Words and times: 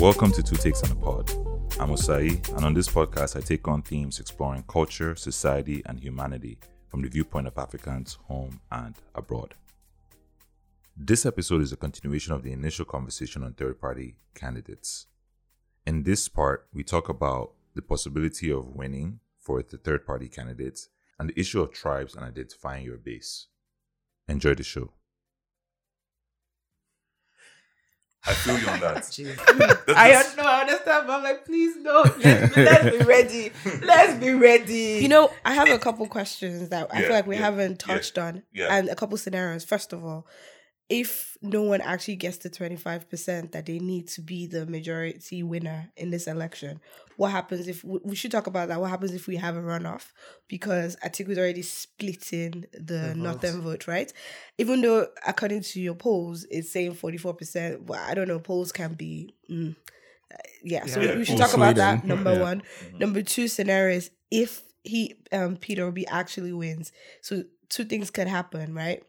Welcome 0.00 0.32
to 0.32 0.42
Two 0.42 0.56
Takes 0.56 0.82
on 0.82 0.88
the 0.88 0.94
Pod. 0.94 1.30
I'm 1.78 1.90
Osai, 1.90 2.56
and 2.56 2.64
on 2.64 2.72
this 2.72 2.88
podcast, 2.88 3.36
I 3.36 3.42
take 3.42 3.68
on 3.68 3.82
themes 3.82 4.18
exploring 4.18 4.64
culture, 4.66 5.14
society, 5.14 5.82
and 5.84 6.00
humanity 6.00 6.56
from 6.88 7.02
the 7.02 7.10
viewpoint 7.10 7.46
of 7.46 7.58
Africans 7.58 8.16
home 8.26 8.62
and 8.72 8.94
abroad. 9.14 9.52
This 10.96 11.26
episode 11.26 11.60
is 11.60 11.72
a 11.72 11.76
continuation 11.76 12.32
of 12.32 12.42
the 12.42 12.50
initial 12.50 12.86
conversation 12.86 13.42
on 13.42 13.52
third 13.52 13.78
party 13.78 14.16
candidates. 14.34 15.06
In 15.86 16.04
this 16.04 16.30
part, 16.30 16.66
we 16.72 16.82
talk 16.82 17.10
about 17.10 17.52
the 17.74 17.82
possibility 17.82 18.50
of 18.50 18.74
winning 18.74 19.20
for 19.38 19.62
the 19.62 19.76
third 19.76 20.06
party 20.06 20.28
candidates 20.28 20.88
and 21.18 21.28
the 21.28 21.38
issue 21.38 21.60
of 21.60 21.72
tribes 21.72 22.14
and 22.14 22.24
identifying 22.24 22.86
your 22.86 22.96
base. 22.96 23.48
Enjoy 24.28 24.54
the 24.54 24.62
show. 24.62 24.94
I 28.26 28.34
feel 28.34 28.58
you 28.58 28.68
on 28.68 28.80
that. 28.80 28.96
I 29.96 30.12
don't 30.12 30.36
know, 30.36 30.42
I 30.44 30.60
understand, 30.60 31.06
but 31.06 31.12
I'm 31.14 31.22
like, 31.22 31.44
please 31.46 31.76
no. 31.76 32.02
Let's, 32.18 32.56
let's 32.56 32.98
be 32.98 33.04
ready. 33.04 33.52
Let's 33.82 34.14
be 34.20 34.32
ready. 34.32 34.98
You 35.02 35.08
know, 35.08 35.30
I 35.44 35.54
have 35.54 35.68
a 35.70 35.78
couple 35.78 36.06
questions 36.06 36.68
that 36.68 36.88
I 36.92 37.00
Yeah, 37.00 37.06
feel 37.06 37.16
like 37.16 37.26
we 37.26 37.36
yeah, 37.36 37.42
haven't 37.42 37.82
yeah, 37.86 37.94
touched 37.94 38.18
on, 38.18 38.42
yeah. 38.52 38.68
and 38.76 38.88
a 38.88 38.94
couple 38.94 39.16
scenarios. 39.16 39.64
First 39.64 39.92
of 39.92 40.04
all, 40.04 40.26
if 40.90 41.36
no 41.40 41.62
one 41.62 41.80
actually 41.80 42.16
gets 42.16 42.38
the 42.38 42.50
twenty 42.50 42.76
five 42.76 43.08
percent 43.08 43.52
that 43.52 43.64
they 43.66 43.78
need 43.78 44.08
to 44.08 44.20
be 44.20 44.46
the 44.46 44.66
majority 44.66 45.42
winner 45.42 45.88
in 45.96 46.10
this 46.10 46.26
election, 46.26 46.80
what 47.16 47.30
happens 47.30 47.68
if 47.68 47.84
we 47.84 48.00
we 48.04 48.16
should 48.16 48.32
talk 48.32 48.48
about 48.48 48.68
that? 48.68 48.80
What 48.80 48.90
happens 48.90 49.14
if 49.14 49.28
we 49.28 49.36
have 49.36 49.56
a 49.56 49.62
runoff? 49.62 50.06
Because 50.48 50.96
Atiku 50.96 51.30
is 51.30 51.38
already 51.38 51.62
splitting 51.62 52.66
the, 52.72 53.12
The 53.12 53.14
northern 53.16 53.62
vote, 53.62 53.86
right? 53.86 54.12
Even 54.58 54.82
though 54.82 55.06
according 55.26 55.62
to 55.62 55.80
your 55.80 55.94
polls, 55.94 56.44
it's 56.50 56.70
saying 56.72 56.94
forty 56.94 57.16
four 57.18 57.34
percent. 57.34 57.84
Well, 57.84 58.02
I 58.04 58.14
don't 58.14 58.28
know. 58.28 58.40
Polls 58.40 58.72
can 58.72 58.94
be. 58.94 59.34
Mm, 59.48 59.76
uh, 60.32 60.36
yeah, 60.64 60.86
so 60.86 61.00
Yeah, 61.00 61.16
we 61.16 61.24
should 61.24 61.36
polls 61.38 61.50
talk 61.52 61.56
about 61.56 61.76
that. 61.76 62.04
Number 62.04 62.34
Yeah. 62.34 62.40
one. 62.40 62.62
Number 62.98 63.22
two 63.22 63.46
scenario 63.46 63.96
is 63.96 64.10
if 64.30 64.62
he 64.82 65.14
um 65.30 65.56
Peter 65.56 65.84
Obi 65.86 66.04
actually 66.08 66.52
wins. 66.52 66.90
So 67.22 67.44
two 67.68 67.84
things 67.84 68.10
could 68.10 68.26
happen, 68.26 68.74
right? 68.74 69.04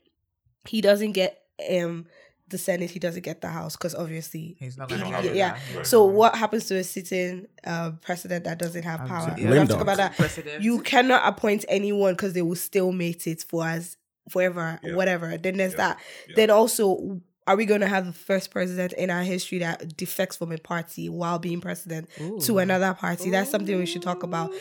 He 0.67 0.81
doesn't 0.81 1.13
get 1.13 1.40
um 1.69 2.05
the 2.49 2.57
Senate, 2.57 2.91
he 2.91 2.99
doesn't 2.99 3.23
get 3.23 3.39
the 3.39 3.47
House 3.47 3.77
because 3.77 3.95
obviously 3.95 4.57
He's 4.59 4.77
not 4.77 4.89
gonna 4.89 5.05
have 5.05 5.23
yeah. 5.23 5.31
yeah. 5.31 5.57
Right. 5.77 5.87
So 5.87 6.03
what 6.05 6.35
happens 6.35 6.65
to 6.65 6.75
a 6.75 6.83
sitting 6.83 7.47
uh, 7.65 7.91
president 8.01 8.43
that 8.43 8.59
doesn't 8.59 8.83
have 8.83 9.05
power? 9.07 9.29
Absolutely. 9.29 9.51
We 9.51 9.57
have 9.57 9.67
to 9.69 9.73
talk 9.75 9.81
about 9.81 9.97
that. 9.97 10.17
President. 10.17 10.61
You 10.61 10.81
cannot 10.81 11.21
appoint 11.25 11.63
anyone 11.69 12.13
because 12.13 12.33
they 12.33 12.41
will 12.41 12.55
still 12.57 12.91
mate 12.91 13.25
it 13.25 13.45
for 13.47 13.63
us 13.63 13.95
forever, 14.29 14.79
Yeah. 14.83 14.95
whatever. 14.95 15.37
Then 15.37 15.55
there's 15.55 15.71
Yeah. 15.73 15.77
that. 15.77 15.99
Yeah. 16.27 16.33
Then 16.35 16.49
also, 16.49 17.21
are 17.47 17.55
we 17.55 17.65
going 17.65 17.81
to 17.81 17.87
have 17.87 18.05
the 18.05 18.11
first 18.13 18.51
president 18.51 18.91
in 18.93 19.09
our 19.09 19.23
history 19.23 19.59
that 19.59 19.95
defects 19.95 20.35
from 20.35 20.51
a 20.51 20.57
party 20.57 21.07
while 21.07 21.39
being 21.39 21.61
president 21.61 22.09
to 22.41 22.57
another 22.59 22.93
party? 22.93 23.29
That's 23.29 23.49
something 23.49 23.77
we 23.77 23.85
should 23.85 24.01
talk 24.03 24.23
about. 24.23 24.51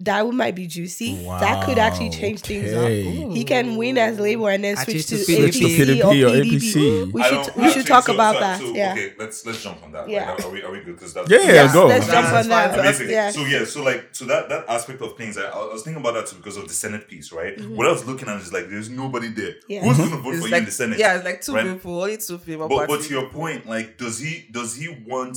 That 0.00 0.24
one 0.26 0.36
might 0.36 0.54
be 0.54 0.68
juicy. 0.68 1.24
That 1.26 1.66
could 1.66 1.76
actually 1.76 2.10
Wow, 2.10 2.16
change 2.20 2.40
things 2.42 2.72
okay. 2.72 3.24
up. 3.24 3.32
He 3.32 3.42
can 3.42 3.76
win 3.76 3.98
as 3.98 4.20
Labour 4.20 4.50
and 4.50 4.62
then 4.62 4.76
switch 4.76 5.06
to, 5.06 5.16
to 5.16 5.32
APC, 5.32 5.48
PDP. 5.50 6.04
or 6.04 6.12
PDP 6.12 6.22
or 6.22 6.44
PDP. 6.44 6.54
APC. 6.54 7.12
We 7.12 7.22
should 7.24 7.30
don't- 7.32 7.56
we 7.56 7.70
should 7.72 7.86
talk 7.86 8.06
so- 8.06 8.14
about 8.14 8.34
so- 8.34 8.40
that. 8.40 8.60
so, 8.60 8.74
yeah. 8.74 8.92
Okay, 8.92 9.12
let's 9.18 9.44
let's 9.44 9.60
jump 9.60 9.82
on 9.82 9.90
that. 9.92 10.08
Yeah. 10.08 10.30
Like, 10.30 10.44
are 10.44 10.50
we 10.50 10.62
are 10.62 10.70
we 10.70 10.78
good? 10.82 10.94
Because 10.94 11.14
that's 11.14 11.28
Yeah, 11.28 11.38
yeah, 11.40 11.52
Yes, 11.52 11.72
go. 11.74 11.86
let's 11.86 12.06
jump 12.06 12.28
on 12.28 12.48
that. 12.48 12.70
fine. 12.70 12.78
Amazing. 12.80 13.10
Yeah. 13.10 13.30
So 13.32 13.44
yeah, 13.44 13.64
so 13.64 13.82
like 13.82 14.08
so 14.12 14.24
that 14.26 14.48
that 14.50 14.66
aspect 14.68 15.02
of 15.02 15.16
things, 15.16 15.36
I, 15.36 15.48
I 15.48 15.72
was 15.72 15.82
thinking 15.82 16.00
about 16.00 16.14
that 16.14 16.26
too 16.28 16.36
because 16.36 16.56
of 16.56 16.68
the 16.68 16.74
Senate 16.74 17.08
piece, 17.08 17.32
right? 17.32 17.58
What 17.68 17.88
I 17.88 17.90
was 17.90 18.06
looking 18.06 18.28
at 18.28 18.40
is 18.40 18.52
like 18.52 18.68
there's 18.68 18.88
nobody 18.90 19.28
there. 19.28 19.46
Mm-hmm. 19.54 19.72
Yeah. 19.72 19.80
Who's 19.82 19.96
going 19.98 20.10
to 20.16 20.16
vote 20.18 20.34
It's 20.34 20.42
for 20.42 20.48
you 20.48 20.56
in 20.56 20.64
the 20.64 20.70
Senate? 20.70 20.98
yeah, 21.00 21.16
it's 21.16 21.24
like 21.24 21.40
two 21.40 21.54
right? 21.54 21.66
people, 21.72 22.00
only 22.02 22.18
two 22.18 22.38
people. 22.38 22.68
But 22.68 22.86
but 22.86 23.02
to 23.02 23.10
your 23.12 23.28
point, 23.30 23.66
like, 23.66 23.98
does 23.98 24.20
he 24.20 24.46
does 24.52 24.76
he 24.76 24.88
want 25.08 25.36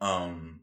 um 0.00 0.60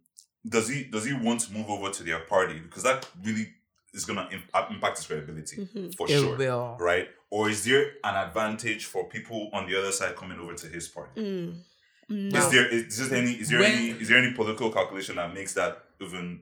does 0.48 0.68
he 0.70 0.84
does 0.86 1.06
he 1.06 1.14
want 1.14 1.40
to 1.42 1.54
move 1.54 1.70
over 1.70 1.90
to 1.90 2.04
their 2.04 2.20
party 2.20 2.60
because 2.60 2.84
that 2.84 3.08
really 3.24 3.48
is 3.94 4.06
gonna 4.06 4.28
im- 4.32 4.44
uh, 4.54 4.66
impact 4.70 4.98
his 4.98 5.06
credibility 5.08 5.58
Mhm. 5.58 5.96
for 5.96 6.08
it 6.10 6.20
sure, 6.20 6.36
will. 6.38 6.78
right? 6.80 7.08
Or 7.30 7.50
is 7.50 7.64
there 7.64 7.94
an 8.04 8.16
advantage 8.16 8.86
for 8.86 9.08
people 9.08 9.50
on 9.54 9.68
the 9.70 9.78
other 9.78 9.92
side 9.92 10.16
coming 10.16 10.40
over 10.40 10.54
to 10.54 10.68
his 10.68 10.88
party? 10.88 11.22
Mm. 11.22 12.34
Is 12.36 12.52
there 12.52 12.68
is 12.68 13.10
there 13.10 13.18
any 13.20 13.32
is 13.32 13.50
there 13.50 13.60
When- 13.60 13.72
any 13.72 13.90
is 13.92 14.10
there 14.10 14.18
any 14.18 14.34
political 14.34 14.72
calculation 14.72 15.16
that 15.16 15.34
makes 15.34 15.54
that 15.54 15.84
even 16.02 16.42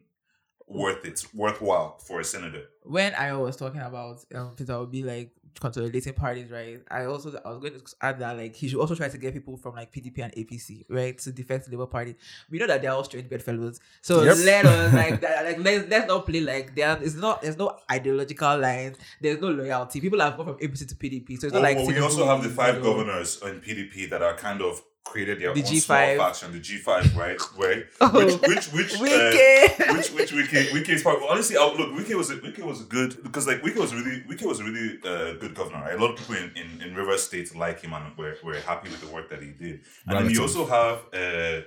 worth 0.68 1.06
it 1.06 1.24
worthwhile 1.34 1.98
for 2.00 2.20
a 2.20 2.24
senator? 2.24 2.66
When 2.84 3.14
I 3.16 3.34
was 3.34 3.56
talking 3.58 3.82
about 3.82 4.26
um, 4.34 4.56
Peter 4.56 4.80
would 4.80 4.92
be 4.92 5.04
like 5.04 5.32
consolidating 5.60 6.14
parties, 6.14 6.50
right? 6.52 6.82
I 6.90 7.06
also 7.06 7.30
I 7.44 7.50
was 7.50 7.60
going 7.60 7.74
to 7.74 7.82
add 8.02 8.20
that 8.20 8.38
like 8.38 8.56
he 8.56 8.68
should 8.68 8.80
also 8.80 8.96
try 8.96 9.10
to 9.10 9.18
get 9.18 9.34
people 9.34 9.58
from 9.58 9.76
like 9.76 9.92
PDP 9.92 10.20
and 10.24 10.34
APC, 10.34 10.86
right, 10.90 11.18
to 11.20 11.32
defect 11.32 11.66
the 11.66 11.72
Labour 11.72 11.88
Party. 11.88 12.16
We 12.50 12.58
know 12.60 12.68
that 12.68 12.82
they're 12.82 12.92
all 12.92 13.04
straight 13.04 13.30
bedfellows, 13.30 13.80
so 14.02 14.24
Yep. 14.24 14.38
let 14.46 14.66
us 14.66 14.94
like 15.02 15.22
that, 15.22 15.46
like 15.46 15.60
let's 15.60 15.90
let's 15.90 16.08
not 16.08 16.26
play 16.26 16.42
like 16.42 16.76
there. 16.76 16.98
It's 17.02 17.16
not 17.16 17.42
there's 17.42 17.58
no 17.58 17.78
ideological 17.92 18.58
lines. 18.58 18.98
There's 19.20 19.40
no 19.42 19.50
loyalty. 19.50 20.02
People 20.02 20.20
have 20.20 20.38
gone 20.38 20.46
from 20.46 20.56
APC 20.58 20.88
to 20.90 20.96
PDP, 20.96 21.40
so 21.40 21.48
it's 21.48 21.54
Well, 21.54 21.62
not 21.62 21.72
oh, 21.72 21.74
like 21.74 21.78
well, 21.78 21.88
we 21.88 22.00
also 22.00 22.26
have 22.26 22.44
the 22.44 22.50
five 22.50 22.82
governors 22.82 23.42
in 23.44 23.62
PDP 23.62 24.10
that 24.10 24.22
are 24.22 24.36
kind 24.36 24.62
of 24.62 24.82
created 25.04 25.40
their 25.42 25.54
The 25.54 25.62
own 25.62 25.66
G5. 25.68 25.82
small 25.82 26.18
faction, 26.28 26.52
the 26.54 26.60
G5, 26.60 27.16
right? 27.18 27.40
Right? 27.58 27.86
Oh. 28.00 28.10
Which 28.48 28.68
which 28.72 28.94
which 29.00 29.12
uh, 29.12 29.94
which 29.96 30.10
which 30.12 30.32
Wike 30.32 30.70
Wike 30.72 30.90
is 30.90 31.04
part. 31.04 31.20
Honestly, 31.30 31.58
I, 31.58 31.66
look, 31.66 31.90
Wike 31.98 32.16
was 32.16 32.30
a, 32.32 32.38
Wike 32.38 32.60
was 32.64 32.82
a 32.82 32.86
good 32.86 33.22
because 33.24 33.48
like 33.48 33.62
Wike 33.62 33.76
was 33.78 33.94
really 33.94 34.22
Wike 34.30 34.44
was 34.44 34.60
a 34.60 34.64
really 34.64 35.00
uh, 35.04 35.34
good 35.40 35.54
governor. 35.56 35.82
Right? 35.82 35.96
A 35.96 36.02
lot 36.02 36.12
of 36.12 36.18
people 36.20 36.36
in, 36.36 36.52
in, 36.56 36.82
in 36.82 36.96
River 36.96 37.18
State 37.18 37.54
like 37.56 37.82
him 37.82 37.94
and 37.94 38.16
were, 38.18 38.36
were 38.44 38.56
happy 38.62 38.90
with 38.90 39.02
the 39.02 39.08
work 39.08 39.30
that 39.30 39.42
he 39.42 39.52
did. 39.52 39.82
And 40.08 40.18
then 40.26 40.30
you 40.30 40.42
also 40.42 40.66
have. 40.66 41.00
Uh, 41.14 41.62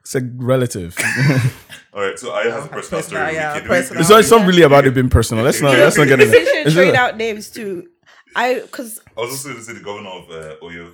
It's 0.00 0.14
a 0.16 0.20
relative. 0.36 0.96
all 1.94 2.02
right, 2.02 2.18
so 2.18 2.32
I 2.32 2.44
have 2.44 2.64
a 2.64 2.68
personal 2.68 3.02
story. 3.02 3.20
Personal, 3.22 3.26
with 3.26 3.34
yeah, 3.34 3.60
Wike. 3.60 3.66
personal. 3.66 4.00
it's 4.00 4.10
not, 4.10 4.20
it's 4.20 4.30
not 4.30 4.46
really 4.46 4.62
about 4.62 4.86
it 4.86 4.94
being 4.94 5.08
personal. 5.10 5.44
Let's 5.44 5.60
not 5.60 5.76
let's 5.78 5.96
not 5.96 6.08
get 6.08 6.20
into 6.20 6.34
it. 6.34 6.66
It's 6.66 6.74
throwing 6.74 6.92
not- 6.94 7.12
out 7.12 7.16
names 7.16 7.50
too, 7.50 7.86
I 8.34 8.60
because 8.60 9.00
I 9.16 9.20
was 9.20 9.30
also 9.30 9.48
going 9.50 9.60
to 9.60 9.64
say 9.64 9.74
the 9.74 9.84
governor 9.84 10.08
of 10.10 10.24
uh, 10.30 10.56
Oyo. 10.66 10.90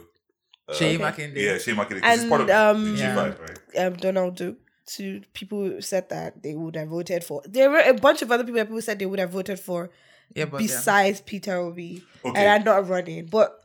Uh, 0.68 0.72
Seyi 0.74 0.94
Okay. 0.94 0.98
Makinde. 0.98 1.36
Yeah, 1.36 1.54
Seyi 1.56 1.74
Makinde. 1.74 2.00
'cause 2.02 2.12
he's 2.12 2.20
And, 2.22 2.28
part 2.30 2.40
of 2.42 2.50
um, 2.50 2.96
the 2.96 3.02
G5, 3.02 3.40
right? 3.40 3.86
um, 3.86 3.94
Donald 3.94 4.34
Duke. 4.36 4.58
To 4.96 5.20
people 5.34 5.58
who 5.64 5.80
said 5.82 6.08
that 6.08 6.42
they 6.42 6.54
would 6.54 6.74
have 6.74 6.88
voted 6.88 7.22
for. 7.22 7.42
There 7.44 7.68
were 7.68 7.80
a 7.80 7.92
bunch 7.92 8.22
of 8.22 8.32
other 8.32 8.42
people 8.42 8.56
that 8.56 8.64
people 8.68 8.80
said 8.80 8.98
they 8.98 9.04
would 9.04 9.18
have 9.18 9.28
voted 9.28 9.60
for 9.60 9.90
yeah, 10.34 10.46
but 10.46 10.62
yeah. 10.62 10.66
besides 10.66 11.20
Peter 11.20 11.56
Obi, 11.56 12.02
Okay. 12.24 12.40
and 12.40 12.48
I'm 12.48 12.64
not 12.64 12.88
running. 12.88 13.26
But 13.26 13.62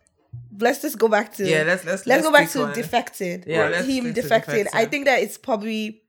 let's 0.60 0.82
just 0.82 1.00
go 1.00 1.08
back 1.08 1.34
to 1.36 1.48
yeah, 1.50 1.64
let's 1.64 1.86
let's 1.86 2.06
let's, 2.06 2.24
go 2.24 2.32
back 2.34 2.50
to 2.52 2.64
on- 2.64 2.74
defected. 2.74 3.46
Yeah, 3.48 3.62
Right. 3.62 3.72
let's 3.72 3.88
him 3.88 4.04
stick 4.04 4.16
to 4.16 4.22
defected. 4.22 4.68
I 4.74 4.84
think 4.84 5.06
that 5.06 5.22
it's 5.24 5.38
probably 5.38 6.03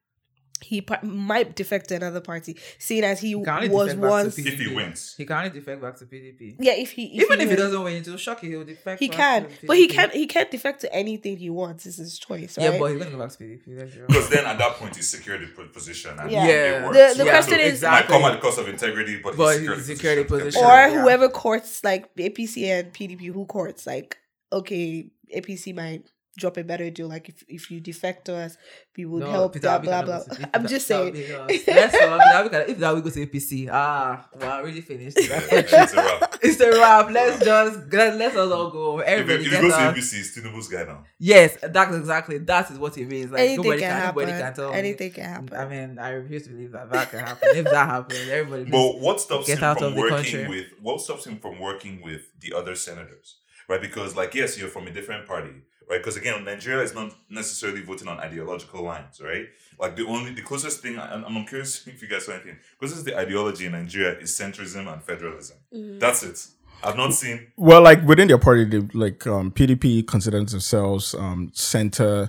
he 0.65 0.81
pa- 0.81 1.01
might 1.03 1.55
defect 1.55 1.89
to 1.91 1.95
another 1.97 2.21
party, 2.21 2.57
seeing 2.79 3.05
as 3.05 3.21
he 3.21 3.29
He 3.29 3.35
can 3.45 3.49
only 3.57 3.69
was 3.69 3.87
defect 3.95 4.01
back 4.01 4.09
to 4.09 4.11
once. 4.11 4.37
PDP. 4.37 4.47
If 4.53 4.59
he 4.61 4.75
wins. 4.75 5.15
He 5.19 5.25
can 5.27 5.37
only 5.37 5.51
defect 5.51 5.83
back 5.83 5.97
to 5.99 6.05
PDP. 6.07 6.57
Yeah, 6.59 6.73
if 6.75 6.91
he 6.93 7.05
if 7.17 7.25
Even 7.25 7.41
if 7.41 7.51
he 7.51 7.57
doesn't 7.57 7.83
win, 7.83 7.97
it 7.97 8.07
will 8.09 8.17
shock 8.17 8.43
you. 8.43 8.51
He 8.51 8.57
will 8.57 8.65
defect. 8.65 9.01
he 9.01 9.09
back 9.09 9.17
can, 9.17 9.43
to 9.49 9.67
but 9.67 9.77
he 9.77 9.87
can't. 9.89 10.13
He 10.13 10.27
can't 10.27 10.51
defect 10.51 10.81
to 10.83 10.93
anything 10.95 11.37
he 11.37 11.51
wants. 11.51 11.87
It's 11.87 11.97
his 11.99 12.19
choice, 12.19 12.57
right? 12.59 12.73
Yeah, 12.73 12.79
but 12.79 12.87
he's 12.93 12.99
gonna 12.99 13.11
go 13.11 13.19
back 13.19 13.31
to 13.31 13.39
PDP. 13.39 14.07
Because 14.07 14.29
then 14.31 14.47
at 14.47 14.59
that 14.59 14.73
point, 14.77 14.97
he 14.97 15.03
secured 15.03 15.41
the 15.43 15.65
position. 15.65 16.19
And 16.19 16.31
Yeah. 16.31 16.47
Yeah. 16.47 16.89
it. 16.89 16.93
The- 16.93 17.15
the 17.19 17.25
Yeah, 17.27 17.31
question 17.31 17.59
so 17.59 17.65
is- 17.65 17.83
It 17.83 17.87
might 17.91 18.07
come 18.07 18.23
at 18.25 18.33
the 18.33 18.39
cost 18.41 18.59
of 18.59 18.69
integrity, 18.69 19.21
but, 19.23 19.37
But 19.37 19.47
he's 19.49 19.57
secured 19.59 19.79
he's 19.79 19.87
the 19.89 19.97
secured 19.97 20.19
the 20.19 20.25
position. 20.25 20.47
position. 20.47 20.65
or 20.65 20.77
Yeah. 20.89 21.03
whoever 21.03 21.29
courts 21.29 21.85
like 21.85 22.15
APC 22.17 22.67
and 22.71 22.93
PDP 22.93 23.27
who 23.33 23.45
courts 23.47 23.87
like 23.87 24.17
okay 24.53 25.11
APC 25.35 25.73
might 25.75 26.05
drop 26.37 26.57
a 26.57 26.65
better 26.65 26.91
deal 26.91 27.07
like 27.09 27.29
if, 27.29 27.45
if 27.49 27.71
you 27.71 27.81
defect 27.81 28.25
to 28.27 28.35
us 28.35 28.57
we 28.97 29.05
would 29.05 29.23
No, 29.23 29.31
help 29.31 29.53
Peter 29.55 29.63
blah 29.69 29.77
Obi 29.77 29.87
blah 29.87 30.03
blah 30.03 30.21
I'm 30.53 30.63
Peter- 30.63 30.75
just 30.75 30.87
saying 30.87 31.09
Obi 31.09 31.27
goes- 31.29 31.67
Let's 31.67 31.93
go. 31.99 32.19
Peter 32.19 32.39
Obi 32.39 32.49
can- 32.49 32.71
If 32.71 32.79
that 32.79 32.95
we 32.95 33.01
go 33.03 33.11
to 33.11 33.27
APC, 33.27 33.69
ah, 33.73 34.29
well, 34.39 34.63
really 34.63 34.81
finished. 34.81 35.17
Yeah, 35.21 35.41
it's 35.53 35.73
a 35.93 35.97
wrap. 35.97 36.39
it's 36.43 36.61
a 36.61 36.71
wrap. 36.71 37.11
Let's 37.11 37.45
just 37.45 37.93
let 37.93 38.17
let's 38.17 38.37
us 38.37 38.53
all 38.53 38.71
go. 38.71 38.99
Everybody 39.01 39.45
if 39.47 39.51
get 39.51 39.61
he 39.63 39.69
goes 39.69 39.73
to 39.77 39.81
out. 39.81 39.95
APC, 39.95 40.13
he's 40.15 40.37
Tinubu's 40.37 40.69
guy 40.69 40.85
now. 40.85 41.05
Yes, 41.19 41.57
that's 41.63 41.95
exactly 41.97 42.39
that 42.39 42.71
is 42.71 42.79
what 42.79 42.97
it 42.99 43.09
means. 43.09 43.31
Like 43.31 43.41
anything 43.41 43.57
nobody 43.65 43.81
can 43.81 43.91
can, 43.91 44.01
happen 44.01 44.23
nobody 44.29 44.43
can 44.43 44.55
tell 44.55 44.71
me. 44.73 44.79
anything 44.79 45.11
can 45.13 45.25
happen 45.25 45.55
I 45.57 45.69
mean, 45.69 45.99
I 45.99 46.09
refuse 46.11 46.45
to 46.45 46.51
believe 46.51 46.73
that 46.73 46.91
that 46.91 47.11
can 47.11 47.21
happen. 47.21 47.49
if 47.55 47.65
that 47.65 47.87
happens, 47.89 48.29
everybody. 48.29 48.65
But 48.71 49.01
what 49.01 49.21
stops 49.21 49.47
Get 49.47 49.59
him 49.59 49.65
out 49.65 49.79
from 49.79 49.87
of 49.89 49.95
the 49.95 50.01
working 50.01 50.17
country. 50.17 50.49
with 50.49 50.67
what 50.81 51.01
stops 51.01 51.27
him 51.27 51.39
from 51.39 51.59
working 51.61 52.01
with 52.03 52.23
the 52.41 52.53
other 52.57 52.75
senators? 52.75 53.39
Right? 53.69 53.81
Because 53.81 54.15
like 54.15 54.35
yes, 54.35 54.59
you're 54.59 54.69
from 54.69 54.87
a 54.87 54.91
different 54.91 55.27
party, 55.27 55.51
right? 55.89 55.99
Because 55.99 56.17
again, 56.17 56.45
Nigeria 56.45 56.83
is 56.83 56.95
not 56.95 57.13
necessarily 57.31 57.83
voting 57.83 58.09
on 58.09 58.19
ideological 58.21 58.83
lines, 58.85 59.21
right? 59.21 59.47
Like 59.79 59.97
the 59.97 60.07
only 60.07 60.33
the 60.33 60.43
closest 60.43 60.81
thing 60.81 60.97
and 60.99 61.25
I'm 61.25 61.45
curious 61.47 61.87
if 61.87 62.01
you 62.03 62.09
guys 62.09 62.27
saw 62.27 62.33
anything, 62.33 62.57
because 62.81 63.03
the 63.05 63.17
ideology 63.19 63.67
in 63.67 63.73
Nigeria 63.73 64.19
is 64.19 64.31
centrism 64.31 64.93
and 64.93 65.03
federalism. 65.03 65.57
Mm-hmm. 65.75 65.99
That's 65.99 66.23
it. 66.23 66.47
I've 66.83 66.97
not 66.97 67.15
seen 67.15 67.47
Well, 67.57 67.81
like 67.83 68.03
within 68.05 68.29
their 68.29 68.39
party, 68.39 68.65
they 68.67 68.81
like 68.93 69.27
um, 69.27 69.51
PDP 69.53 70.07
considers 70.07 70.51
themselves 70.53 71.15
um, 71.15 71.51
center 71.55 72.29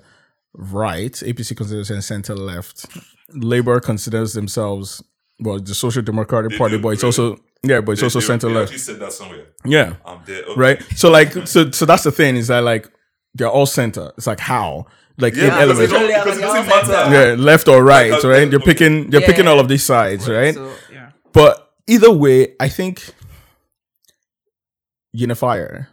right. 0.53 1.11
APC 1.11 1.55
considers 1.57 1.87
themselves 1.89 2.05
center 2.07 2.35
left. 2.35 2.85
Labour 3.33 3.79
considers 3.79 4.33
themselves 4.33 5.03
well 5.39 5.59
the 5.59 5.73
Social 5.75 6.01
Democratic 6.01 6.51
They 6.51 6.57
Party, 6.57 6.77
do, 6.77 6.83
but 6.83 6.89
it's 6.89 7.03
really. 7.03 7.09
also 7.33 7.41
yeah, 7.63 7.81
but 7.81 7.93
it's 7.93 8.01
they- 8.01 8.05
also 8.05 8.19
center 8.19 8.49
left. 8.49 8.71
actually 8.71 8.77
said 8.79 8.99
that 8.99 9.11
somewhere. 9.11 9.47
Yeah, 9.65 9.95
Um, 10.05 10.21
they- 10.25 10.43
okay. 10.43 10.53
right. 10.59 10.81
So 10.95 11.09
like 11.09 11.33
so 11.47 11.71
so 11.71 11.85
that's 11.85 12.03
the 12.03 12.11
thing 12.11 12.35
is 12.37 12.47
that 12.47 12.59
like 12.63 12.89
they're 13.35 13.49
all 13.49 13.65
center. 13.67 14.11
It's 14.17 14.25
like 14.27 14.39
how 14.39 14.87
like 15.17 15.35
Yeah, 15.35 15.43
in 15.43 15.49
because 15.49 15.61
elements. 15.61 15.91
it 15.91 15.95
don't- 15.95 16.07
Literally, 16.07 16.23
because 16.23 16.37
it 16.39 16.43
I'm 16.43 16.67
doesn't 16.67 16.89
like, 16.89 17.09
matter. 17.09 17.29
Yeah, 17.29 17.35
left 17.43 17.67
or 17.67 17.83
right, 17.83 18.11
Like, 18.11 18.23
right? 18.23 18.49
You're 18.51 18.59
picking, 18.59 19.11
you're 19.11 19.21
Yeah, 19.21 19.27
picking 19.27 19.47
all 19.47 19.59
of 19.59 19.67
these 19.69 19.83
sides, 19.83 20.27
right? 20.27 20.53
So 20.55 20.71
yeah. 20.91 21.11
But 21.31 21.71
either 21.87 22.11
way, 22.11 22.55
I 22.59 22.67
think 22.69 23.01
Unifier 25.13 25.87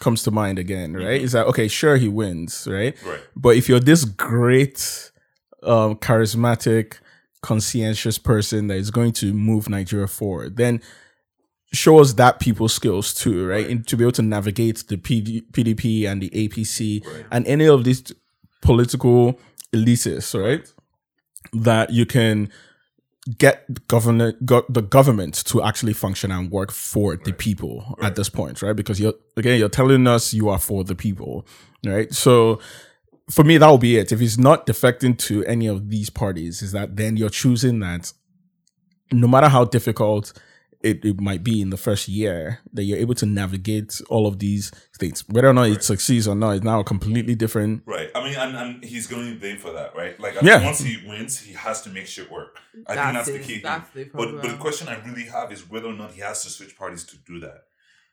comes 0.00 0.22
to 0.24 0.30
mind 0.30 0.58
again, 0.58 0.94
right? 0.94 1.20
Is 1.20 1.32
that 1.32 1.46
okay? 1.46 1.68
Sure, 1.68 1.96
he 1.96 2.08
wins, 2.08 2.66
right? 2.70 2.94
Right. 3.04 3.20
But 3.36 3.56
if 3.56 3.68
you're 3.68 3.80
this 3.80 4.04
great, 4.04 5.10
um, 5.62 5.96
charismatic, 5.96 6.98
conscientious 7.42 8.18
person 8.18 8.68
that 8.68 8.76
is 8.76 8.90
going 8.90 9.12
to 9.12 9.32
move 9.32 9.68
Nigeria 9.68 10.06
forward, 10.06 10.56
then 10.56 10.80
show 11.74 12.00
us 12.00 12.14
that 12.14 12.40
people's 12.40 12.72
skills 12.74 13.12
too, 13.14 13.46
right? 13.46 13.54
Right. 13.64 13.70
And 13.70 13.86
to 13.88 13.96
be 13.96 14.04
able 14.04 14.12
to 14.12 14.22
navigate 14.22 14.84
the 14.88 14.96
PD, 14.96 15.42
PDP 15.52 16.06
and 16.10 16.22
the 16.22 16.30
APC 16.30 17.04
Right. 17.06 17.26
and 17.30 17.46
any 17.46 17.66
of 17.66 17.84
these 17.84 18.02
political 18.62 19.38
elitists, 19.72 20.38
right? 20.40 20.72
That 21.52 21.90
you 21.90 22.06
can 22.06 22.50
get 23.38 23.86
government 23.88 24.44
go, 24.44 24.64
the 24.68 24.82
government 24.82 25.34
to 25.46 25.62
actually 25.62 25.94
function 25.94 26.30
and 26.30 26.50
work 26.50 26.70
for 26.70 27.16
the 27.16 27.32
people 27.32 27.96
at 28.02 28.16
this 28.16 28.28
point, 28.28 28.60
right? 28.62 28.76
Because 28.76 29.00
you're 29.00 29.14
again 29.36 29.58
you're 29.58 29.68
telling 29.70 30.06
us 30.06 30.34
you 30.34 30.48
are 30.50 30.58
for 30.58 30.84
the 30.84 30.94
people, 30.94 31.46
right? 31.86 32.12
So 32.12 32.60
for 33.30 33.42
me, 33.42 33.56
that 33.56 33.66
will 33.68 33.78
be 33.78 33.96
it. 33.96 34.12
If 34.12 34.20
he's 34.20 34.38
not 34.38 34.66
defecting 34.66 35.16
to 35.20 35.42
any 35.46 35.66
of 35.66 35.88
these 35.88 36.10
parties, 36.10 36.60
is 36.60 36.72
that 36.72 36.96
then 36.96 37.16
you're 37.16 37.30
choosing 37.30 37.78
that 37.80 38.12
no 39.12 39.26
matter 39.26 39.48
how 39.48 39.64
difficult 39.64 40.32
it, 40.84 41.04
it 41.04 41.20
might 41.20 41.42
be 41.42 41.60
in 41.60 41.70
the 41.70 41.76
first 41.76 42.08
year, 42.08 42.60
that 42.72 42.84
you're 42.84 42.98
able 42.98 43.14
to 43.14 43.26
navigate 43.26 44.00
all 44.10 44.26
of 44.26 44.38
these 44.38 44.70
things. 44.98 45.24
Whether 45.28 45.48
or 45.48 45.54
not 45.54 45.68
it 45.68 45.82
succeeds 45.82 46.28
or 46.28 46.34
not 46.34 46.50
is 46.56 46.62
now 46.62 46.80
a 46.80 46.84
completely 46.84 47.34
different 47.34 47.82
Right. 47.86 48.10
I 48.14 48.22
mean, 48.22 48.34
and, 48.36 48.56
and 48.56 48.84
he's 48.84 49.06
going 49.06 49.24
to 49.26 49.32
be 49.32 49.38
blamed 49.38 49.60
for 49.60 49.72
that, 49.72 49.96
right? 49.96 50.18
Like, 50.20 50.36
I 50.36 50.46
Yeah. 50.46 50.62
once 50.64 50.80
he 50.80 51.02
wins, 51.06 51.40
he 51.40 51.54
has 51.54 51.82
to 51.82 51.90
make 51.90 52.06
shit 52.06 52.30
work. 52.30 52.58
I 52.72 52.76
think 52.76 52.86
That's 52.86 53.14
that's 53.16 53.30
the 53.30 53.38
key. 53.38 53.60
That's 53.60 53.90
the 53.90 54.04
but 54.12 54.32
but 54.40 54.42
the 54.42 54.56
question 54.56 54.88
I 54.88 55.02
really 55.06 55.24
have 55.24 55.50
is 55.52 55.68
whether 55.68 55.88
or 55.88 55.94
not 55.94 56.12
he 56.12 56.20
has 56.20 56.42
to 56.44 56.50
switch 56.50 56.76
parties 56.76 57.04
to 57.04 57.16
do 57.16 57.40
that. 57.40 57.64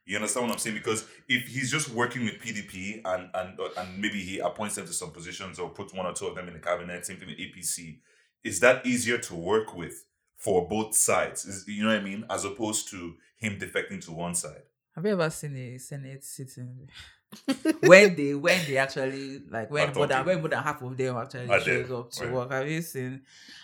You 0.06 0.16
understand 0.16 0.48
what 0.48 0.54
I'm 0.54 0.60
saying? 0.60 0.78
Because 0.78 1.06
if 1.28 1.48
he's 1.48 1.70
just 1.70 1.90
working 1.90 2.24
with 2.26 2.40
PDP 2.40 3.02
and 3.06 3.30
and 3.34 3.60
and 3.78 4.02
maybe 4.02 4.20
he 4.22 4.40
appoints 4.40 4.76
them 4.76 4.86
to 4.88 4.94
some 4.94 5.12
positions 5.12 5.60
or 5.60 5.70
puts 5.70 5.94
one 5.94 6.06
or 6.06 6.14
two 6.14 6.28
of 6.28 6.36
them 6.36 6.48
in 6.48 6.54
the 6.54 6.60
cabinet, 6.60 7.06
same 7.06 7.18
thing 7.18 7.28
with 7.30 7.38
APC, 7.38 8.00
is 8.44 8.60
that 8.62 8.86
easier 8.86 9.18
to 9.20 9.36
work 9.36 9.76
with 9.76 10.06
for 10.44 10.68
both 10.68 10.96
sides? 10.96 11.64
You 11.68 11.84
know 11.84 11.90
what 11.90 12.00
I 12.00 12.04
mean? 12.04 12.26
As 12.30 12.46
opposed 12.46 12.90
to 12.92 13.16
him 13.38 13.58
defecting 13.60 14.04
to 14.06 14.12
one 14.12 14.36
side. 14.36 14.64
Have 14.96 15.06
you 15.06 15.12
ever 15.14 15.30
seen 15.30 15.56
a 15.56 15.78
Senate 15.78 16.24
sitting? 16.24 16.90
when 17.82 18.14
they 18.16 18.34
when 18.36 18.60
they 18.68 18.76
actually 18.76 19.42
like 19.50 19.72
when 19.72 19.94
more 19.94 20.06
than 20.06 20.26
when 20.26 20.40
more 20.40 20.50
than 20.50 20.62
half 20.62 20.82
of 20.82 20.98
them 20.98 21.16
actually 21.16 21.48
Are 21.50 21.62
shows 21.62 21.88
there, 21.88 21.98
up 21.98 22.12
to 22.12 22.24
right. 22.26 22.34
work. 22.34 22.52
Have 22.52 22.68
you 22.70 22.82
seen? 22.82 23.22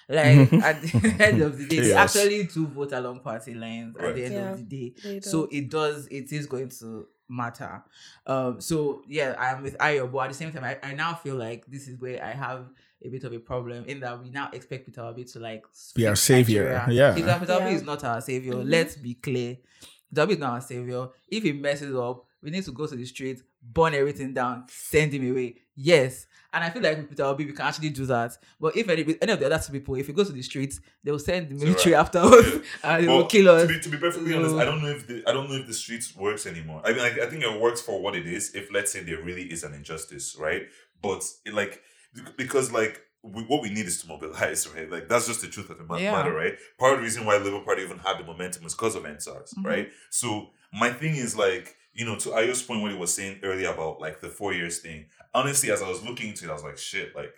Like 0.07 0.53
at 0.53 0.81
the 0.81 1.15
end 1.19 1.41
of 1.41 1.57
the 1.57 1.67
day, 1.67 1.79
they 1.81 1.87
Yes. 1.89 2.15
actually 2.15 2.43
do 2.43 2.65
vote 2.67 2.93
along 2.93 3.19
party 3.19 3.53
lines 3.55 3.97
at 3.99 4.15
the 4.15 4.23
end 4.23 4.33
Yeah, 4.35 4.51
of 4.53 4.57
the 4.69 4.93
day. 5.03 5.19
So 5.19 5.49
it 5.51 5.69
does 5.69 6.07
it 6.07 6.31
is 6.31 6.45
going 6.45 6.69
to 6.79 7.07
matter. 7.27 7.83
Um 8.25 8.61
so 8.61 9.01
yeah, 9.05 9.35
I'm 9.37 9.63
with 9.63 9.77
Ayo, 9.79 10.09
but 10.09 10.19
at 10.19 10.27
the 10.29 10.35
same 10.35 10.53
time 10.53 10.63
I, 10.63 10.77
I 10.81 10.93
now 10.93 11.15
feel 11.15 11.35
like 11.35 11.65
this 11.67 11.89
is 11.89 11.99
where 11.99 12.23
I 12.23 12.31
have 12.31 12.69
a 13.03 13.09
bit 13.09 13.23
of 13.23 13.33
a 13.33 13.39
problem 13.39 13.85
in 13.85 13.99
that 13.99 14.21
we 14.21 14.29
now 14.29 14.49
expect 14.53 14.85
Peter 14.85 15.01
Obi 15.01 15.23
to 15.25 15.39
like 15.39 15.63
Be 15.95 16.07
our 16.07 16.15
savior, 16.15 16.63
Nigeria. 16.63 16.85
yeah. 16.89 17.13
Peter, 17.15 17.37
Peter 17.39 17.53
Obi 17.53 17.65
Yeah. 17.65 17.71
is 17.75 17.83
not 17.83 18.03
our 18.03 18.21
savior. 18.21 18.53
Mhm. 18.53 18.69
Let's 18.69 18.95
be 18.95 19.13
clear. 19.15 19.57
Peter 20.09 20.21
Obi 20.21 20.33
is 20.33 20.39
not 20.39 20.53
our 20.53 20.61
savior. 20.61 21.07
If 21.27 21.43
he 21.43 21.51
messes 21.53 21.95
up, 21.95 22.25
we 22.41 22.49
need 22.51 22.63
to 22.65 22.71
go 22.71 22.87
to 22.87 22.95
the 22.95 23.05
street, 23.05 23.41
burn 23.61 23.93
everything 23.93 24.33
down, 24.33 24.65
send 24.69 25.13
him 25.13 25.29
away. 25.31 25.55
Yes. 25.75 26.25
And 26.53 26.63
I 26.63 26.69
feel 26.71 26.81
like 26.81 26.97
with 26.97 27.09
Peter 27.09 27.23
Obi, 27.23 27.45
we 27.45 27.51
can 27.51 27.65
actually 27.67 27.89
do 27.89 28.05
that. 28.07 28.35
But 28.59 28.75
if 28.77 28.87
any, 28.89 29.01
any 29.21 29.31
of 29.33 29.39
the 29.39 29.45
other 29.45 29.59
two 29.63 29.73
people, 29.73 29.95
if 29.95 30.07
he 30.07 30.13
goes 30.13 30.27
to 30.27 30.33
the 30.33 30.41
streets, 30.41 30.79
they 31.03 31.11
will 31.11 31.19
send 31.19 31.49
the 31.49 31.55
military 31.55 31.93
right. 31.93 31.99
after 32.01 32.19
us 32.19 32.45
Yeah. 32.45 32.59
and 32.83 33.03
they 33.03 33.07
Well, 33.07 33.17
will 33.19 33.25
kill 33.25 33.49
us. 33.49 33.61
To 33.63 33.67
be, 33.67 33.79
to 33.79 33.89
be 33.89 33.97
perfectly 33.97 34.33
honest, 34.33 34.55
I 34.55 34.65
don't 34.65 34.81
know 34.81 34.87
if 34.89 35.05
the 35.05 35.23
I 35.27 35.33
don't 35.33 35.49
know 35.49 35.55
if 35.57 35.67
the 35.67 35.73
streets 35.73 36.15
works 36.15 36.45
anymore. 36.47 36.81
I 36.85 36.93
mean, 36.93 37.01
I, 37.01 37.25
I 37.25 37.29
think 37.29 37.43
it 37.43 37.61
works 37.61 37.81
for 37.81 38.01
what 38.01 38.15
it 38.15 38.25
is. 38.25 38.55
If 38.55 38.71
let's 38.73 38.91
say 38.91 39.03
there 39.03 39.21
really 39.21 39.43
is 39.43 39.63
an 39.63 39.73
injustice, 39.75 40.35
right? 40.39 40.63
But 41.01 41.23
it, 41.45 41.53
like 41.53 41.81
because 42.37 42.71
like 42.71 43.01
we, 43.23 43.43
what 43.43 43.61
we 43.61 43.69
need 43.69 43.85
is 43.85 44.01
to 44.01 44.07
mobilize, 44.07 44.67
right? 44.75 44.89
Like 44.89 45.07
that's 45.09 45.27
just 45.27 45.41
the 45.41 45.47
truth 45.47 45.69
of 45.69 45.77
the 45.77 45.83
ma- 45.83 45.97
Yeah. 45.97 46.11
matter, 46.11 46.33
right? 46.33 46.55
Part 46.79 46.93
of 46.93 46.99
the 46.99 47.03
reason 47.03 47.25
why 47.25 47.37
Labour 47.37 47.61
Party 47.61 47.83
even 47.83 47.99
had 47.99 48.19
the 48.19 48.23
momentum 48.23 48.65
is 48.65 48.73
because 48.73 48.95
of 48.95 49.03
EndSARS, 49.03 49.53
Mhm. 49.57 49.65
right? 49.65 49.89
So 50.09 50.49
my 50.73 50.89
thing 50.91 51.15
is 51.15 51.35
like 51.37 51.75
you 51.93 52.05
know 52.05 52.15
to 52.17 52.29
Ayo's 52.29 52.61
point 52.61 52.81
what 52.81 52.91
he 52.91 52.97
was 52.97 53.13
saying 53.13 53.39
earlier 53.43 53.69
about 53.71 53.99
like 53.99 54.21
the 54.21 54.29
four 54.29 54.53
years 54.53 54.79
thing. 54.79 55.05
Honestly, 55.33 55.71
as 55.71 55.81
I 55.81 55.89
was 55.89 56.03
looking 56.03 56.29
into 56.29 56.45
it, 56.45 56.49
I 56.49 56.53
was 56.53 56.63
like, 56.63 56.77
shit, 56.77 57.15
like. 57.15 57.33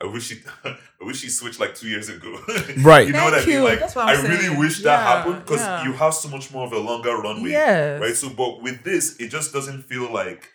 I 0.00 0.06
wish 0.06 0.30
he, 0.30 0.36
I 0.64 0.76
wish 1.00 1.22
he 1.22 1.28
switched 1.28 1.58
like 1.58 1.74
two 1.74 1.88
years 1.88 2.08
ago. 2.08 2.38
Right. 2.78 3.04
you 3.08 3.12
know 3.12 3.24
what 3.24 3.34
I 3.34 3.44
mean? 3.44 3.64
Like, 3.64 3.82
I 3.96 4.14
I'm 4.14 4.22
really 4.26 4.44
saying. 4.44 4.56
wish 4.56 4.76
that 4.84 4.84
Yeah, 4.84 5.02
happened 5.02 5.44
because 5.44 5.60
yeah. 5.60 5.82
you 5.82 5.92
have 5.94 6.14
so 6.14 6.28
much 6.28 6.52
more 6.52 6.64
of 6.64 6.72
a 6.72 6.78
longer 6.78 7.16
runway, 7.16 7.50
Yes. 7.50 8.00
right? 8.00 8.14
So, 8.14 8.28
but 8.30 8.62
with 8.62 8.84
this, 8.84 9.16
it 9.16 9.26
just 9.32 9.52
doesn't 9.52 9.82
feel 9.82 10.08
like, 10.12 10.50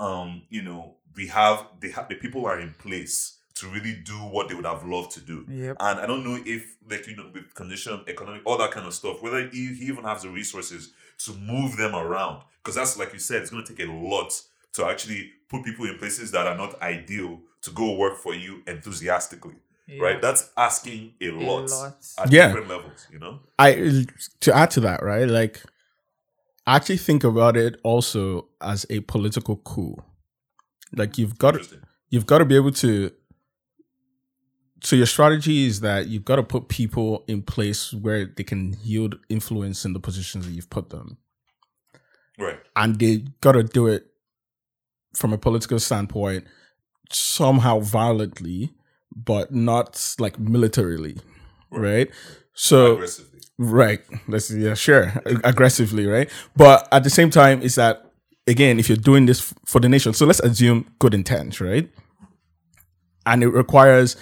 um, 0.00 0.42
you 0.50 0.62
know, 0.62 0.96
we 1.16 1.26
have 1.28 1.66
they 1.80 1.90
have 1.90 2.08
the 2.08 2.14
people 2.16 2.46
are 2.46 2.58
in 2.60 2.74
place 2.74 3.34
to 3.54 3.66
really 3.68 3.94
do 4.04 4.14
what 4.14 4.48
they 4.48 4.54
would 4.54 4.64
have 4.64 4.84
loved 4.84 5.10
to 5.12 5.20
do. 5.20 5.44
Yep. 5.48 5.76
And 5.80 5.98
I 5.98 6.06
don't 6.06 6.22
know 6.24 6.40
if, 6.46 6.76
like, 6.88 7.08
you 7.08 7.16
know, 7.16 7.28
with 7.34 7.52
condition, 7.54 8.02
economic, 8.06 8.42
all 8.44 8.56
that 8.58 8.70
kind 8.70 8.86
of 8.86 8.94
stuff, 8.94 9.20
whether 9.20 9.48
he, 9.48 9.74
he 9.74 9.86
even 9.86 10.04
has 10.04 10.22
the 10.22 10.28
resources 10.28 10.92
to 11.24 11.32
move 11.34 11.76
them 11.76 11.92
around. 11.96 12.42
Because 12.62 12.76
that's, 12.76 12.96
like 12.96 13.12
you 13.12 13.18
said, 13.18 13.42
it's 13.42 13.50
going 13.50 13.64
to 13.64 13.74
take 13.74 13.84
a 13.88 13.90
lot 13.90 14.32
to 14.74 14.86
actually 14.86 15.32
put 15.48 15.64
people 15.64 15.86
in 15.86 15.98
places 15.98 16.30
that 16.30 16.46
are 16.46 16.56
not 16.56 16.80
ideal 16.80 17.40
to 17.62 17.70
go 17.72 17.96
work 17.96 18.16
for 18.18 18.32
you 18.32 18.62
enthusiastically, 18.68 19.56
right? 20.00 20.22
That's 20.22 20.50
asking 20.56 21.14
a 21.20 21.30
A 21.30 21.32
lot, 21.32 21.68
lot. 21.68 22.06
at 22.18 22.30
Yeah. 22.30 22.46
different 22.48 22.68
levels, 22.68 23.08
you 23.10 23.18
know? 23.18 23.40
I 23.58 24.04
to 24.40 24.56
add 24.56 24.70
to 24.72 24.80
that, 24.80 25.02
right? 25.02 25.26
Like 25.26 25.62
I 26.64 26.76
actually 26.76 26.98
think 26.98 27.24
about 27.24 27.56
it 27.56 27.80
also 27.82 28.46
as 28.60 28.86
a 28.88 29.00
political 29.00 29.56
coup. 29.56 29.96
Like 30.94 31.18
you've 31.18 31.38
got 31.38 31.52
to, 31.52 31.80
you've 32.10 32.26
got 32.26 32.38
to 32.38 32.44
be 32.44 32.56
able 32.56 32.72
to 32.72 33.12
so 34.82 34.96
your 34.96 35.06
strategy 35.06 35.66
is 35.66 35.80
that 35.80 36.06
you've 36.06 36.24
got 36.24 36.36
to 36.36 36.42
put 36.42 36.68
people 36.68 37.24
in 37.26 37.42
place 37.42 37.92
where 37.92 38.26
they 38.26 38.44
can 38.44 38.76
yield 38.82 39.18
influence 39.28 39.84
in 39.84 39.92
the 39.92 40.00
positions 40.00 40.46
that 40.46 40.52
you've 40.52 40.70
put 40.70 40.90
them. 40.90 41.18
Right. 42.38 42.60
And 42.76 42.98
they 42.98 43.24
got 43.40 43.52
to 43.52 43.64
do 43.64 43.88
it 43.88 44.06
from 45.16 45.32
a 45.32 45.38
political 45.38 45.80
standpoint 45.80 46.44
somehow 47.10 47.80
violently, 47.80 48.72
but 49.14 49.52
not 49.52 50.14
like 50.20 50.38
militarily, 50.38 51.16
right? 51.70 52.08
So 52.52 53.04
Right. 53.60 54.00
Let's 54.28 54.52
yeah, 54.52 54.74
sure. 54.74 55.20
Aggressively, 55.42 56.06
right? 56.06 56.30
But 56.54 56.86
at 56.92 57.02
the 57.02 57.10
same 57.10 57.30
time, 57.30 57.60
is 57.60 57.74
that 57.74 58.07
again, 58.48 58.78
if 58.78 58.88
you're 58.88 58.96
doing 58.96 59.26
this 59.26 59.54
for 59.64 59.80
the 59.80 59.88
nation, 59.88 60.12
so 60.14 60.26
let's 60.26 60.40
assume 60.40 60.86
good 60.98 61.14
intent, 61.14 61.60
right? 61.60 61.88
And 63.26 63.42
it 63.42 63.48
requires 63.48 64.16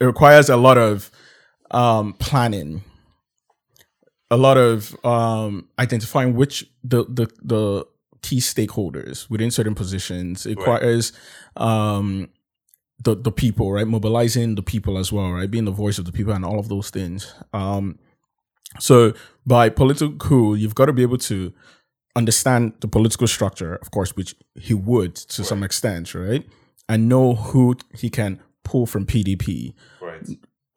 it 0.00 0.04
requires 0.04 0.48
a 0.48 0.56
lot 0.56 0.78
of 0.78 1.10
um 1.70 2.14
planning, 2.14 2.82
a 4.30 4.36
lot 4.36 4.56
of 4.56 4.96
um 5.04 5.68
identifying 5.78 6.34
which 6.34 6.64
the 6.82 7.04
the 7.04 7.28
the 7.42 7.86
key 8.22 8.38
stakeholders 8.38 9.28
within 9.30 9.50
certain 9.50 9.74
positions. 9.74 10.46
It 10.46 10.58
requires 10.58 11.12
um 11.56 12.28
the 13.02 13.14
the 13.14 13.32
people, 13.32 13.72
right? 13.72 13.86
Mobilizing 13.86 14.54
the 14.54 14.62
people 14.62 14.96
as 14.96 15.12
well, 15.12 15.32
right? 15.32 15.50
Being 15.50 15.66
the 15.66 15.70
voice 15.70 15.98
of 15.98 16.06
the 16.06 16.12
people 16.12 16.32
and 16.32 16.44
all 16.44 16.58
of 16.58 16.68
those 16.68 16.88
things. 16.88 17.34
Um, 17.52 17.98
so 18.78 19.12
by 19.46 19.68
political 19.68 20.12
coup, 20.16 20.54
you've 20.54 20.74
got 20.74 20.86
to 20.86 20.92
be 20.92 21.02
able 21.02 21.18
to 21.18 21.52
understand 22.14 22.72
the 22.80 22.88
political 22.88 23.26
structure, 23.26 23.76
of 23.76 23.90
course, 23.90 24.16
which 24.16 24.34
he 24.54 24.74
would 24.74 25.14
to 25.14 25.44
some 25.44 25.62
extent, 25.62 26.14
right? 26.14 26.44
And 26.88 27.08
know 27.08 27.34
who 27.34 27.76
he 27.94 28.10
can 28.10 28.40
pull 28.64 28.86
from 28.86 29.06
PDP 29.06 29.74
Right. 30.00 30.22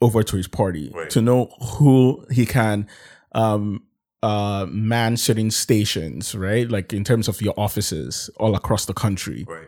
over 0.01 0.24
to 0.24 0.36
his 0.38 0.48
party 0.48 0.91
Right. 0.93 1.10
to 1.12 1.22
know 1.22 1.50
who 1.77 2.25
he 2.31 2.46
can 2.46 2.88
um 3.34 3.84
uh 4.22 4.65
man 4.69 5.15
certain 5.17 5.50
stations 5.51 6.36
right 6.36 6.69
like 6.69 6.91
in 6.93 7.03
terms 7.03 7.27
of 7.27 7.41
your 7.41 7.53
offices 7.58 8.29
all 8.38 8.53
across 8.55 8.86
the 8.86 8.93
country 8.93 9.46
Right. 9.48 9.67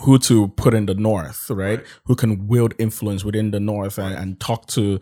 who 0.00 0.18
to 0.18 0.48
put 0.48 0.74
in 0.74 0.86
the 0.86 0.94
north, 0.94 1.48
right? 1.50 1.78
Right. 1.78 1.86
Who 2.06 2.14
can 2.16 2.46
wield 2.48 2.74
influence 2.78 3.24
within 3.24 3.50
the 3.50 3.60
north 3.60 3.98
and, 3.98 4.14
and 4.14 4.38
talk 4.40 4.66
to 4.68 5.00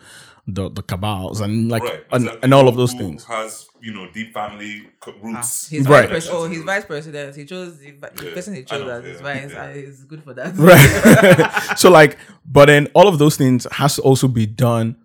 the 0.48 0.70
the 0.70 0.82
cabals 0.82 1.40
and 1.40 1.68
like 1.68 1.82
right. 1.82 2.04
and, 2.12 2.24
Exactly. 2.24 2.40
and 2.44 2.54
all 2.54 2.68
of 2.68 2.76
those 2.76 2.92
who 2.92 2.98
things. 2.98 3.24
Has 3.24 3.66
you 3.80 3.92
know 3.92 4.08
deep 4.12 4.32
family 4.32 4.88
co- 5.00 5.12
Ah, 5.22 5.26
roots. 5.26 5.68
his 5.68 5.88
Right. 5.88 6.02
vice 6.08 6.26
pres- 6.26 6.28
oh, 6.30 6.48
his 6.48 6.62
vice 6.62 6.84
president. 6.84 7.34
He 7.36 7.44
chose 7.44 7.78
the, 7.78 7.90
vi- 7.92 8.10
the 8.14 8.26
Yeah, 8.26 8.34
person 8.34 8.54
he 8.54 8.62
chose 8.62 8.82
know, 8.82 8.90
as 8.90 9.04
his 9.04 9.20
vice. 9.20 9.50
yeah. 9.52 9.68
is 9.70 10.04
good 10.04 10.22
for 10.22 10.34
that. 10.34 10.54
Right. 10.70 11.78
so 11.78 11.90
like 11.90 12.16
but 12.44 12.66
then 12.66 12.86
all 12.94 13.08
of 13.08 13.18
those 13.18 13.36
things 13.36 13.66
has 13.72 13.96
to 13.96 14.02
also 14.02 14.28
be 14.28 14.46
done 14.46 14.96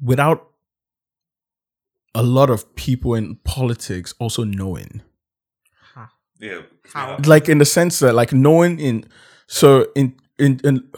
without 0.00 0.48
a 2.14 2.22
lot 2.22 2.50
of 2.50 2.74
people 2.74 3.14
in 3.14 3.36
politics 3.44 4.14
also 4.18 4.44
knowing. 4.44 5.02
Yeah. 6.40 6.62
How? 6.92 7.18
like 7.26 7.48
in 7.48 7.58
the 7.58 7.64
sense 7.64 8.00
that 8.00 8.14
like 8.14 8.32
knowing 8.32 8.80
in 8.80 9.04
so 9.46 9.86
in 9.94 10.14
in 10.38 10.60
in 10.64 10.90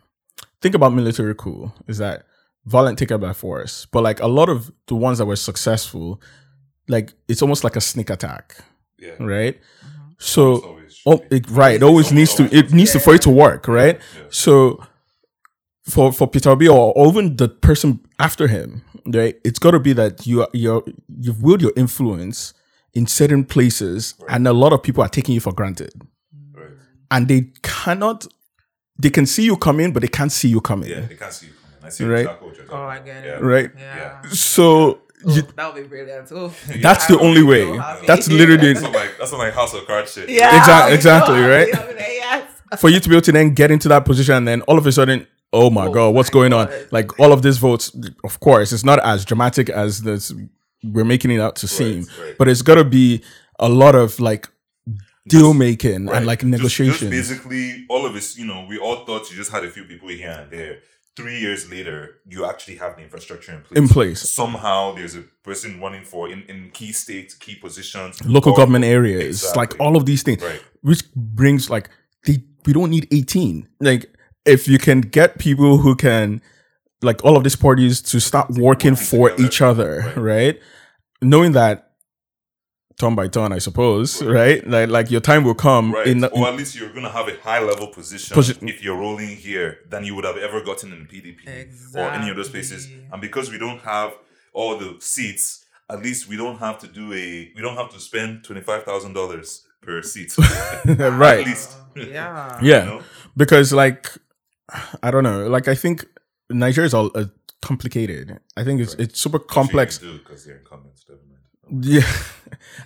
think 0.60 0.74
about 0.74 0.92
military 0.92 1.34
coup 1.34 1.72
is 1.88 1.98
that 1.98 2.26
violent 2.66 2.98
taken 2.98 3.18
by 3.20 3.32
force 3.32 3.86
but 3.92 4.02
like 4.02 4.20
a 4.20 4.26
lot 4.26 4.48
of 4.48 4.70
the 4.86 4.94
ones 4.94 5.18
that 5.18 5.26
were 5.26 5.36
successful 5.36 6.20
like 6.88 7.12
it's 7.28 7.42
almost 7.42 7.64
like 7.64 7.76
a 7.76 7.80
sneak 7.80 8.10
attack 8.10 8.56
Yeah. 8.98 9.14
right 9.18 9.56
Mm-hmm. 9.84 10.10
so 10.18 10.56
It's 10.56 10.64
always 10.66 10.94
should 10.94 11.08
oh 11.14 11.24
it, 11.30 11.50
right 11.50 11.76
it 11.76 11.82
always 11.82 12.06
It's 12.06 12.12
needs 12.14 12.34
to 12.34 12.42
always- 12.44 12.58
it 12.60 12.72
needs 12.72 12.92
to 12.92 13.00
for 13.00 13.14
it 13.14 13.22
to 13.22 13.30
work 13.30 13.66
right 13.68 13.96
Yeah. 14.16 14.22
so 14.28 14.84
for 15.84 16.12
for 16.12 16.28
Peter 16.28 16.50
Obi 16.50 16.68
or, 16.68 16.92
or 16.96 17.08
even 17.08 17.36
the 17.36 17.48
person 17.48 18.00
after 18.18 18.46
him, 18.46 18.82
right? 19.06 19.34
It's 19.44 19.58
got 19.58 19.72
to 19.72 19.80
be 19.80 19.92
that 19.94 20.26
you 20.26 20.42
are 20.42 20.48
you 20.52 20.84
you've 21.18 21.42
willed 21.42 21.62
your 21.62 21.72
influence 21.74 22.52
in 22.92 23.06
certain 23.06 23.44
places, 23.44 24.14
and 24.28 24.46
a 24.46 24.52
lot 24.52 24.72
of 24.72 24.82
people 24.82 25.02
are 25.02 25.08
taking 25.08 25.34
you 25.34 25.40
for 25.40 25.52
granted, 25.52 25.90
Right. 26.54 26.70
and 27.10 27.26
they 27.28 27.50
cannot. 27.62 28.26
They 29.02 29.10
can 29.10 29.26
see 29.26 29.44
you 29.44 29.56
coming, 29.56 29.92
but 29.92 30.02
they 30.02 30.08
can't 30.08 30.30
see 30.30 30.48
you 30.48 30.60
coming. 30.60 30.90
Yeah, 30.90 31.00
they 31.00 31.16
can't 31.16 31.32
see 31.32 31.46
you 31.46 31.52
coming. 31.54 31.59
I 31.82 31.88
see 31.88 32.04
Right. 32.04 32.26
what 32.26 32.42
you're 32.56 32.66
talking 32.66 32.70
Oh, 32.72 32.82
I 32.84 32.94
about. 32.96 33.06
get 33.06 33.24
Yeah. 33.24 33.30
Right. 33.40 33.70
Yeah. 33.76 34.22
So 34.30 35.00
Oh, 35.26 35.34
you, 35.34 35.42
that 35.54 35.74
would 35.74 35.82
be 35.82 35.88
brilliant. 35.88 36.32
Oh, 36.32 36.48
that's 36.82 37.04
I 37.10 37.12
the 37.14 37.20
only 37.20 37.42
way. 37.42 37.66
so. 37.66 38.02
That's 38.06 38.28
literally 38.30 38.72
That's 38.72 38.80
not 38.82 38.92
like 38.92 39.18
that's 39.18 39.32
not 39.32 39.38
like 39.38 39.52
House 39.54 39.74
of 39.74 39.86
Cards 39.86 40.12
shit. 40.14 40.28
Yeah. 40.30 40.48
Exact- 40.58 40.68
I 40.70 40.84
would 40.84 40.90
be 40.90 40.94
exactly, 40.94 41.34
so 41.36 41.48
right? 41.54 41.74
happy. 41.74 41.82
I 41.82 41.86
would 41.86 41.96
be 41.96 42.02
like, 42.02 42.08
Yes. 42.72 42.80
for 42.80 42.88
you 42.88 43.00
to 43.00 43.08
be 43.08 43.14
able 43.16 43.22
to 43.22 43.32
then 43.32 43.52
get 43.54 43.70
into 43.70 43.88
that 43.88 44.04
position, 44.04 44.34
and 44.36 44.48
then 44.48 44.62
all 44.62 44.78
of 44.78 44.86
a 44.86 44.92
sudden, 44.92 45.26
oh 45.52 45.68
my 45.70 45.86
Oh 45.86 45.92
god, 45.92 46.14
what's 46.14 46.30
my 46.30 46.32
going 46.32 46.52
on? 46.52 46.68
Like 46.90 47.18
all 47.20 47.32
of 47.32 47.42
these 47.42 47.58
votes, 47.58 47.94
of 48.24 48.40
course, 48.40 48.72
it's 48.72 48.84
not 48.84 48.98
as 49.00 49.24
dramatic 49.24 49.68
as 49.68 50.00
this 50.02 50.32
we're 50.82 51.04
making 51.04 51.30
it 51.32 51.40
out 51.40 51.56
to 51.56 51.68
seem, 51.68 52.06
right. 52.18 52.36
but 52.38 52.48
it's 52.48 52.62
got 52.62 52.76
to 52.76 52.84
be 52.84 53.22
a 53.58 53.68
lot 53.68 53.94
of 53.94 54.18
like 54.20 54.48
deal 55.28 55.52
making 55.52 56.06
Right. 56.06 56.16
and 56.16 56.26
like 56.26 56.40
Just- 56.40 56.76
Just, 56.76 57.10
basically, 57.10 57.84
all 57.90 58.06
of 58.06 58.14
us, 58.14 58.38
you 58.38 58.46
know, 58.46 58.64
we 58.68 58.78
all 58.78 59.04
thought 59.04 59.30
you 59.30 59.36
just 59.36 59.50
had 59.52 59.64
a 59.64 59.70
few 59.70 59.84
people 59.84 60.08
here 60.08 60.30
and 60.30 60.50
there. 60.50 60.78
Three 61.20 61.38
years 61.40 61.70
later, 61.70 61.96
you 62.26 62.44
actually 62.44 62.76
have 62.76 62.96
the 62.96 63.02
infrastructure 63.02 63.52
in 63.52 63.62
place. 63.62 63.78
In 63.78 63.88
place. 63.88 64.20
Somehow, 64.30 64.94
there's 64.94 65.14
a 65.16 65.22
person 65.42 65.80
running 65.80 66.04
for 66.04 66.28
in, 66.28 66.42
in 66.48 66.70
key 66.72 66.92
states, 66.92 67.34
key 67.34 67.54
positions, 67.56 68.24
local 68.26 68.54
government 68.54 68.84
areas, 68.84 69.42
Exactly. 69.42 69.58
like 69.60 69.80
all 69.80 69.96
of 69.96 70.04
these 70.06 70.22
things, 70.22 70.42
Right. 70.42 70.62
which 70.82 71.02
brings 71.14 71.68
like 71.70 71.88
the, 72.24 72.42
we 72.66 72.72
don't 72.72 72.90
need 72.90 73.06
18. 73.12 73.68
Like 73.80 74.06
if 74.44 74.66
you 74.68 74.78
can 74.78 75.00
get 75.02 75.38
people 75.38 75.78
who 75.78 75.94
can 75.94 76.40
like 77.02 77.24
all 77.24 77.36
of 77.36 77.44
these 77.44 77.56
parties 77.56 78.02
to 78.02 78.20
start 78.20 78.48
working 78.50 78.62
working 78.62 78.96
for 78.96 79.30
together. 79.30 79.46
each 79.46 79.60
other, 79.62 79.98
Right. 80.06 80.16
right? 80.16 80.60
Knowing 81.22 81.52
that 81.52 81.89
turn 83.00 83.14
by 83.20 83.26
turn, 83.36 83.50
I 83.58 83.60
suppose, 83.68 84.08
right? 84.40 84.60
Like 84.74 84.88
like 84.96 85.10
your 85.14 85.22
time 85.30 85.42
will 85.48 85.54
come 85.68 85.86
Right. 85.94 86.06
in, 86.10 86.24
or 86.24 86.46
at 86.50 86.56
least 86.60 86.72
you're 86.76 86.92
going 86.96 87.08
to 87.10 87.14
have 87.18 87.28
a 87.34 87.36
high 87.48 87.62
level 87.70 87.86
position 87.98 88.36
Posi- 88.36 88.68
if 88.72 88.78
you're 88.84 89.00
rolling 89.06 89.32
here 89.48 89.70
than 89.92 90.00
you 90.06 90.12
would 90.16 90.26
have 90.30 90.38
ever 90.46 90.58
gotten 90.70 90.88
in 90.96 91.00
PDP 91.12 91.40
or 91.96 92.06
any 92.18 92.28
of 92.30 92.36
those 92.36 92.50
places. 92.54 92.80
And 93.12 93.18
because 93.26 93.46
we 93.54 93.58
don't 93.64 93.80
have 93.94 94.10
all 94.58 94.72
the 94.82 94.90
seats, 95.00 95.44
at 95.94 95.98
least 96.06 96.28
we 96.30 96.36
don't 96.42 96.58
have 96.66 96.76
to 96.84 96.86
do 97.00 97.04
a, 97.12 97.26
we 97.56 97.60
don't 97.66 97.76
have 97.82 97.90
to 97.94 98.00
spend 98.08 98.30
$25,000 98.44 99.60
per 99.82 100.02
seat. 100.02 100.30
right. 101.24 101.40
At 101.40 101.46
least. 101.46 101.70
Yeah. 101.96 102.58
Yeah. 102.70 102.80
You 102.84 102.90
know? 102.90 103.02
Because 103.36 103.72
like 103.72 104.02
I 105.02 105.10
don't 105.12 105.24
know, 105.24 105.48
like 105.56 105.66
I 105.74 105.74
think 105.74 106.04
Nigeria 106.48 106.86
is 106.86 106.94
all 106.94 107.10
uh, 107.14 107.24
complicated. 107.62 108.38
I 108.56 108.62
think 108.64 108.80
it's 108.80 108.94
it's 109.02 109.18
super 109.24 109.38
complex. 109.40 109.96
Actually, 109.96 110.12
you 110.12 110.18
do 110.18 110.24
because 110.24 110.44
they're 110.44 110.58
incumbents. 110.58 111.04
Never. 111.08 111.20
Yeah, 111.96 112.12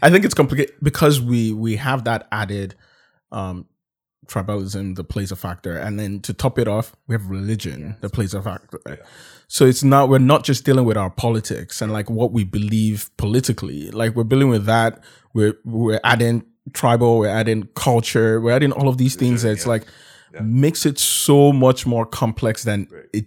I 0.02 0.10
think 0.10 0.24
it's 0.24 0.34
complicated 0.34 0.74
because 0.82 1.20
we 1.20 1.52
we 1.52 1.76
have 1.76 2.04
that 2.04 2.26
added 2.32 2.74
um 3.32 3.66
tribalism 4.26 4.96
that 4.96 5.04
plays 5.04 5.30
a 5.30 5.36
factor, 5.36 5.76
and 5.76 5.98
then 5.98 6.20
to 6.20 6.32
top 6.32 6.58
it 6.58 6.68
off, 6.68 6.94
we 7.06 7.14
have 7.14 7.28
religion 7.28 7.96
that 8.00 8.10
plays 8.10 8.34
a 8.34 8.42
factor. 8.42 8.80
So 9.48 9.66
it's 9.66 9.84
not 9.84 10.08
we're 10.08 10.18
not 10.18 10.44
just 10.44 10.64
dealing 10.64 10.84
with 10.84 10.96
our 10.96 11.10
politics 11.10 11.82
and 11.82 11.92
like 11.92 12.10
what 12.10 12.32
we 12.32 12.44
believe 12.44 13.10
politically. 13.16 13.90
Like 13.90 14.14
we're 14.16 14.24
dealing 14.24 14.48
with 14.48 14.66
that. 14.66 15.02
We're 15.32 15.54
we're 15.64 16.00
adding 16.04 16.44
tribal, 16.72 17.18
we're 17.18 17.28
adding 17.28 17.68
culture, 17.74 18.40
we're 18.40 18.52
adding 18.52 18.72
all 18.72 18.88
of 18.88 18.98
these 18.98 19.16
things. 19.16 19.42
That 19.42 19.52
it's 19.52 19.64
yeah. 19.64 19.70
like 19.70 19.86
makes 20.40 20.84
it 20.84 20.98
so 20.98 21.52
much 21.52 21.86
more 21.86 22.06
complex 22.06 22.64
than 22.64 22.88
it 23.12 23.26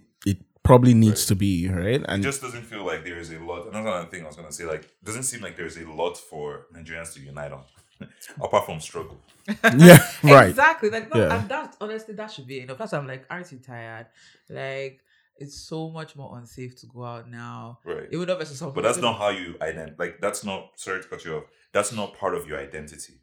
probably 0.68 0.94
needs 1.04 1.22
to 1.30 1.34
be, 1.44 1.52
right? 1.82 2.02
And 2.08 2.18
It 2.22 2.26
just 2.30 2.40
doesn't 2.46 2.66
feel 2.72 2.84
like 2.90 3.00
there 3.08 3.18
is 3.24 3.30
a 3.32 3.38
lot. 3.50 3.60
Another 3.72 4.06
thing 4.10 4.20
I 4.24 4.28
was 4.30 4.36
gonna 4.36 4.52
say, 4.58 4.64
like, 4.74 4.84
doesn't 5.08 5.24
seem 5.30 5.40
like 5.46 5.54
there's 5.56 5.76
a 5.84 5.86
lot 6.02 6.14
for 6.30 6.44
Nigerians 6.74 7.10
to 7.14 7.20
unite 7.20 7.52
on, 7.58 7.64
apart 8.46 8.64
from 8.66 8.78
struggle. 8.90 9.18
yeah, 9.88 9.98
right. 10.38 10.50
Exactly. 10.50 10.90
Like 10.96 11.06
no, 11.12 11.16
Yeah. 11.20 11.34
and 11.36 11.48
that 11.48 11.68
honestly 11.80 12.14
that 12.20 12.30
should 12.32 12.46
be 12.54 12.58
enough. 12.60 12.78
That's 12.78 12.92
why 12.92 12.98
I'm 12.98 13.06
like, 13.14 13.24
aren't 13.30 13.50
you 13.52 13.58
tired? 13.58 14.06
Like 14.50 15.00
it's 15.40 15.56
so 15.72 15.88
much 15.98 16.10
more 16.16 16.30
unsafe 16.38 16.74
to 16.80 16.86
go 16.86 17.04
out 17.12 17.30
now. 17.30 17.78
Right. 17.84 18.04
It 18.04 18.12
Even 18.14 18.26
though 18.28 18.36
versus 18.36 18.58
some 18.58 18.72
But 18.72 18.82
that's 18.86 18.98
not 19.06 19.14
how 19.22 19.30
you 19.40 19.54
ident. 19.68 19.92
Like, 20.02 20.14
that's 20.20 20.42
not. 20.44 20.60
Sorry 20.76 21.00
to 21.02 21.08
cut 21.08 21.24
you 21.24 21.36
off. 21.36 21.44
That's 21.72 21.92
not 21.92 22.08
part 22.22 22.34
of 22.34 22.42
your 22.48 22.58
identity, 22.68 23.14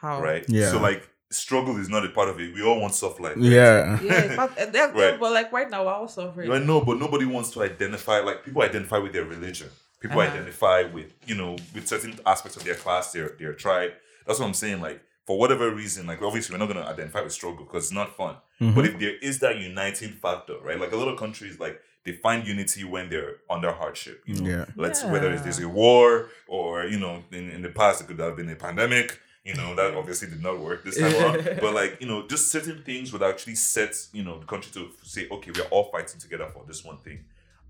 how 0.00 0.20
right? 0.20 0.44
Yeah. 0.48 0.70
So 0.72 0.80
like, 0.80 1.02
struggle 1.34 1.78
is 1.78 1.88
not 1.88 2.04
a 2.04 2.08
part 2.08 2.28
of 2.28 2.40
it. 2.40 2.54
We 2.54 2.62
all 2.62 2.80
want 2.80 2.94
soft 2.94 3.20
life. 3.20 3.36
right? 3.36 3.44
Yeah. 3.44 3.98
Yeah, 4.02 4.22
in 4.24 4.36
fact, 4.36 4.58
Right. 4.94 5.18
but 5.18 5.32
like 5.32 5.52
right 5.52 5.68
now 5.70 5.84
we're 5.84 5.92
all 5.92 6.08
suffering. 6.08 6.50
I 6.50 6.58
know, 6.58 6.80
but 6.80 6.98
nobody 6.98 7.24
wants 7.26 7.50
to 7.52 7.62
identify. 7.62 8.20
Like 8.20 8.44
people 8.44 8.62
identify 8.62 8.98
with 8.98 9.12
their 9.12 9.24
religion. 9.24 9.68
People 10.00 10.20
Uh-huh. 10.20 10.30
identify 10.32 10.82
with 10.82 11.12
you 11.26 11.34
know 11.36 11.56
with 11.74 11.86
certain 11.86 12.18
aspects 12.26 12.56
of 12.56 12.64
their 12.64 12.74
class, 12.74 13.12
their 13.12 13.30
their 13.38 13.54
tribe. 13.54 13.92
That's 14.26 14.38
what 14.40 14.46
I'm 14.46 14.54
saying. 14.54 14.80
Like 14.80 15.00
for 15.26 15.38
whatever 15.38 15.70
reason, 15.70 16.06
like 16.06 16.20
obviously 16.22 16.54
we're 16.54 16.58
not 16.64 16.72
gonna 16.72 16.86
identify 16.86 17.20
with 17.22 17.32
struggle 17.32 17.64
because 17.64 17.84
it's 17.84 17.92
not 17.92 18.16
fun. 18.16 18.34
Mm-hmm. 18.60 18.74
But 18.74 18.84
if 18.86 18.98
there 18.98 19.16
is 19.18 19.38
that 19.40 19.58
uniting 19.58 20.12
factor, 20.12 20.56
right? 20.64 20.78
Like 20.80 20.92
a 20.92 20.96
lot 20.96 21.08
of 21.08 21.18
countries, 21.18 21.58
like 21.60 21.80
they 22.04 22.12
find 22.12 22.44
unity 22.46 22.82
when 22.82 23.08
they're 23.10 23.36
under 23.48 23.70
hardship. 23.70 24.22
You 24.26 24.34
know, 24.40 24.50
Yeah. 24.50 24.64
let's 24.76 25.04
whether 25.04 25.30
it's 25.32 25.42
there's 25.42 25.60
a 25.60 25.68
war 25.68 26.28
or 26.48 26.84
you 26.86 26.98
know 26.98 27.22
in, 27.30 27.48
in 27.50 27.62
the 27.62 27.68
past 27.68 28.00
it 28.00 28.08
could 28.08 28.18
have 28.18 28.36
been 28.36 28.50
a 28.50 28.56
pandemic. 28.56 29.20
You 29.44 29.54
know 29.54 29.74
that 29.74 29.94
obviously 29.94 30.28
did 30.28 30.40
not 30.42 30.60
work 30.60 30.84
this 30.84 30.98
time 30.98 31.14
around. 31.16 31.58
But 31.60 31.74
like 31.74 32.00
you 32.00 32.06
know, 32.06 32.26
just 32.28 32.52
certain 32.52 32.82
things 32.84 33.12
would 33.12 33.24
actually 33.24 33.56
set 33.56 33.94
you 34.12 34.22
know 34.22 34.38
the 34.38 34.46
country 34.46 34.70
to 34.74 34.90
say, 35.02 35.26
okay, 35.30 35.50
we're 35.54 35.64
all 35.64 35.84
fighting 35.90 36.20
together 36.20 36.46
for 36.46 36.64
this 36.66 36.84
one 36.84 36.98
thing. 36.98 37.24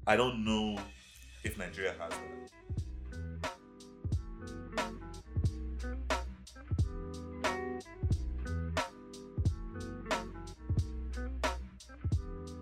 I 0.06 0.16
don't 0.16 0.44
know 0.44 0.78
if 1.44 1.56
Nigeria 1.56 1.94
has 1.98 2.12
that. 2.12 2.52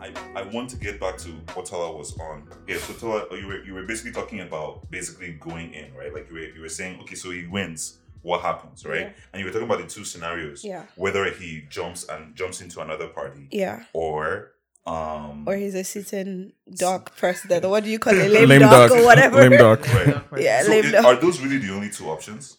I, 0.01 0.13
I 0.35 0.43
want 0.45 0.71
to 0.71 0.77
get 0.77 0.99
back 0.99 1.19
to 1.19 1.29
what 1.55 1.67
Tola 1.67 1.97
was 1.97 2.19
on. 2.19 2.49
Yeah, 2.67 2.79
so 2.79 2.95
Tola, 2.95 3.27
you 3.39 3.47
were 3.47 3.65
you 3.65 3.75
were 3.75 3.83
basically 3.85 4.13
talking 4.13 4.41
about 4.41 4.91
basically 4.91 5.33
going 5.33 5.75
in, 5.75 5.93
right? 5.95 6.13
Like 6.15 6.29
you 6.31 6.37
were 6.37 6.49
you 6.57 6.61
were 6.61 6.69
saying, 6.69 7.01
okay, 7.03 7.17
so 7.17 7.31
he 7.31 7.47
wins, 7.47 7.99
what 8.23 8.41
happens, 8.43 8.85
right? 8.85 9.01
Yeah. 9.01 9.13
And 9.33 9.41
you 9.41 9.47
were 9.47 9.53
talking 9.53 9.67
about 9.67 9.81
the 9.81 9.87
two 9.87 10.05
scenarios. 10.05 10.65
Yeah. 10.65 10.85
Whether 10.97 11.25
he 11.31 11.65
jumps 11.69 12.05
and 12.09 12.35
jumps 12.37 12.61
into 12.61 12.81
another 12.81 13.09
party 13.09 13.49
Yeah. 13.51 13.85
or 13.93 14.53
um 14.87 15.45
Or 15.47 15.55
he's 15.57 15.75
a 15.75 15.85
sitting 15.85 16.53
dog 16.77 17.11
president. 17.17 17.65
Or 17.65 17.69
what 17.71 17.85
do 17.85 17.91
you 17.91 17.99
call 17.99 18.15
it? 18.15 18.31
Lame, 18.37 18.49
Lame 18.49 18.61
dog, 18.61 18.89
dog. 18.91 18.99
or 18.99 19.05
whatever. 19.05 19.37
Lame 19.49 19.59
dog. 19.59 19.87
right. 19.89 20.23
Yeah, 20.39 20.63
So 20.63 20.71
lame 20.71 20.85
is- 20.87 20.93
dog. 20.93 21.05
are 21.05 21.17
those 21.17 21.41
really 21.41 21.59
the 21.59 21.73
only 21.75 21.91
two 21.91 22.09
options? 22.11 22.57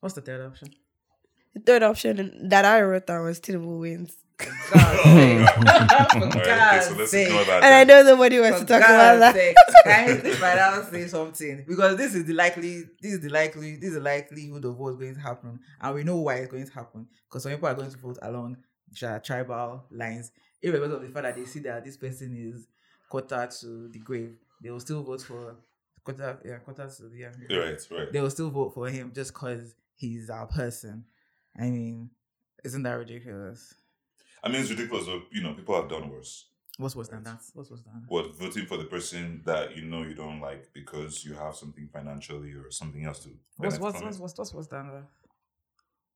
What's 0.00 0.14
the 0.14 0.20
third 0.22 0.40
option? 0.46 0.68
The 1.54 1.60
third 1.60 1.82
option 1.82 2.48
that 2.48 2.64
I 2.64 2.80
wrote 2.82 3.06
down 3.06 3.24
was 3.24 3.40
Tinubu 3.40 3.80
wins. 3.80 4.16
God's 4.40 5.02
sake. 5.02 5.48
For 5.48 5.68
All 6.18 6.30
right, 6.30 6.36
okay, 6.36 6.80
so 6.80 6.90
God's 6.90 6.96
let's 6.96 7.10
sake. 7.10 7.26
ignore 7.28 7.44
that. 7.44 7.62
And 7.62 7.74
I 7.74 7.84
then. 7.84 7.86
know 7.86 8.02
nobody 8.12 8.40
wants 8.40 8.58
For 8.60 8.64
to 8.66 8.72
talk 8.72 8.82
about 8.82 9.18
God's 9.18 9.20
that. 9.20 9.34
sake. 9.34 9.56
Guys, 9.84 10.22
this 10.22 10.40
might 10.40 10.54
now 10.56 10.82
say 10.82 11.06
something 11.06 11.64
because 11.66 11.96
this 11.96 12.14
is 12.14 12.24
the 12.24 12.32
likely, 12.34 12.82
this 13.00 13.12
is 13.14 13.20
the 13.20 13.28
likely, 13.30 13.76
this 13.76 13.90
is 13.90 13.94
the 13.94 14.00
likelihood 14.00 14.64
of 14.64 14.78
what's 14.78 14.96
going 14.96 15.14
to 15.14 15.20
happen, 15.20 15.58
and 15.80 15.94
we 15.94 16.04
know 16.04 16.16
why 16.16 16.34
it's 16.36 16.50
going 16.50 16.66
to 16.66 16.72
happen 16.72 17.06
because 17.28 17.42
some 17.42 17.52
people 17.52 17.68
are 17.68 17.74
going 17.74 17.90
to 17.90 17.98
vote 17.98 18.18
along 18.22 18.56
tribal 19.24 19.84
lines, 19.90 20.32
irregardless 20.64 20.94
of 20.96 21.02
the 21.02 21.08
fact 21.08 21.22
that 21.24 21.36
they 21.36 21.44
see 21.44 21.60
that 21.60 21.84
this 21.84 21.96
person 21.96 22.34
is 22.36 22.66
quarter 23.08 23.48
to 23.60 23.88
the 23.88 23.98
grave. 24.00 24.36
They 24.62 24.70
will 24.70 24.80
still 24.80 25.02
vote 25.02 25.22
for 25.22 25.56
quarter, 26.04 26.38
yeah, 26.44 26.56
quarter 26.58 26.88
to 26.88 27.02
the 27.08 27.16
yeah. 27.16 27.58
Right, 27.58 27.80
right. 27.90 28.12
They 28.12 28.20
will 28.20 28.30
still 28.30 28.50
vote 28.50 28.74
for 28.74 28.88
him 28.88 29.12
just 29.14 29.32
because 29.32 29.74
he's 29.96 30.28
our 30.30 30.46
person. 30.46 31.04
I 31.58 31.64
mean, 31.70 32.10
isn't 32.64 32.82
that 32.82 32.92
ridiculous? 32.92 33.74
I 34.42 34.48
mean, 34.48 34.60
it's 34.60 34.70
ridiculous. 34.70 35.06
But, 35.06 35.22
you 35.30 35.42
know, 35.42 35.54
people 35.54 35.74
have 35.74 35.88
done 35.88 36.10
worse. 36.10 36.46
What's 36.78 36.96
worse 36.96 37.08
than 37.08 37.22
that? 37.24 37.40
What's 37.52 37.70
worse 37.70 37.82
than 37.82 37.92
that? 38.00 38.10
What 38.10 38.34
voting 38.38 38.64
for 38.64 38.78
the 38.78 38.84
person 38.84 39.42
that 39.44 39.76
you 39.76 39.82
know 39.82 40.02
you 40.02 40.14
don't 40.14 40.40
like 40.40 40.70
because 40.72 41.24
you 41.24 41.34
have 41.34 41.54
something 41.54 41.88
financially 41.92 42.52
or 42.52 42.70
something 42.70 43.04
else 43.04 43.20
to 43.24 43.30
What's 43.58 43.78
what's 43.78 44.00
what's 44.00 44.18
what's 44.18 44.38
what's 44.38 44.54
what's 44.54 44.68
than 44.68 44.88
that? 44.88 45.04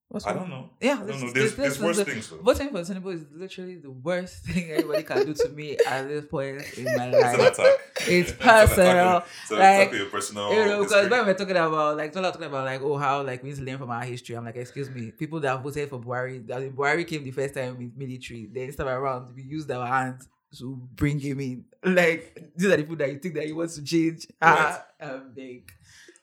What's 0.08 0.26
I 0.26 0.32
don't 0.32 0.48
know. 0.48 0.70
Yeah, 0.80 0.92
I 0.92 0.96
don't 0.98 1.08
know. 1.08 1.14
this- 1.14 1.32
There's, 1.32 1.54
there's 1.56 1.80
worse 1.80 1.96
the- 1.96 2.04
things 2.04 2.28
though. 2.30 2.36
Voting 2.36 2.68
for 2.68 2.80
Tinubu 2.82 3.14
is 3.14 3.24
literally 3.34 3.76
the 3.76 3.90
worst 3.90 4.44
thing 4.44 4.70
anybody 4.70 5.02
can 5.02 5.26
do 5.26 5.34
to 5.34 5.48
me 5.48 5.76
at 5.86 6.06
this 6.06 6.24
point 6.26 6.62
in 6.78 6.84
my 6.84 7.06
It's 7.08 7.16
an 7.16 7.38
life. 7.40 7.52
attack. 7.58 7.80
It's 8.08 8.32
personal. 8.32 9.08
on- 9.08 9.22
It's 9.42 9.50
an 9.50 9.58
Like, 9.58 9.88
attack 9.88 9.98
your 9.98 10.06
personal. 10.06 10.52
you 10.52 10.64
know, 10.66 10.82
because 10.84 11.10
when 11.10 11.26
we're 11.26 11.34
talking 11.34 11.56
about 11.56 11.96
like 11.96 12.12
Tola 12.12 12.30
talking 12.30 12.46
about 12.46 12.64
like 12.64 12.80
oh 12.82 12.96
how 12.96 13.22
like 13.22 13.42
we 13.42 13.48
need 13.48 13.56
to 13.58 13.64
learn 13.64 13.78
from 13.78 13.90
our 13.90 14.04
history. 14.04 14.36
I'm 14.36 14.44
like, 14.44 14.56
excuse 14.56 14.88
me, 14.90 15.10
people 15.10 15.40
that 15.40 15.60
voted 15.62 15.88
for 15.88 15.98
Buhari, 15.98 16.46
that 16.46 16.60
Buhari 16.76 17.06
came 17.06 17.24
the 17.24 17.30
first 17.32 17.54
time 17.54 17.76
with 17.78 17.96
military. 17.96 18.48
Then 18.52 18.66
this 18.68 18.76
time 18.76 18.88
around, 18.88 19.34
we 19.34 19.42
used 19.42 19.70
our 19.70 19.86
hands 19.86 20.28
to 20.58 20.76
bring 20.94 21.18
him 21.18 21.40
in. 21.40 21.64
Like 21.82 22.52
these 22.56 22.66
are 22.68 22.76
the 22.76 22.82
people 22.84 22.96
that 22.96 23.10
you 23.10 23.18
think 23.18 23.34
that 23.34 23.46
he 23.46 23.52
wants 23.52 23.74
to 23.76 23.82
change. 23.82 24.28
Ah, 24.40 24.84
um, 25.00 25.32
like, 25.36 25.72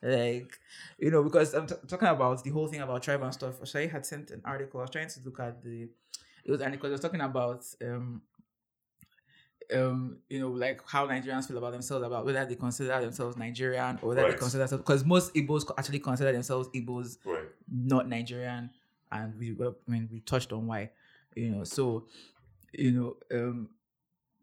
like 0.01 0.57
you 0.97 1.11
know, 1.11 1.23
because 1.23 1.53
I'm 1.53 1.67
t- 1.67 1.75
talking 1.87 2.07
about 2.07 2.43
the 2.43 2.49
whole 2.49 2.67
thing 2.67 2.81
about 2.81 3.03
tribe 3.03 3.21
and 3.21 3.33
stuff. 3.33 3.55
so 3.65 3.79
i 3.79 3.87
had 3.87 4.05
sent 4.05 4.31
an 4.31 4.41
article. 4.45 4.79
I 4.79 4.83
was 4.83 4.89
trying 4.89 5.09
to 5.09 5.19
look 5.25 5.39
at 5.39 5.63
the. 5.63 5.89
It 6.43 6.49
was 6.51 6.59
an 6.59 6.67
article. 6.67 6.89
It 6.89 6.93
was 6.93 7.01
talking 7.01 7.21
about 7.21 7.63
um 7.85 8.21
um, 9.73 10.17
you 10.29 10.39
know, 10.39 10.49
like 10.49 10.81
how 10.85 11.07
Nigerians 11.07 11.47
feel 11.47 11.57
about 11.57 11.71
themselves, 11.71 12.05
about 12.05 12.25
whether 12.25 12.43
they 12.45 12.55
consider 12.55 12.99
themselves 12.99 13.37
Nigerian 13.37 13.99
or 14.01 14.09
whether 14.09 14.23
Right. 14.23 14.31
they 14.31 14.37
consider 14.37 14.59
themselves 14.59 14.83
because 14.83 15.05
most 15.05 15.33
Igbos 15.33 15.71
actually 15.77 15.99
consider 15.99 16.31
themselves 16.31 16.67
Igbos, 16.75 17.17
Right. 17.23 17.47
not 17.71 18.09
Nigerian, 18.09 18.69
and 19.11 19.37
we 19.39 19.51
I 19.61 19.71
mean 19.91 20.09
we 20.11 20.19
touched 20.21 20.51
on 20.51 20.67
why, 20.67 20.91
you 21.35 21.51
know, 21.51 21.63
so 21.63 22.07
you 22.73 22.91
know, 22.91 23.17
um, 23.37 23.69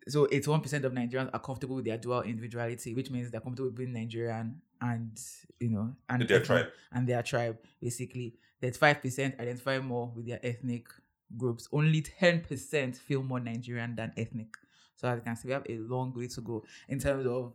so 0.06 0.26
eighty 0.32 0.48
one 0.48 0.60
percent 0.62 0.84
of 0.86 0.92
Nigerians 0.92 1.30
are 1.34 1.40
comfortable 1.40 1.76
with 1.76 1.84
their 1.84 1.98
dual 1.98 2.22
individuality, 2.22 2.94
which 2.94 3.10
means 3.10 3.30
they're 3.30 3.40
comfortable 3.42 3.68
with 3.68 3.76
being 3.76 3.92
Nigerian 3.92 4.62
and 4.80 5.18
you 5.60 5.70
know 5.70 5.94
and 6.08 6.22
their 6.22 6.36
ethnic- 6.38 6.44
tribe. 6.46 6.66
and 6.92 7.08
their 7.08 7.22
tribe 7.22 7.58
basically. 7.80 8.34
That 8.60 8.76
five 8.76 9.00
percent 9.00 9.36
identify 9.38 9.78
more 9.78 10.10
with 10.16 10.26
their 10.26 10.40
ethnic 10.42 10.88
groups. 11.36 11.68
Only 11.72 12.02
ten 12.02 12.40
percent 12.40 12.96
feel 12.96 13.22
more 13.22 13.38
Nigerian 13.40 13.94
than 13.94 14.12
ethnic. 14.16 14.48
So 14.96 15.06
as 15.08 15.16
you 15.16 15.22
can 15.22 15.36
see, 15.36 15.46
we 15.48 15.52
have 15.54 15.66
a 15.68 15.78
long 15.78 16.12
way 16.14 16.26
to 16.26 16.40
go 16.40 16.64
in 16.88 16.98
terms 16.98 17.24
of 17.26 17.52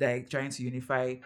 like 0.00 0.30
trying 0.30 0.50
to 0.50 0.62
unify 0.62 1.16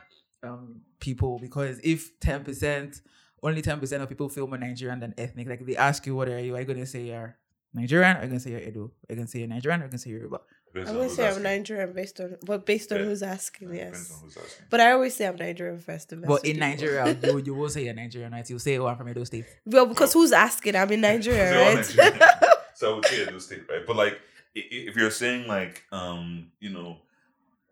um 0.42 0.80
people 0.98 1.38
because 1.38 1.78
if 1.84 2.18
10% 2.20 3.00
only 3.42 3.62
10% 3.62 4.02
of 4.02 4.08
people 4.08 4.28
feel 4.28 4.46
more 4.46 4.58
Nigerian 4.58 5.00
than 5.00 5.14
ethnic, 5.16 5.48
like 5.48 5.60
if 5.60 5.66
they 5.66 5.76
ask 5.76 6.04
you 6.06 6.14
what 6.14 6.28
are 6.28 6.38
you, 6.40 6.54
are 6.56 6.60
you 6.60 6.66
gonna 6.66 6.84
say 6.84 7.02
you're 7.04 7.36
Nigerian, 7.72 8.16
are 8.16 8.22
you 8.22 8.28
gonna 8.28 8.40
say 8.40 8.50
you're 8.50 8.60
Edo? 8.60 8.84
Are 8.84 8.90
you 9.10 9.16
gonna 9.16 9.28
say 9.28 9.38
you're 9.38 9.48
Nigerian 9.48 9.80
or 9.80 9.84
are 9.84 9.86
you 9.86 9.90
gonna 9.90 9.98
say 9.98 10.10
you're 10.10 10.18
Yoruba? 10.20 10.40
Depends 10.72 10.88
I 10.88 10.92
on 10.92 10.96
always 10.96 11.10
who's 11.10 11.16
say 11.16 11.28
I'm. 11.36 11.42
Nigerian 11.42 11.92
based 11.92 12.20
on, 12.20 12.36
but 12.44 12.64
based 12.64 12.92
on 12.92 12.98
Yeah. 12.98 13.04
who's 13.06 13.22
asking, 13.22 13.70
Depends 13.72 13.98
yes. 13.98 14.12
on 14.12 14.20
who's 14.24 14.36
asking. 14.36 14.66
But 14.70 14.80
I 14.80 14.92
always 14.92 15.14
say 15.16 15.26
I'm 15.26 15.36
Nigerian 15.36 15.80
first. 15.80 16.08
to 16.10 16.16
mess 16.16 16.28
But 16.28 16.42
with 16.42 16.50
in. 16.52 16.58
Nigeria, 16.58 17.16
you, 17.22 17.38
you 17.38 17.54
won't 17.54 17.72
say 17.72 17.84
you're 17.84 17.94
Nigerian, 17.94 18.32
right? 18.32 18.48
You'll 18.48 18.58
say, 18.58 18.78
Oh, 18.78 18.86
I'm 18.86 18.96
from 18.96 19.08
Edo 19.08 19.24
State. 19.24 19.46
well, 19.66 19.86
because 19.86 20.12
who's 20.12 20.32
asking? 20.32 20.76
I'm 20.76 20.90
in 20.92 21.00
Nigeria, 21.00 21.38
They're 21.50 21.68
all 21.70 21.74
right? 21.76 21.96
Nigerian. 21.96 22.20
so 22.74 22.92
I 22.92 22.94
would 22.96 23.06
say 23.06 23.22
Edo 23.22 23.38
State, 23.38 23.62
right? 23.68 23.84
But 23.86 23.96
like, 23.96 24.14
i- 24.56 24.60
i- 24.60 24.84
if 24.88 24.96
you're 24.96 25.10
saying 25.10 25.46
like, 25.48 25.82
um, 25.92 26.52
you 26.60 26.70
know, 26.70 26.98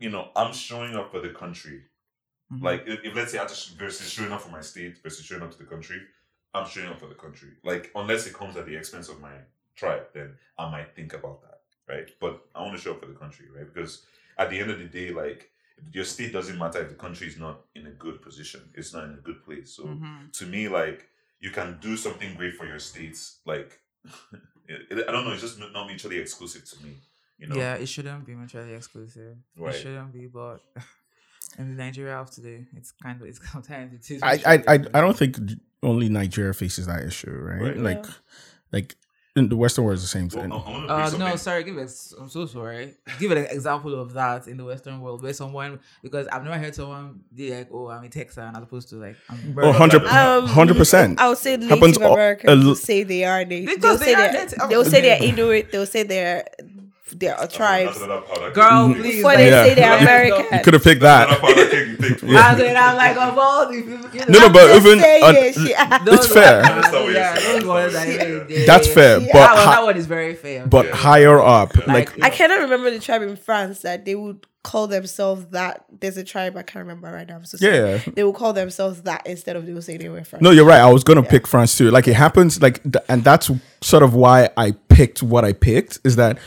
you 0.00 0.10
know, 0.10 0.28
I'm 0.36 0.52
showing 0.52 0.94
up 0.96 1.10
for 1.12 1.20
the 1.20 1.30
country. 1.30 1.82
Mhm. 2.52 2.62
Like, 2.62 2.84
if, 2.86 3.00
if 3.04 3.14
let's 3.14 3.30
say 3.32 3.38
I 3.38 3.44
just 3.46 3.76
versus 3.78 4.08
showing 4.10 4.32
up 4.32 4.40
for 4.40 4.50
my 4.50 4.60
state 4.60 4.98
versus 5.02 5.24
showing 5.24 5.42
up 5.42 5.50
to 5.52 5.58
the 5.58 5.64
country, 5.64 6.00
I'm 6.54 6.66
showing 6.68 6.88
up 6.88 6.98
for 6.98 7.06
the 7.06 7.14
country. 7.14 7.50
Like, 7.62 7.90
unless 7.94 8.26
it 8.26 8.34
comes 8.34 8.56
at 8.56 8.66
the 8.66 8.74
expense 8.76 9.08
of 9.08 9.20
my 9.20 9.32
tribe, 9.76 10.04
then 10.14 10.34
I 10.58 10.70
might 10.70 10.94
think 10.96 11.12
about 11.12 11.42
that, 11.42 11.57
right? 11.88 12.08
But 12.20 12.40
I 12.54 12.62
want 12.62 12.76
to 12.76 12.82
show 12.82 12.92
up 12.92 13.00
for 13.00 13.06
the 13.06 13.14
country, 13.18 13.46
right? 13.56 13.72
Because 13.72 14.02
at 14.38 14.50
the 14.50 14.58
end 14.60 14.70
of 14.70 14.78
the 14.78 14.84
day, 14.86 15.10
like, 15.10 15.50
your 15.92 16.04
state 16.04 16.32
doesn't 16.32 16.58
matter 16.58 16.80
if 16.82 16.88
the 16.88 16.94
country 16.96 17.26
is 17.28 17.38
not 17.38 17.60
in 17.74 17.86
a 17.86 17.90
good 17.90 18.20
position. 18.22 18.60
It's 18.74 18.92
not 18.92 19.04
in 19.04 19.12
a 19.14 19.22
good 19.28 19.44
place. 19.44 19.70
So 19.76 19.84
Mhm. 19.84 20.32
to 20.38 20.46
me, 20.46 20.68
like 20.68 21.08
you 21.40 21.50
can 21.52 21.78
do 21.80 21.96
something 21.96 22.34
great 22.34 22.54
for 22.56 22.66
your 22.66 22.80
states. 22.80 23.38
Like 23.46 23.80
it- 24.68 24.86
it- 24.90 25.08
I 25.08 25.12
don't 25.12 25.24
know, 25.24 25.32
it's 25.32 25.42
just 25.42 25.58
not 25.58 25.86
mutually 25.86 26.18
exclusive 26.18 26.64
to 26.70 26.84
me. 26.84 26.96
You 27.38 27.46
know, 27.46 27.56
Yeah, 27.56 27.74
it 27.74 27.86
shouldn't 27.88 28.26
be 28.26 28.34
mutually 28.34 28.74
exclusive. 28.74 29.36
Right. 29.56 29.72
It 29.74 29.78
shouldn't 29.82 30.12
be, 30.12 30.26
but 30.26 30.58
in 31.58 31.76
Nigeria 31.76 32.16
of 32.18 32.30
today, 32.30 32.66
it's 32.76 32.90
kind 32.92 33.20
of 33.20 33.28
it's 33.28 33.40
sometimes 33.52 33.94
it 33.94 34.10
is. 34.14 34.22
I, 34.22 34.32
I, 34.44 34.54
I, 34.66 34.74
I 34.94 35.00
don't 35.00 35.16
think 35.16 35.36
only 35.82 36.08
Nigeria 36.08 36.52
faces 36.54 36.86
that 36.88 37.04
issue, 37.04 37.30
right? 37.30 37.62
Right. 37.62 37.76
Like, 37.76 38.04
Yeah. 38.04 38.12
like 38.72 38.88
in 38.92 39.07
the 39.46 39.56
Western 39.56 39.84
world 39.84 39.96
is 39.96 40.02
the 40.02 40.08
same 40.08 40.28
thing. 40.28 40.50
I- 40.50 40.56
I 40.56 40.70
wanna 40.70 40.86
bring 41.10 41.22
Uh, 41.22 41.28
no, 41.30 41.36
sorry. 41.36 41.62
Give 41.62 41.78
it. 41.78 41.90
I'm 42.20 42.28
so 42.28 42.46
sorry. 42.46 42.94
Give 43.20 43.30
it 43.30 43.38
an 43.38 43.46
example 43.46 43.94
of 44.00 44.12
that 44.14 44.48
in 44.48 44.56
the 44.56 44.64
Western 44.64 45.00
world 45.00 45.22
where 45.22 45.32
someone 45.32 45.78
because 46.02 46.26
I've 46.28 46.42
never 46.42 46.58
heard 46.58 46.74
someone 46.74 47.20
be 47.34 47.54
like, 47.54 47.68
"Oh, 47.72 47.88
I'm 47.88 48.02
a 48.04 48.08
Texan," 48.08 48.56
as 48.56 48.62
opposed 48.62 48.88
to 48.88 48.96
like, 48.96 49.16
"I'm." 49.30 49.54
Oh, 49.56 49.68
100 49.68 50.04
Um, 50.06 50.46
100%. 50.48 51.20
I 51.20 51.28
would 51.28 51.38
say 51.38 51.56
Native 51.56 51.70
Happens 51.78 51.98
all- 51.98 52.14
Americans 52.14 52.64
l- 52.66 52.74
say 52.74 53.02
they 53.04 53.24
are 53.24 53.44
native. 53.44 53.66
Because 53.76 53.82
They'll 53.82 53.96
they 53.98 54.04
say 54.06 54.14
are 54.14 54.32
they're, 54.32 54.44
native. 54.44 54.68
they'll 54.68 54.84
say 54.84 55.00
they're 55.02 55.22
Inuit. 55.28 55.70
They'll 55.70 55.86
say 55.86 56.02
they're 56.02 56.44
they're 57.10 57.36
That's 57.38 57.54
tribes. 57.54 57.98
Girl, 57.98 58.94
please. 58.94 59.16
Before 59.16 59.36
they 59.36 59.50
Yeah. 59.50 59.64
say 59.64 59.74
they're 59.74 59.84
Yeah. 59.96 60.00
American. 60.02 60.58
You 60.58 60.64
could 60.64 60.74
have 60.74 60.84
picked 60.84 61.00
that. 61.02 61.28
powder 61.40 61.68
cake 61.68 61.88
you 61.88 61.96
picked. 61.96 62.22
Yeah. 62.22 62.38
I'm 62.80 62.96
like, 62.96 63.16
of 63.16 63.38
all 63.38 63.66
the 63.70 63.82
people, 63.82 63.98
No, 64.28 64.38
no, 64.40 64.48
but 64.50 64.76
even 64.76 65.00
saying 65.00 65.24
on- 65.24 65.36
it, 65.36 65.54
she- 65.54 66.04
those 66.04 66.24
it's 66.24 66.32
fair. 66.32 66.62
ones- 66.62 66.68
I 66.68 66.72
understand 66.72 66.94
what 66.94 67.04
you're 67.04 67.12
yeah, 67.14 67.34
saying. 67.36 67.58
those 67.60 67.66
ones 67.68 67.94
I 67.94 67.98
are 67.98 68.00
understand 68.00 68.18
what 68.18 68.28
even- 68.28 68.38
you're 68.48 68.48
saying. 68.56 68.66
that's 68.66 68.88
fair, 68.88 69.18
Yeah. 69.20 69.26
but 69.32 69.38
that, 69.38 69.54
one, 69.54 69.66
that 69.66 69.82
one 69.84 69.96
is 69.96 70.06
very 70.06 70.34
fair. 70.34 70.66
but 70.66 70.86
Yeah. 70.86 70.94
higher 70.96 71.40
up, 71.40 71.74
Yeah. 71.76 71.82
like 71.92 72.18
Like- 72.18 72.24
I 72.24 72.30
cannot 72.30 72.60
remember 72.60 72.90
the 72.90 72.98
tribe 73.00 73.22
in 73.22 73.36
France 73.36 73.80
that 73.80 74.04
they 74.04 74.14
would 74.14 74.46
call 74.64 74.86
themselves 74.86 75.46
that. 75.52 75.84
There's 76.00 76.16
a 76.18 76.24
tribe 76.24 76.54
I 76.56 76.62
can't 76.62 76.84
remember 76.84 77.10
right 77.10 77.26
now. 77.26 77.36
I'm 77.36 77.44
so 77.46 77.56
sorry. 77.56 77.74
yeah. 77.76 77.98
They 78.14 78.22
will 78.22 78.32
call 78.34 78.52
themselves 78.52 79.00
that 79.02 79.22
instead 79.26 79.56
of 79.56 79.64
they 79.66 79.72
will 79.72 79.80
say 79.80 79.96
they 79.96 80.08
were 80.10 80.22
French. 80.24 80.42
No, 80.42 80.50
you're 80.50 80.64
right. 80.66 80.80
I 80.80 80.92
was 80.92 81.04
gonna 81.04 81.22
pick 81.22 81.46
France 81.46 81.78
too. 81.78 81.90
Like 81.90 82.06
it 82.06 82.14
happens, 82.14 82.60
like, 82.60 82.82
th- 82.82 83.02
and 83.08 83.24
that's 83.24 83.50
sort 83.80 84.02
of 84.02 84.14
why 84.14 84.50
I 84.58 84.72
picked 84.90 85.22
what 85.22 85.44
I 85.44 85.52
picked. 85.54 86.00
Is 86.04 86.16
that 86.16 86.38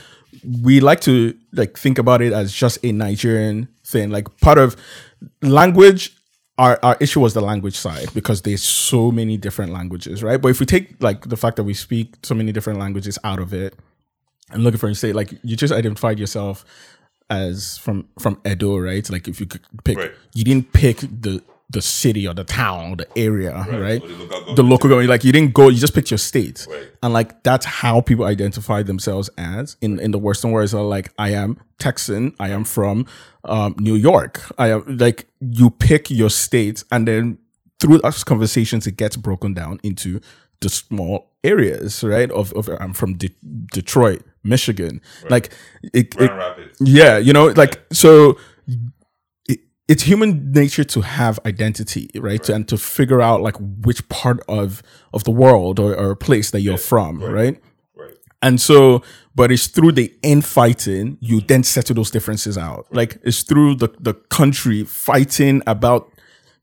we 0.64 0.80
like 0.80 1.02
to 1.02 1.36
like 1.54 1.78
think 1.78 1.98
about 1.98 2.22
it 2.22 2.34
as 2.34 2.52
just 2.54 2.84
a 2.84 2.92
Nigerian 2.92 3.68
thing. 3.86 4.10
Like 4.10 4.28
part 4.40 4.58
of 4.58 4.76
language. 5.42 6.16
Our, 6.58 6.78
our 6.84 6.98
issue 7.00 7.20
was 7.22 7.34
the 7.34 7.42
language 7.42 7.76
side 7.76 8.14
because 8.14 8.44
there's 8.44 8.62
so 8.62 9.10
many 9.12 9.36
different 9.36 9.72
languages, 9.72 10.22
right? 10.22 10.40
But 10.40 10.50
if 10.50 10.60
we 10.60 10.68
take 10.68 11.02
like 11.02 11.28
the 11.28 11.38
fact 11.38 11.56
that 11.56 11.64
we 11.64 11.74
speak 11.74 12.14
so 12.22 12.36
many 12.36 12.52
different 12.52 12.78
languages 12.78 13.18
out 13.24 13.40
of 13.40 13.52
it, 13.52 13.74
and 14.52 14.64
looking 14.64 14.78
for 14.78 14.88
a 14.90 14.94
state, 14.94 15.16
like 15.16 15.34
you 15.44 15.56
just 15.56 15.74
identified 15.74 16.20
yourself 16.20 16.64
as 17.32 17.78
from 17.80 18.08
from 18.20 18.40
Edo, 18.46 18.78
right? 18.78 19.10
Like 19.10 19.28
if 19.28 19.40
you 19.40 19.48
could 19.48 19.62
pick, 19.84 19.98
Right. 19.98 20.12
you 20.36 20.44
didn't 20.44 20.72
pick 20.72 20.98
the 21.00 21.42
the 21.72 21.82
city 21.82 22.28
or 22.28 22.34
the 22.34 22.44
town 22.44 22.92
or 22.92 22.96
the 22.98 23.08
area, 23.18 23.54
right? 23.70 24.02
Or 24.04 24.08
the 24.08 24.14
local 24.14 24.28
The 24.28 24.28
government. 24.46 24.70
local 24.70 24.90
government, 24.90 25.10
like 25.10 25.24
you 25.24 25.32
didn't 25.32 25.54
go, 25.54 25.70
you 25.70 25.78
just 25.80 25.94
picked 25.94 26.12
your 26.12 26.18
state, 26.18 26.68
Right. 26.70 26.92
and 27.02 27.14
like 27.14 27.44
that's 27.44 27.66
how 27.66 28.02
people 28.02 28.26
identify 28.26 28.84
themselves 28.84 29.30
as 29.38 29.78
in 29.82 30.00
in 30.00 30.12
the 30.12 30.18
Western 30.20 30.52
world. 30.52 30.70
So 30.70 30.88
like, 30.88 31.12
I 31.18 31.30
am 31.32 31.58
Texan, 31.80 32.34
I 32.40 32.50
am 32.50 32.64
from 32.66 33.06
um, 33.46 33.76
New 33.80 33.96
York. 33.96 34.42
I 34.58 34.72
am 34.72 34.98
like 34.98 35.28
you 35.40 35.70
pick 35.70 36.12
your 36.12 36.30
state, 36.30 36.84
and 36.92 37.08
then 37.08 37.38
through 37.80 38.00
those 38.00 38.24
conversations, 38.24 38.86
it 38.88 38.98
gets 38.98 39.16
broken 39.18 39.54
down 39.54 39.80
into 39.84 40.20
the 40.60 40.70
small 40.70 41.32
areas, 41.44 42.04
right? 42.04 42.30
Of, 42.32 42.54
of 42.54 42.70
I'm 42.80 42.94
from 42.94 43.16
De- 43.18 43.36
Detroit, 43.74 44.22
Michigan. 44.44 45.02
Like 45.30 45.52
it, 45.82 45.92
it, 45.96 46.10
Grand 46.18 46.38
Rapids. 46.38 46.78
yeah, 46.82 47.18
you 47.18 47.34
know, 47.34 47.48
like 47.48 47.82
so. 47.92 48.38
It, 49.92 49.94
it's 49.94 50.04
human 50.04 50.52
nature 50.52 50.84
to 50.84 51.02
have 51.02 51.40
identity, 51.46 52.10
right? 52.16 52.48
And 52.50 52.68
to 52.68 52.78
figure 52.78 53.22
out 53.22 53.42
like 53.42 53.58
which 53.60 54.08
part 54.10 54.40
of 54.48 54.82
of 55.14 55.24
the 55.24 55.32
world 55.32 55.80
or, 55.80 55.96
or 55.96 56.16
place 56.16 56.52
that 56.52 56.62
you're 56.62 56.78
from, 56.78 57.22
right? 57.22 57.62
Right. 57.96 58.16
And 58.42 58.60
so, 58.60 59.04
but 59.36 59.52
it's 59.52 59.68
through 59.68 59.92
the 59.94 60.14
infighting 60.24 61.18
you 61.20 61.42
then 61.42 61.64
settle 61.64 61.96
those 61.96 62.10
differences 62.10 62.58
out. 62.58 62.88
Like 62.92 63.20
it's 63.24 63.44
through 63.44 63.76
the 63.76 63.90
the 64.00 64.14
country 64.14 64.84
fighting 64.84 65.62
about 65.68 66.10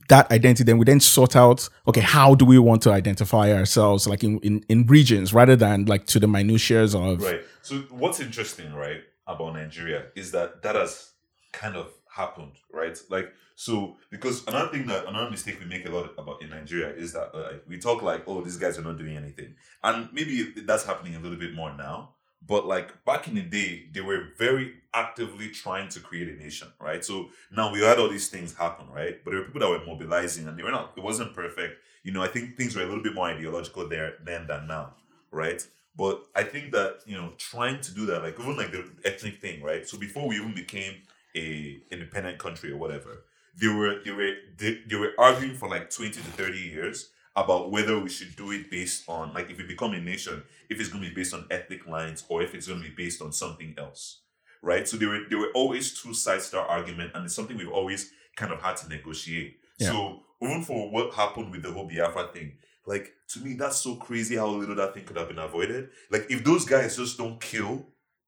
that 0.09 0.31
identity. 0.33 0.65
Then 0.65 0.79
we 0.79 0.87
then 0.87 1.01
sort 1.01 1.37
out, 1.37 1.69
okay, 1.87 2.01
how 2.01 2.35
do 2.35 2.47
we 2.47 2.59
want 2.59 2.83
to 2.83 2.91
identify 2.91 3.53
ourselves, 3.53 4.07
like 4.07 4.25
in 4.25 4.39
in, 4.41 4.65
in 4.69 4.87
regions, 4.87 5.35
rather 5.35 5.57
than 5.57 5.85
like 5.85 6.07
to 6.07 6.19
the 6.19 6.27
minutiae 6.27 6.85
of 6.85 7.23
Right. 7.23 7.43
So 7.63 7.81
what's 7.91 8.21
interesting, 8.21 8.73
right, 8.73 9.03
about 9.27 9.53
Nigeria 9.53 10.07
is 10.17 10.33
that 10.33 10.63
that 10.63 10.75
has 10.75 11.13
kind 11.53 11.77
of 11.77 11.98
happened, 12.19 12.53
right? 12.73 12.97
Like 13.09 13.33
so 13.55 13.97
because 14.11 14.47
another 14.47 14.71
thing 14.71 14.87
that 14.89 15.07
another 15.07 15.31
mistake 15.31 15.59
we 15.61 15.67
make 15.67 15.87
a 15.87 15.91
lot 15.91 16.11
about 16.19 16.43
in 16.43 16.51
Nigeria 16.51 16.91
is 16.95 17.13
that 17.15 17.31
uh, 17.35 17.53
like, 17.53 17.63
we 17.67 17.79
talk 17.79 18.03
like, 18.03 18.25
oh, 18.27 18.43
these 18.43 18.59
guys 18.59 18.79
are 18.79 18.83
not 18.83 18.99
doing 18.99 19.17
anything, 19.17 19.55
and 19.83 20.09
maybe 20.13 20.53
that's 20.67 20.85
happening 20.85 21.15
a 21.17 21.21
little 21.21 21.39
bit 21.39 21.55
more 21.55 21.73
now. 21.75 22.11
But 22.47 22.67
like 22.67 23.05
back 23.05 23.27
in 23.29 23.35
the 23.35 23.43
day, 23.43 23.87
they 23.93 24.01
were 24.01 24.29
very 24.39 24.75
actively 24.95 25.49
trying 25.51 25.89
to 25.91 26.01
create 26.01 26.29
a 26.29 26.37
nation, 26.45 26.69
right? 26.81 27.05
So 27.05 27.31
now 27.51 27.73
we 27.73 27.81
had 27.81 27.99
all 27.99 28.09
these 28.09 28.29
things 28.29 28.55
happen, 28.55 28.87
right? 28.91 29.23
But 29.25 29.31
there 29.31 29.41
were 29.41 29.47
people 29.47 29.61
that 29.61 29.71
were 29.71 29.85
mobilizing, 29.87 30.47
and 30.47 30.59
they 30.59 30.63
were 30.63 30.71
not. 30.71 30.93
It 30.97 31.03
wasn't 31.03 31.35
perfect. 31.35 31.75
You 32.05 32.13
know, 32.13 32.23
I 32.23 32.29
think 32.29 32.57
things 32.57 32.77
were 32.77 32.83
a 32.83 32.87
little 32.87 33.03
bit 33.03 33.15
more 33.15 33.29
ideological 33.29 33.89
there 33.89 34.15
then 34.25 34.47
than 34.47 34.67
now, 34.67 34.95
right? 35.31 35.61
But 35.97 36.27
I 36.35 36.45
think 36.45 36.71
that 36.73 37.01
you 37.07 37.17
know, 37.17 37.33
trying 37.39 37.81
to 37.81 37.93
do 37.93 38.07
that, 38.07 38.23
like 38.23 38.39
even 38.39 38.57
like 38.57 38.71
the 38.71 38.85
ethnic 39.05 39.41
thing, 39.41 39.63
right? 39.63 39.87
So 39.87 39.99
before 39.99 40.29
we 40.29 40.37
even 40.37 40.55
became 40.55 40.95
a 41.37 41.81
independent 41.91 42.39
country 42.39 42.73
or 42.73 42.77
whatever, 42.77 43.25
they 43.61 43.69
were 43.69 44.01
they 44.05 44.11
were 44.11 44.33
they, 44.57 44.81
they 44.89 44.97
were 44.97 45.13
arguing 45.19 45.55
for 45.55 45.69
like 45.69 45.91
twenty 45.91 46.13
to 46.13 46.21
thirty 46.21 46.59
years 46.59 47.11
about 47.37 47.71
whether 47.71 47.99
we 47.99 48.09
should 48.09 48.35
do 48.37 48.51
it 48.51 48.71
based 48.71 49.09
on 49.09 49.33
like 49.33 49.51
if 49.51 49.59
we 49.59 49.65
become 49.65 49.95
a 49.95 50.01
nation, 50.01 50.43
if 50.69 50.81
it's 50.81 50.89
going 50.89 51.03
to 51.05 51.09
be 51.09 51.15
based 51.15 51.35
on 51.35 51.47
ethnic 51.51 51.87
lines 51.87 52.25
or 52.29 52.43
if 52.43 52.55
it's 52.55 52.67
going 52.67 52.83
to 52.83 52.89
be 52.89 52.95
based 52.95 53.23
on 53.23 53.33
something 53.33 53.75
else, 53.79 54.23
right? 54.63 54.89
So 54.89 54.97
there 54.97 55.09
were 55.09 55.21
there 55.29 55.39
were 55.39 55.53
always 55.55 56.01
two 56.01 56.15
sides 56.15 56.51
to 56.51 56.59
our 56.61 56.67
argument, 56.67 57.13
and 57.15 57.25
it's 57.25 57.35
something 57.35 57.57
we've 57.57 57.69
always 57.69 58.11
kind 58.37 58.53
of 58.53 58.61
had 58.61 58.77
to 58.79 58.89
negotiate. 58.89 59.57
Yeah. 59.79 59.91
So 59.91 60.21
even 60.43 60.63
for 60.63 60.91
what 60.91 61.15
happened 61.15 61.51
with 61.51 61.63
the 61.63 61.73
whole 61.73 61.89
Biafra 61.89 62.29
thing, 62.33 62.59
like 62.87 63.13
to 63.29 63.41
me 63.41 63.55
that's 63.55 63.77
so 63.77 63.97
crazy 63.97 64.37
how 64.37 64.49
little 64.49 64.75
that 64.77 64.95
thing 64.95 65.05
could 65.05 65.17
have 65.17 65.29
been 65.29 65.39
avoided. 65.39 65.91
Like 66.11 66.27
if 66.31 66.45
those 66.45 66.65
guys 66.65 66.97
just 66.97 67.19
don't 67.19 67.41
kill 67.41 67.87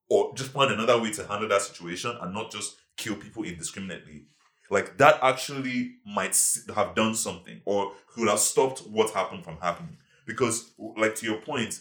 or 0.09 0.35
just 0.35 0.51
find 0.51 0.73
another 0.73 1.01
way 1.01 1.13
to 1.13 1.27
handle 1.27 1.49
that 1.49 1.63
situation 1.63 2.17
and 2.21 2.35
not 2.35 2.51
just 2.51 2.77
kill 3.01 3.17
people 3.17 3.43
indiscriminately. 3.43 4.27
Like 4.71 4.99
that 4.99 5.19
actually 5.23 5.97
might 6.07 6.37
have 6.75 6.95
done 6.95 7.15
something 7.15 7.61
or 7.65 7.93
could 8.15 8.29
have 8.29 8.39
stopped 8.39 8.81
what 8.81 9.11
happened 9.11 9.45
from 9.45 9.57
happening. 9.61 9.97
Because, 10.27 10.73
like 10.97 11.17
to 11.17 11.27
your 11.27 11.41
point, 11.41 11.81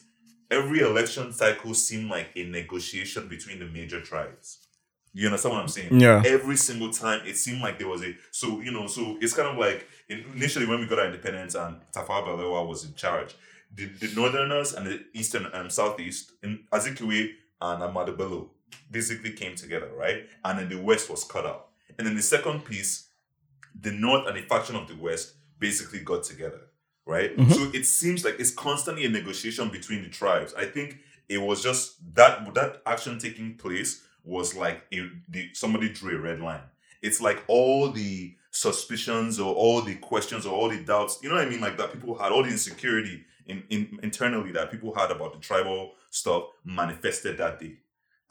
every 0.50 0.80
election 0.80 1.32
cycle 1.32 1.76
seemed 1.76 2.10
like 2.10 2.30
a 2.36 2.44
negotiation 2.46 3.28
between 3.28 3.60
the 3.60 3.66
major 3.66 4.02
tribes. 4.02 4.66
You 5.14 5.28
understand 5.28 5.54
what 5.56 5.62
I'm 5.62 5.68
saying? 5.68 6.00
Yeah. 6.00 6.24
Every 6.26 6.56
single 6.56 6.92
time, 6.92 7.22
it 7.26 7.38
seemed 7.38 7.62
like 7.62 7.78
there 7.78 7.88
was 7.88 8.04
a 8.04 8.16
so 8.32 8.62
you 8.62 8.72
know 8.72 8.88
so 8.88 9.18
it's 9.22 9.34
kind 9.34 9.50
of 9.50 9.58
like 9.58 9.88
initially 10.08 10.66
when 10.66 10.80
we 10.80 10.88
got 10.88 11.00
our 11.00 11.06
independence 11.06 11.56
and 11.56 11.78
Tafawa 11.94 12.26
Balewa 12.26 12.68
was 12.68 12.86
in 12.86 12.94
charge, 12.96 13.36
the, 13.76 13.86
the 13.86 14.14
northerners 14.16 14.74
and 14.74 14.88
the 14.88 15.04
eastern 15.14 15.46
and 15.48 15.72
southeast 15.72 16.32
in 16.44 16.64
Azikiwe 16.72 17.30
and 17.62 17.82
Ahmadu 17.84 18.18
Bello 18.18 18.52
basically 18.92 19.32
came 19.32 19.56
together, 19.56 19.90
right? 19.96 20.28
And 20.44 20.60
then 20.60 20.70
the 20.70 20.82
west 20.82 21.10
was 21.10 21.24
cut 21.24 21.46
out. 21.46 21.68
And 21.98 22.08
then 22.08 22.16
the 22.16 22.22
second 22.22 22.66
piece, 22.66 23.10
the 23.80 23.92
north 23.92 24.28
and 24.28 24.38
a 24.38 24.44
faction 24.44 24.76
of 24.76 24.88
the 24.88 24.96
west 24.96 25.34
basically 25.60 26.00
got 26.00 26.24
together, 26.24 26.62
right? 27.06 27.36
Mhm. 27.36 27.54
So 27.54 27.72
it 27.74 27.86
seems 27.86 28.24
like 28.24 28.40
it's 28.40 28.52
constantly 28.52 29.06
a 29.06 29.10
negotiation 29.10 29.70
between 29.70 30.04
the 30.04 30.10
tribes. 30.10 30.54
I 30.54 30.66
think 30.66 30.98
it 31.28 31.40
was 31.40 31.62
just 31.62 31.98
that 32.16 32.54
that 32.56 32.82
action 32.86 33.20
taking 33.20 33.56
place 33.56 34.02
was 34.24 34.56
like 34.56 34.86
a, 34.94 35.10
the, 35.28 35.50
somebody 35.54 35.90
drew 35.90 36.18
a 36.18 36.20
red 36.22 36.40
line. 36.40 36.62
It's 37.02 37.22
like 37.22 37.44
all 37.48 37.92
the 37.92 38.36
suspicions 38.52 39.40
or 39.40 39.54
all 39.54 39.82
the 39.82 39.96
questions 39.96 40.46
or 40.46 40.54
all 40.54 40.70
the 40.70 40.84
doubts, 40.84 41.20
you 41.22 41.30
know 41.30 41.36
what 41.36 41.46
I 41.46 41.50
mean? 41.50 41.62
Like 41.62 41.78
that 41.78 41.94
people 41.94 42.18
had 42.18 42.32
all 42.32 42.44
the 42.44 42.50
insecurity 42.50 43.24
in, 43.46 43.64
in 43.70 44.00
internally 44.04 44.52
that 44.54 44.72
people 44.72 44.94
had 44.96 45.12
about 45.12 45.34
the 45.34 45.40
tribal 45.40 45.94
stuff 46.10 46.44
manifested 46.66 47.38
that 47.38 47.60
day. 47.60 47.78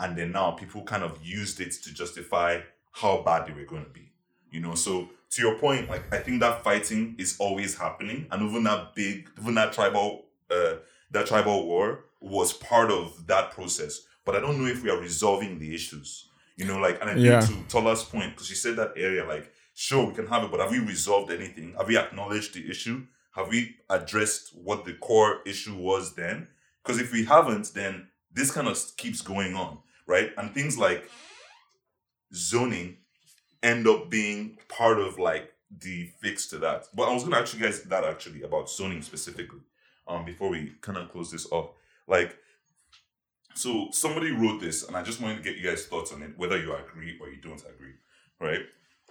And 0.01 0.17
then 0.17 0.33
now 0.33 0.53
people 0.53 0.83
kind 0.83 1.03
of 1.03 1.19
used 1.23 1.61
it 1.61 1.73
to 1.73 1.93
justify 1.93 2.61
how 2.93 3.23
bad 3.23 3.47
they 3.47 3.53
were 3.53 3.65
going 3.65 3.85
to 3.85 3.91
be. 3.91 4.13
You 4.51 4.61
know, 4.61 4.75
so 4.75 5.11
to 5.31 5.43
your 5.43 5.59
point, 5.59 5.89
like 5.89 6.13
I 6.13 6.19
think 6.19 6.41
that 6.41 6.65
fighting 6.65 7.17
is 7.19 7.37
always 7.39 7.77
happening, 7.77 8.27
and 8.31 8.43
even 8.43 8.65
that 8.65 8.95
big, 8.95 9.29
even 9.41 9.55
that 9.57 9.73
tribal, 9.73 10.25
uh, 10.51 10.77
that 11.11 11.27
tribal 11.27 11.67
war 11.67 12.05
was 12.21 12.53
part 12.53 12.91
of 12.91 13.27
that 13.27 13.51
process. 13.51 14.01
But 14.25 14.37
I 14.37 14.41
don't 14.41 14.59
know 14.61 14.69
if 14.69 14.83
we 14.83 14.91
are 14.91 14.99
resolving 14.99 15.59
the 15.59 15.75
issues. 15.75 16.29
You 16.57 16.65
know, 16.65 16.79
like, 16.79 17.01
and 17.01 17.11
I 17.11 17.15
think 17.15 17.69
to 17.69 17.77
Tola's 17.77 18.03
point, 18.03 18.33
because 18.35 18.49
she 18.49 18.55
said 18.55 18.77
that 18.77 18.93
area, 18.97 19.25
like, 19.25 19.53
sure 19.75 20.07
we 20.07 20.15
can 20.15 20.27
have 20.27 20.43
it, 20.43 20.51
but 20.51 20.61
have 20.61 20.71
we 20.71 20.81
resolved 20.81 21.31
anything? 21.31 21.75
Have 21.79 21.87
we 21.87 21.97
acknowledged 21.97 22.55
the 22.55 22.69
issue? 22.69 23.07
Have 23.33 23.49
we 23.49 23.77
addressed 23.89 24.51
what 24.57 24.85
the 24.85 24.95
core 24.95 25.41
issue 25.47 25.77
was 25.77 26.15
then? 26.15 26.49
Because 26.83 27.01
if 27.01 27.13
we 27.13 27.25
haven't, 27.25 27.73
then 27.75 28.09
this 28.33 28.51
kind 28.51 28.67
of 28.67 28.77
keeps 28.97 29.21
going 29.21 29.55
on, 29.55 29.79
right? 30.09 30.31
And 30.37 30.53
things 30.53 30.77
like 30.77 31.09
zoning 32.35 32.97
end 33.63 33.87
up 33.87 34.11
being 34.11 34.59
part 34.69 34.99
of 34.99 35.19
like 35.19 35.53
the 35.71 36.11
fix 36.21 36.49
to 36.49 36.59
that. 36.59 36.87
But 36.95 37.09
I 37.09 37.15
was 37.15 37.23
gonna 37.23 37.37
ask 37.37 37.55
you 37.55 37.63
guys 37.63 37.83
that 37.83 38.03
actually 38.03 38.43
about 38.43 38.69
zoning 38.69 39.03
specifically, 39.03 39.61
um, 40.09 40.25
before 40.25 40.49
we 40.49 40.73
kind 40.81 40.99
of 40.99 41.13
close 41.13 41.31
this 41.31 41.47
off. 41.53 41.71
Like, 42.09 42.37
so 43.55 43.89
somebody 43.93 44.31
wrote 44.31 44.61
this, 44.61 44.87
and 44.87 44.97
I 44.97 45.03
just 45.03 45.21
wanted 45.21 45.37
to 45.37 45.43
get 45.43 45.57
you 45.57 45.69
guys' 45.69 45.85
thoughts 45.87 46.13
on 46.13 46.23
it, 46.23 46.33
whether 46.37 46.59
you 46.59 46.75
agree 46.75 47.19
or 47.21 47.29
you 47.29 47.37
don't 47.37 47.61
agree, 47.61 47.95
right? 48.41 48.63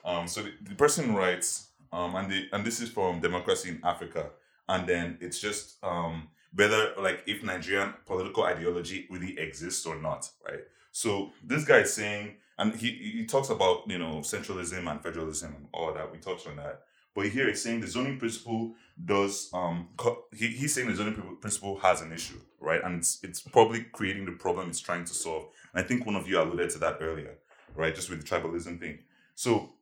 Um, 0.03 0.27
so 0.27 0.41
the, 0.41 0.53
the 0.61 0.75
person 0.75 1.13
writes, 1.13 1.69
um, 1.91 2.15
and 2.15 2.31
the 2.31 2.47
and 2.51 2.65
this 2.65 2.81
is 2.81 2.89
from 2.89 3.19
Democracy 3.21 3.69
in 3.69 3.81
Africa, 3.83 4.31
and 4.67 4.87
then 4.87 5.17
it's 5.21 5.39
just 5.39 5.77
um 5.83 6.29
whether 6.55 6.93
like 6.97 7.23
if 7.27 7.43
Nigerian 7.43 7.93
political 8.05 8.43
ideology 8.43 9.07
really 9.11 9.37
exists 9.37 9.85
or 9.85 9.95
not, 9.95 10.29
right? 10.45 10.61
So 10.97 11.31
this 11.43 11.63
guy 11.63 11.81
is 11.81 11.93
saying, 11.93 12.37
and 12.57 12.73
he 12.73 12.89
he 13.17 13.25
talks 13.27 13.49
about 13.51 13.87
you 13.87 13.99
know 13.99 14.21
centralism 14.21 14.89
and 14.89 14.99
federalism 14.99 15.53
and 15.55 15.67
all 15.71 15.93
that. 15.93 16.11
We 16.11 16.17
touched 16.17 16.47
on 16.47 16.55
that, 16.55 16.81
but 17.13 17.27
here 17.27 17.47
he's 17.47 17.61
saying 17.61 17.81
the 17.81 17.87
zoning 17.87 18.17
principle 18.17 18.73
does 19.05 19.51
um 19.53 19.89
co- 19.95 20.23
he, 20.35 20.47
he's 20.47 20.73
saying 20.73 20.87
the 20.89 20.95
zoning 20.95 21.37
principle 21.39 21.77
has 21.81 22.01
an 22.01 22.11
issue, 22.11 22.39
right? 22.59 22.83
And 22.83 22.95
it's 22.97 23.19
it's 23.23 23.41
probably 23.41 23.81
creating 23.91 24.25
the 24.25 24.31
problem 24.31 24.69
it's 24.69 24.79
trying 24.79 25.05
to 25.05 25.13
solve. 25.13 25.45
And 25.71 25.85
I 25.85 25.87
think 25.87 26.07
one 26.07 26.15
of 26.15 26.27
you 26.27 26.41
alluded 26.41 26.71
to 26.71 26.79
that 26.79 26.97
earlier, 26.99 27.35
right? 27.75 27.93
Just 27.93 28.09
with 28.09 28.19
the 28.21 28.27
tribalism 28.27 28.79
thing. 28.79 28.97
So 29.35 29.73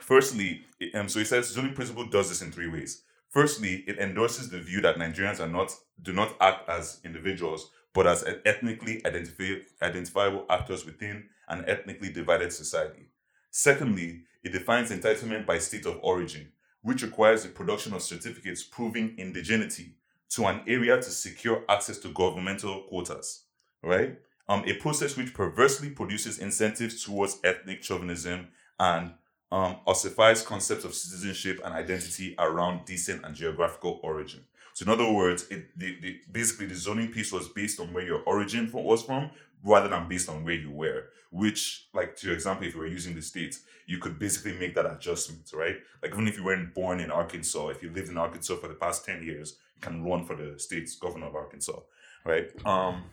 firstly, 0.00 0.64
it- 0.80 0.94
um, 0.94 1.10
so 1.10 1.18
he 1.18 1.26
says 1.26 1.48
zoning 1.48 1.74
principle 1.74 2.06
does 2.06 2.30
this 2.30 2.40
in 2.40 2.50
three 2.50 2.68
ways. 2.70 3.02
Firstly, 3.28 3.84
it 3.86 3.98
endorses 3.98 4.48
the 4.48 4.60
view 4.60 4.80
that 4.80 4.96
Nigerians 4.96 5.40
are 5.40 5.48
not 5.58 5.74
do 6.00 6.14
not 6.14 6.36
act 6.40 6.66
as 6.70 7.00
individuals, 7.04 7.70
but 7.94 8.06
as 8.06 8.24
ethnically 8.44 9.00
identifi- 9.02 9.62
identifiable 9.80 10.44
actors 10.50 10.84
within 10.84 11.24
an 11.48 11.64
ethnically 11.66 12.12
divided 12.12 12.52
society. 12.52 13.06
Secondly, 13.50 14.22
it 14.42 14.52
defines 14.52 14.90
entitlement 14.90 15.46
by 15.46 15.58
state 15.58 15.86
of 15.86 15.98
origin, 16.02 16.52
which 16.82 17.02
requires 17.02 17.44
the 17.44 17.48
production 17.48 17.94
of 17.94 18.02
certificates 18.02 18.62
proving 18.62 19.16
indigeneity 19.16 19.92
to 20.28 20.44
an 20.46 20.60
area 20.66 20.96
to 20.96 21.10
secure 21.10 21.64
access 21.68 21.98
to 21.98 22.08
governmental 22.08 22.82
quotas. 22.88 23.44
Right? 23.82 24.18
Um, 24.48 24.64
a 24.66 24.74
process 24.74 25.16
which 25.16 25.32
perversely 25.32 25.88
produces 25.90 26.38
incentives 26.38 27.04
towards 27.04 27.38
ethnic 27.44 27.82
chauvinism 27.82 28.48
and 28.78 29.12
um, 29.52 29.76
ossifies 29.86 30.42
concepts 30.42 30.84
of 30.84 30.94
citizenship 30.94 31.60
and 31.64 31.72
identity 31.72 32.34
around 32.38 32.84
descent 32.86 33.24
and 33.24 33.34
geographical 33.34 34.00
origin. 34.02 34.44
So, 34.74 34.84
in 34.84 34.90
other 34.90 35.10
words, 35.10 35.46
it 35.50 35.78
the, 35.78 35.96
the, 36.00 36.20
basically 36.30 36.66
the 36.66 36.74
zoning 36.74 37.12
piece 37.12 37.32
was 37.32 37.48
based 37.48 37.80
on 37.80 37.92
where 37.92 38.04
your 38.04 38.22
origin 38.26 38.70
was 38.72 39.02
from, 39.04 39.30
rather 39.64 39.88
than 39.88 40.08
based 40.08 40.28
on 40.28 40.44
where 40.44 40.54
you 40.54 40.70
were. 40.70 41.04
Which, 41.30 41.88
like 41.94 42.16
to 42.16 42.26
your 42.26 42.34
example, 42.34 42.66
if 42.66 42.74
you 42.74 42.80
were 42.80 42.86
using 42.86 43.14
the 43.14 43.22
states, 43.22 43.60
you 43.86 43.98
could 43.98 44.18
basically 44.18 44.58
make 44.58 44.74
that 44.74 44.86
adjustment, 44.86 45.50
right? 45.54 45.76
Like 46.02 46.12
even 46.12 46.26
if 46.26 46.36
you 46.36 46.44
weren't 46.44 46.74
born 46.74 47.00
in 47.00 47.10
Arkansas, 47.10 47.68
if 47.68 47.82
you 47.82 47.90
lived 47.90 48.08
in 48.08 48.18
Arkansas 48.18 48.56
for 48.56 48.68
the 48.68 48.74
past 48.74 49.04
ten 49.04 49.22
years, 49.22 49.56
you 49.76 49.80
can 49.80 50.04
run 50.04 50.24
for 50.24 50.34
the 50.34 50.58
state's 50.58 50.96
governor 50.96 51.26
of 51.26 51.36
Arkansas, 51.36 51.78
right? 52.24 52.50
Um, 52.66 53.04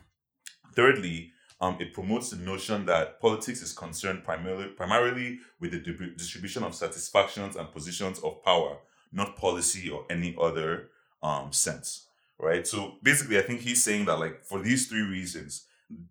thirdly, 0.76 1.32
um, 1.60 1.78
it 1.80 1.94
promotes 1.94 2.32
the 2.32 2.38
notion 2.38 2.88
that 2.88 3.22
politics 3.22 3.62
is 3.62 3.72
concerned 3.72 4.24
primarily 4.24 4.70
primarily 4.70 5.40
with 5.60 5.72
the 5.72 5.80
distribution 6.18 6.64
of 6.64 6.74
satisfactions 6.74 7.56
and 7.56 7.72
positions 7.72 8.18
of 8.20 8.44
power, 8.44 8.78
not 9.12 9.38
policy 9.38 9.90
or 9.92 10.06
any 10.10 10.36
other 10.42 10.90
um, 11.24 11.52
sense, 11.52 12.08
right? 12.40 12.66
So 12.66 12.96
basically, 13.04 13.38
I 13.38 13.42
think 13.42 13.62
he's 13.62 13.84
saying 13.84 14.06
that 14.06 14.20
like 14.20 14.44
for 14.44 14.60
these 14.60 14.88
three 14.88 15.02
reasons, 15.02 15.66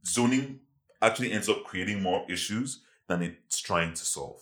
zoning 0.07 0.61
actually 1.03 1.33
ends 1.33 1.49
up 1.49 1.65
creating 1.65 2.03
more 2.03 2.25
issues 2.29 2.83
than 3.09 3.23
it's 3.23 3.61
trying 3.61 3.95
to 3.95 4.05
solve. 4.05 4.41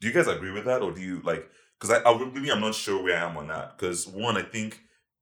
Do 0.00 0.06
you 0.06 0.12
guys 0.12 0.28
agree 0.28 0.50
with 0.50 0.64
that, 0.66 0.82
or 0.82 0.92
do 0.92 1.00
you 1.00 1.20
like? 1.24 1.48
Because 1.78 1.90
I, 1.90 2.08
I 2.08 2.16
really 2.16 2.50
I'm 2.50 2.60
not 2.60 2.74
sure 2.74 3.02
where 3.02 3.16
I 3.16 3.28
am 3.28 3.36
on 3.36 3.48
that. 3.48 3.76
Because 3.76 4.06
one, 4.06 4.36
I 4.36 4.42
think 4.42 4.80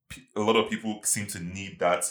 p- 0.09 0.27
a 0.37 0.41
lot 0.41 0.57
of 0.57 0.71
people 0.71 1.01
seem 1.05 1.27
to 1.29 1.41
need 1.41 1.79
that 1.79 2.05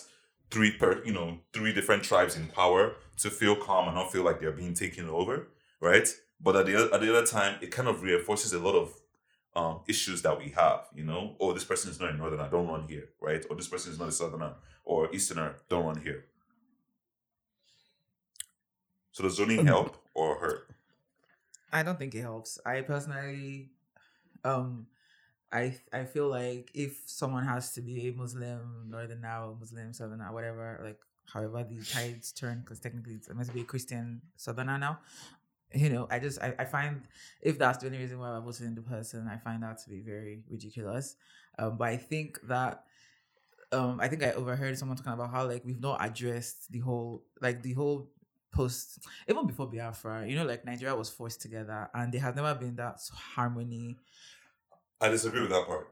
three 0.50 0.72
per 0.72 1.04
you 1.06 1.14
know 1.14 1.40
three 1.54 1.74
different 1.74 2.04
tribes 2.04 2.36
in 2.36 2.48
power 2.48 2.96
to 3.18 3.30
feel 3.30 3.56
calm 3.56 3.88
and 3.88 3.96
not 3.96 4.12
feel 4.12 4.24
like 4.24 4.40
they're 4.40 4.52
being 4.52 4.74
taken 4.74 5.08
over, 5.08 5.48
right? 5.80 6.08
But 6.40 6.56
at 6.56 6.66
the 6.66 6.90
at 6.94 7.02
the 7.02 7.16
other 7.16 7.26
time, 7.26 7.58
it 7.62 7.72
kind 7.72 7.88
of 7.88 8.04
reinforces 8.04 8.54
a 8.54 8.60
lot 8.60 8.76
of 8.76 8.94
um, 9.56 9.82
issues 9.88 10.22
that 10.22 10.38
we 10.38 10.50
have. 10.50 10.88
You 10.96 11.04
know, 11.04 11.36
oh, 11.40 11.54
this 11.54 11.64
person 11.64 11.92
is 11.92 12.00
not 12.00 12.12
a 12.12 12.18
northerner, 12.18 12.48
don't 12.50 12.68
run 12.68 12.88
here, 12.88 13.10
right? 13.20 13.44
Or 13.50 13.56
this 13.56 13.68
person 13.68 13.92
is 13.92 14.00
not 14.00 14.10
a 14.10 14.12
southerner 14.12 14.54
or 14.86 15.14
easterner, 15.14 15.56
don't 15.70 15.86
run 15.86 16.02
here. 16.02 16.26
So 19.12 19.24
does 19.24 19.36
zoning 19.36 19.66
help 19.66 19.98
or 20.14 20.36
hurt? 20.40 20.70
I 21.72 21.84
don't 21.84 22.00
think 22.00 22.16
it 22.16 22.22
helps. 22.22 22.60
I 22.66 22.82
personally, 22.82 23.72
um, 24.44 24.88
I 25.52 25.76
I 25.92 26.06
feel 26.06 26.30
like 26.30 26.72
if 26.74 27.02
someone 27.06 27.46
has 27.46 27.74
to 27.74 27.82
be 27.82 28.08
a 28.08 28.14
Muslim, 28.14 28.88
Northern 28.90 29.22
now, 29.22 29.56
Muslim, 29.60 29.94
Southerner, 29.94 30.32
whatever, 30.32 30.80
like 30.84 31.00
however 31.32 31.64
the 31.64 31.84
tides 31.94 32.32
turn, 32.32 32.62
because 32.62 32.80
technically 32.80 33.16
it's 33.16 33.30
meant 33.30 33.48
to 33.48 33.54
be 33.54 33.62
a 33.62 33.66
Christian 33.66 34.22
Southerner 34.36 34.78
now. 34.78 35.00
You 35.74 35.90
know, 35.90 36.08
I 36.12 36.20
just 36.20 36.42
I, 36.42 36.54
I 36.60 36.66
find 36.66 37.02
if 37.42 37.58
that's 37.58 37.78
the 37.78 37.86
only 37.86 38.00
reason 38.00 38.20
why 38.20 38.30
I'm 38.30 38.44
voting 38.44 38.76
the 38.76 38.82
person, 38.82 39.30
I 39.32 39.38
find 39.38 39.64
that 39.64 39.78
to 39.84 39.90
be 39.90 40.02
very 40.02 40.44
ridiculous. 40.50 41.16
Um, 41.58 41.78
but 41.78 41.88
I 41.88 41.98
think 41.98 42.40
that 42.48 42.84
um 43.72 44.00
I 44.02 44.08
think 44.10 44.22
I 44.24 44.32
overheard 44.34 44.78
someone 44.78 44.98
talking 44.98 45.14
about 45.14 45.32
how 45.32 45.48
like 45.48 45.64
we've 45.64 45.80
not 45.80 46.04
addressed 46.06 46.72
the 46.72 46.80
whole 46.80 47.24
like 47.42 47.62
the 47.64 47.74
whole 47.74 48.10
post 48.54 49.00
even 49.30 49.48
before 49.48 49.68
Biafra, 49.68 50.28
you 50.28 50.36
know, 50.36 50.44
like 50.46 50.66
Nigeria 50.66 50.94
was 50.96 51.10
forced 51.10 51.42
together 51.42 51.90
and 51.94 52.12
there 52.12 52.20
has 52.22 52.36
never 52.36 52.54
been 52.54 52.76
that 52.76 53.00
harmony. 53.36 53.96
I 55.00 55.08
disagree 55.08 55.42
with 55.42 55.52
that 55.52 55.66
part. 55.66 55.88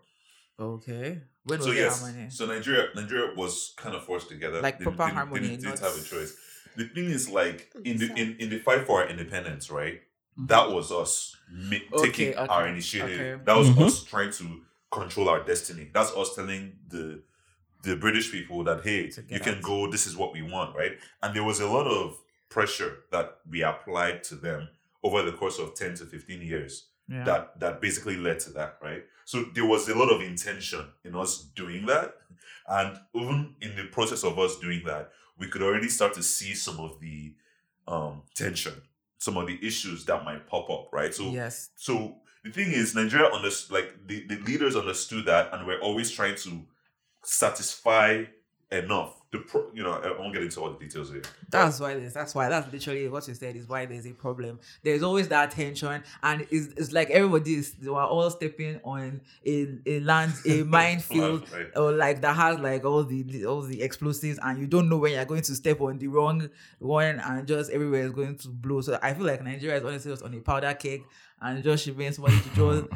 Okay. 0.59 1.21
When 1.45 1.59
was 1.59 1.67
so 1.67 1.71
yes, 1.71 2.01
harmony? 2.01 2.29
so 2.29 2.45
Nigeria, 2.47 2.87
Nigeria 2.95 3.33
was 3.33 3.73
kind 3.77 3.95
of 3.95 4.03
forced 4.03 4.27
together, 4.27 4.61
Like 4.61 4.77
They 4.79 4.83
proper 4.83 5.05
didn't- 5.05 5.15
harmony, 5.15 5.47
Didn't, 5.47 5.61
didn't 5.61 5.81
not- 5.81 5.89
have 5.93 5.97
a 5.99 6.03
choice. 6.03 6.35
The 6.75 6.85
thing 6.85 7.05
is, 7.05 7.29
like 7.29 7.71
in 7.83 7.97
the 7.97 8.07
in, 8.15 8.35
in 8.39 8.49
the 8.49 8.59
fight 8.59 8.85
for 8.85 9.01
our 9.03 9.09
independence, 9.09 9.69
right? 9.69 10.01
Mhm. 10.39 10.47
That 10.47 10.71
was 10.71 10.91
us 10.91 11.35
ma- 11.51 11.75
Okay, 11.93 12.05
taking 12.07 12.29
okay, 12.35 12.47
our 12.47 12.67
initiative. 12.67 13.19
okay. 13.37 13.43
That 13.43 13.57
was 13.57 13.69
Mhm. 13.69 13.85
us 13.85 14.03
trying 14.03 14.31
to 14.33 14.61
control 14.91 15.29
our 15.29 15.43
destiny. 15.43 15.89
That's 15.93 16.11
us 16.11 16.35
telling 16.35 16.77
the 16.87 17.21
the 17.83 17.95
British 17.95 18.29
people 18.31 18.63
that 18.65 18.83
hey, 18.83 19.09
you 19.29 19.39
can 19.39 19.55
out. 19.55 19.61
go. 19.61 19.89
This 19.89 20.05
is 20.05 20.15
what 20.17 20.33
we 20.33 20.41
want, 20.41 20.75
right? 20.75 20.97
And 21.23 21.33
there 21.35 21.43
was 21.45 21.59
a 21.61 21.67
lot 21.67 21.87
of 21.87 22.17
pressure 22.49 23.03
that 23.11 23.37
we 23.49 23.61
applied 23.63 24.23
to 24.25 24.35
them 24.35 24.67
over 25.03 25.21
the 25.23 25.31
course 25.31 25.59
of 25.59 25.75
ten 25.75 25.95
to 25.95 26.05
fifteen 26.05 26.41
years 26.41 26.87
Yeah. 27.07 27.23
that 27.23 27.59
that 27.59 27.79
basically 27.81 28.17
led 28.17 28.39
to 28.41 28.49
that, 28.51 28.77
right? 28.81 29.03
So 29.25 29.43
there 29.55 29.65
was 29.65 29.87
a 29.87 29.95
lot 29.95 30.09
of 30.11 30.21
intention 30.21 30.91
in 31.05 31.15
us 31.15 31.41
doing 31.55 31.85
that, 31.85 32.15
and 32.67 32.99
even 33.13 33.55
in 33.61 33.75
the 33.75 33.85
process 33.85 34.23
of 34.23 34.37
us 34.39 34.57
doing 34.59 34.83
that, 34.85 35.11
we 35.39 35.47
could 35.47 35.61
already 35.61 35.89
start 35.89 36.13
to 36.15 36.23
see 36.23 36.53
some 36.53 36.79
of 36.79 36.99
the 36.99 37.33
um, 37.87 38.23
tension, 38.35 38.73
some 39.17 39.37
of 39.37 39.47
the 39.47 39.57
issues 39.65 40.05
that 40.05 40.23
might 40.23 40.47
pop 40.47 40.69
up, 40.69 40.89
right? 40.91 41.13
So 41.13 41.31
yes. 41.31 41.69
so 41.75 42.17
the 42.43 42.51
thing 42.51 42.71
is, 42.71 42.95
Nigeria 42.95 43.27
understood, 43.27 43.73
like 43.73 44.07
the, 44.07 44.25
the 44.27 44.37
leaders 44.37 44.75
understood 44.75 45.25
that, 45.25 45.53
and 45.53 45.65
we're 45.65 45.79
always 45.79 46.11
trying 46.11 46.35
to 46.35 46.61
satisfy 47.23 48.25
enough. 48.71 49.18
The 49.31 49.37
pro, 49.39 49.67
you 49.75 49.83
know, 49.83 49.91
I 49.91 50.19
won't 50.19 50.33
get 50.33 50.41
into 50.41 50.59
all 50.59 50.71
the 50.71 50.79
details 50.79 51.11
here. 51.11 51.21
That's 51.51 51.79
why 51.79 51.93
there's 51.93 52.13
that's 52.13 52.33
why 52.33 52.49
that's 52.49 52.71
literally 52.73 53.07
what 53.09 53.27
you 53.27 53.35
said 53.35 53.55
is 53.55 53.67
why 53.69 53.85
there's 53.85 54.07
a 54.07 54.11
problem. 54.13 54.59
There's 54.81 55.03
always 55.03 55.27
that 55.27 55.51
tension, 55.51 56.03
and 56.23 56.47
it's, 56.49 56.73
it's 56.77 56.91
like 56.91 57.11
everybody 57.11 57.53
is 57.53 57.73
they 57.73 57.89
are 57.89 58.07
all 58.07 58.27
stepping 58.31 58.79
on 58.83 59.21
a, 59.45 59.67
a 59.85 59.99
land 59.99 60.33
a 60.47 60.63
minefield 60.77 61.45
Right. 61.53 61.67
or 61.75 61.91
like 61.91 62.21
that 62.21 62.35
has 62.35 62.57
like 62.57 62.83
all 62.85 63.03
the 63.03 63.45
all 63.45 63.61
the 63.61 63.83
explosives, 63.83 64.39
and 64.41 64.57
you 64.57 64.65
don't 64.65 64.89
know 64.89 64.97
when 64.97 65.11
you're 65.11 65.25
going 65.25 65.43
to 65.43 65.53
step 65.53 65.79
on 65.79 65.99
the 65.99 66.07
wrong 66.07 66.49
one, 66.79 67.19
and 67.19 67.47
just 67.47 67.69
everywhere 67.71 68.01
is 68.05 68.11
going 68.11 68.35
to 68.37 68.47
blow. 68.47 68.81
So 68.81 68.97
I 69.03 69.13
feel 69.13 69.27
like 69.27 69.43
Nigeria 69.43 69.77
is 69.77 69.83
honestly 69.83 70.11
just 70.11 70.23
on 70.23 70.33
a 70.33 70.39
powder 70.39 70.73
cake, 70.73 71.03
and 71.39 71.63
just 71.63 71.85
shipping 71.85 72.11
somebody 72.13 72.37
to 72.55 72.55
just 72.55 72.87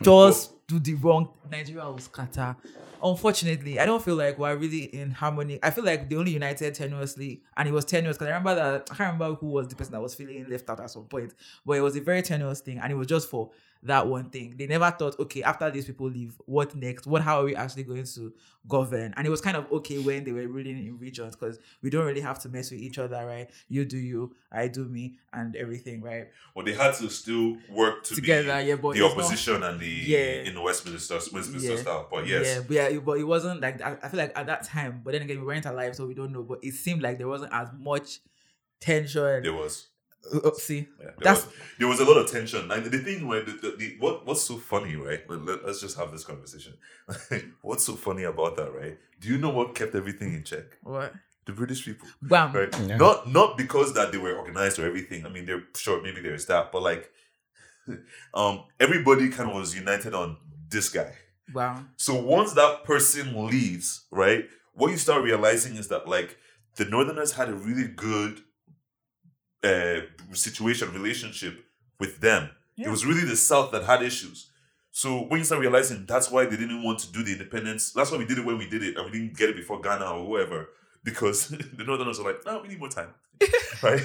just 0.02 0.61
do 0.78 0.78
the 0.78 0.94
wrong. 0.94 1.28
Nigeria 1.50 1.84
will 1.84 1.98
scatter. 1.98 2.56
Unfortunately, 3.02 3.80
I 3.80 3.86
don't 3.86 4.02
feel 4.02 4.14
like 4.14 4.38
we're 4.38 4.54
really 4.56 4.84
in 4.84 5.10
harmony. 5.10 5.58
I 5.62 5.70
feel 5.70 5.84
like 5.84 6.08
they 6.08 6.16
only 6.16 6.32
united 6.32 6.74
tenuously, 6.74 7.40
and 7.56 7.68
it 7.68 7.72
was 7.72 7.84
tenuous 7.84 8.16
because 8.16 8.28
I 8.28 8.30
remember 8.30 8.54
that 8.54 8.88
I 8.90 8.94
can't 8.94 9.12
remember 9.12 9.34
who 9.34 9.48
was 9.48 9.68
the 9.68 9.74
person 9.74 9.92
that 9.92 10.00
was 10.00 10.14
feeling 10.14 10.46
left 10.48 10.70
out 10.70 10.78
at 10.80 10.90
some 10.90 11.04
point, 11.04 11.34
but 11.66 11.76
it 11.76 11.80
was 11.80 11.96
a 11.96 12.00
very 12.00 12.22
tenuous 12.22 12.60
thing, 12.60 12.78
and 12.78 12.92
it 12.92 12.94
was 12.94 13.08
just 13.08 13.28
for 13.28 13.50
that 13.84 14.06
one 14.06 14.30
thing. 14.30 14.54
They 14.56 14.66
never 14.68 14.90
thought, 14.92 15.18
okay, 15.18 15.42
after 15.42 15.68
these 15.70 15.86
people 15.86 16.06
leave, 16.08 16.34
what 16.46 16.74
next? 16.76 17.04
What 17.06 17.20
how 17.22 17.40
are 17.40 17.44
we 17.44 17.56
actually 17.56 17.82
going 17.82 18.04
to 18.04 18.32
govern? 18.68 19.12
And 19.16 19.26
it 19.26 19.30
was 19.30 19.40
kind 19.40 19.56
of 19.56 19.70
okay 19.72 19.98
when 19.98 20.22
they 20.22 20.30
were 20.30 20.46
ruling 20.46 20.86
in 20.86 20.98
regions 20.98 21.34
because 21.34 21.58
we 21.82 21.90
don't 21.90 22.06
really 22.06 22.20
have 22.20 22.38
to 22.40 22.48
mess 22.48 22.70
with 22.70 22.78
each 22.80 22.98
other, 22.98 23.26
right? 23.26 23.50
You 23.68 23.84
do 23.84 23.98
you, 23.98 24.36
I 24.52 24.68
do 24.68 24.84
me, 24.84 25.18
and 25.32 25.56
everything, 25.56 26.00
right? 26.00 26.28
Well, 26.54 26.64
they 26.64 26.74
had 26.74 26.94
to 26.96 27.10
still 27.10 27.56
work 27.70 28.04
to 28.04 28.14
Together, 28.14 28.60
yeah, 28.60 28.76
but 28.76 28.94
the 28.94 29.04
it's 29.04 29.16
not- 29.16 29.24
opposition 29.24 29.62
and 29.64 29.80
the 29.80 29.86
Yeah. 29.88 30.42
in 30.44 30.54
the 30.54 30.60
Westminster 30.60 31.14
Westminster 31.14 31.72
Yeah. 31.74 31.76
style. 31.80 32.08
But 32.08 32.26
yes, 32.28 32.46
Yeah, 32.46 32.60
but 32.66 32.74
yeah, 32.74 32.84
it- 32.88 33.04
but 33.04 33.18
it 33.18 33.24
wasn't 33.24 33.60
like 33.60 33.82
I, 33.82 33.96
I 34.00 34.08
feel 34.08 34.18
like 34.18 34.38
at 34.38 34.46
that 34.46 34.62
time. 34.64 35.00
But 35.04 35.12
then 35.14 35.22
again, 35.22 35.40
we 35.40 35.44
weren't 35.46 35.66
alive, 35.66 35.96
so 35.96 36.06
we 36.06 36.14
don't 36.14 36.30
know. 36.32 36.44
But 36.44 36.60
it 36.62 36.74
seemed 36.74 37.02
like 37.02 37.18
there 37.18 37.28
wasn't 37.28 37.52
as 37.52 37.68
much 37.76 38.20
tension. 38.80 39.42
there 39.42 39.52
was. 39.52 39.88
Uh, 40.32 40.38
uh, 40.48 40.54
see, 40.54 40.88
Yeah, 41.00 41.06
there 41.06 41.14
That's- 41.18 41.46
was, 41.46 41.54
there 41.78 41.88
was 41.88 42.00
a 42.00 42.04
lot 42.04 42.16
of 42.18 42.30
tension. 42.30 42.68
Like 42.68 42.84
the 42.84 42.98
thing 42.98 43.26
where 43.26 43.42
the, 43.42 43.52
the, 43.52 43.70
the 43.76 43.96
what 43.98 44.26
what's 44.26 44.42
so 44.42 44.56
funny, 44.56 44.94
right? 44.96 45.28
Let, 45.28 45.44
let, 45.44 45.64
us 45.64 45.80
just 45.80 45.96
have 45.98 46.12
this 46.12 46.24
conversation. 46.24 46.74
what's 47.62 47.84
so 47.84 47.94
funny 47.96 48.24
about 48.24 48.56
that, 48.56 48.72
right? 48.72 48.98
Do 49.20 49.28
you 49.28 49.38
know 49.38 49.50
what 49.50 49.74
kept 49.74 49.94
everything 49.94 50.34
in 50.34 50.44
check? 50.44 50.78
what? 50.82 51.12
The 51.44 51.52
British 51.52 51.84
people. 51.84 52.06
Wow. 52.28 52.52
Right. 52.52 52.72
Yeah. 52.86 52.98
Not 52.98 53.28
not 53.28 53.58
because 53.58 53.94
that 53.94 54.12
they 54.12 54.18
were 54.18 54.34
organized 54.36 54.78
or 54.78 54.86
everything. 54.86 55.26
I 55.26 55.28
mean, 55.28 55.44
they're 55.44 55.64
sure 55.74 56.00
maybe 56.00 56.20
there's 56.20 56.46
that, 56.46 56.70
but 56.70 56.82
like 56.82 57.10
um 58.34 58.64
everybody 58.78 59.28
kind 59.28 59.50
of 59.50 59.56
was 59.56 59.74
united 59.74 60.14
on 60.14 60.36
this 60.68 60.88
guy. 60.88 61.14
Wow. 61.52 61.84
So 61.96 62.14
once 62.14 62.52
that 62.52 62.84
person 62.84 63.46
leaves, 63.46 64.04
right, 64.12 64.44
what 64.74 64.90
you 64.92 64.96
start 64.98 65.24
realizing 65.24 65.76
is 65.76 65.88
that 65.88 66.08
like 66.08 66.36
the 66.76 66.84
Northerners 66.84 67.32
had 67.32 67.48
a 67.48 67.54
really 67.54 67.88
good 67.88 68.40
uh 69.64 70.00
situation, 70.32 70.92
relationship 70.92 71.64
with 72.00 72.20
them. 72.20 72.50
It 72.76 72.88
was 72.88 73.04
really 73.06 73.24
the 73.24 73.36
South 73.36 73.70
that 73.72 73.84
had 73.84 74.02
issues. 74.02 74.48
So 74.90 75.20
when 75.28 75.38
you 75.38 75.44
start 75.44 75.60
realizing 75.60 76.04
that's 76.06 76.30
why 76.30 76.44
they 76.46 76.56
didn't 76.56 76.82
want 76.82 76.98
to 77.00 77.12
do 77.12 77.22
the 77.22 77.32
independence, 77.32 77.92
that's 77.92 78.10
why 78.10 78.18
we 78.18 78.24
did 78.26 78.38
it 78.38 78.44
when 78.44 78.58
we 78.58 78.68
did 78.68 78.82
it, 78.82 78.96
and 78.96 79.04
we 79.06 79.12
didn't 79.18 79.36
get 79.36 79.48
it 79.50 79.56
before 79.56 79.80
Ghana 79.80 80.04
or 80.04 80.24
whoever, 80.26 80.68
because 81.04 81.48
the 81.78 81.84
Northerners 81.84 82.18
were 82.18 82.32
like, 82.32 82.44
no, 82.44 82.60
we 82.62 82.68
need 82.68 82.78
more 82.78 82.88
time. 82.88 83.08
right? 83.82 84.00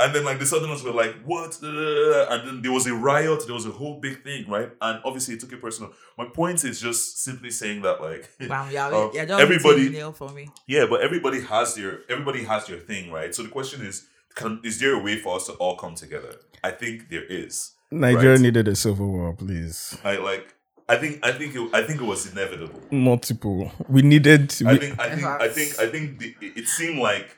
And 0.00 0.14
then 0.14 0.24
like 0.24 0.38
the 0.38 0.46
Southerners 0.46 0.82
were 0.82 0.92
like, 0.92 1.14
what? 1.24 1.60
And 1.62 2.48
then 2.48 2.62
there 2.62 2.72
was 2.72 2.86
a 2.86 2.94
riot, 2.94 3.44
there 3.46 3.54
was 3.54 3.66
a 3.66 3.70
whole 3.70 4.00
big 4.00 4.22
thing, 4.24 4.48
right? 4.48 4.70
And 4.80 5.00
obviously 5.04 5.34
it 5.34 5.40
took 5.40 5.52
it 5.52 5.60
personal. 5.60 5.92
My 6.18 6.24
point 6.24 6.64
is 6.64 6.80
just 6.80 7.18
simply 7.22 7.50
saying 7.50 7.82
that 7.82 8.00
like 8.00 8.30
Bam. 8.48 8.70
Yeah. 8.70 8.88
Um, 8.88 9.10
yeah. 9.14 9.26
Everybody- 9.38 9.90
for 10.12 10.30
me. 10.30 10.48
yeah, 10.66 10.86
but 10.88 11.02
everybody 11.02 11.40
has 11.42 11.74
their 11.74 12.00
everybody 12.08 12.44
has 12.44 12.66
their 12.66 12.78
thing, 12.78 13.10
right? 13.12 13.34
So 13.34 13.42
the 13.42 13.48
question 13.50 13.82
is, 13.82 14.06
can, 14.34 14.60
is 14.64 14.78
there 14.80 14.94
a 14.94 14.98
way 15.02 15.16
for 15.18 15.36
us 15.36 15.46
to 15.46 15.52
all 15.54 15.76
come 15.76 15.94
together? 15.94 16.36
I 16.62 16.70
think 16.70 17.08
there 17.08 17.24
is. 17.24 17.72
Nigeria 17.90 18.32
Right. 18.32 18.40
needed 18.40 18.68
a 18.68 18.76
civil 18.76 19.08
war, 19.08 19.32
please. 19.34 19.96
I 20.04 20.16
like. 20.16 20.54
I 20.88 20.96
think. 20.96 21.24
I 21.24 21.32
think. 21.32 21.54
It, 21.54 21.70
I 21.74 21.82
think 21.82 22.00
it 22.00 22.04
was 22.04 22.30
inevitable. 22.30 22.80
Multiple. 22.90 23.72
We 23.88 24.02
needed. 24.02 24.52
I 24.66 24.76
think. 24.76 25.00
I 25.00 25.08
think. 25.14 25.24
I 25.26 25.48
think. 25.48 25.78
I 25.80 25.86
think. 25.88 26.18
The, 26.18 26.34
it 26.40 26.66
seemed 26.68 26.98
like 26.98 27.36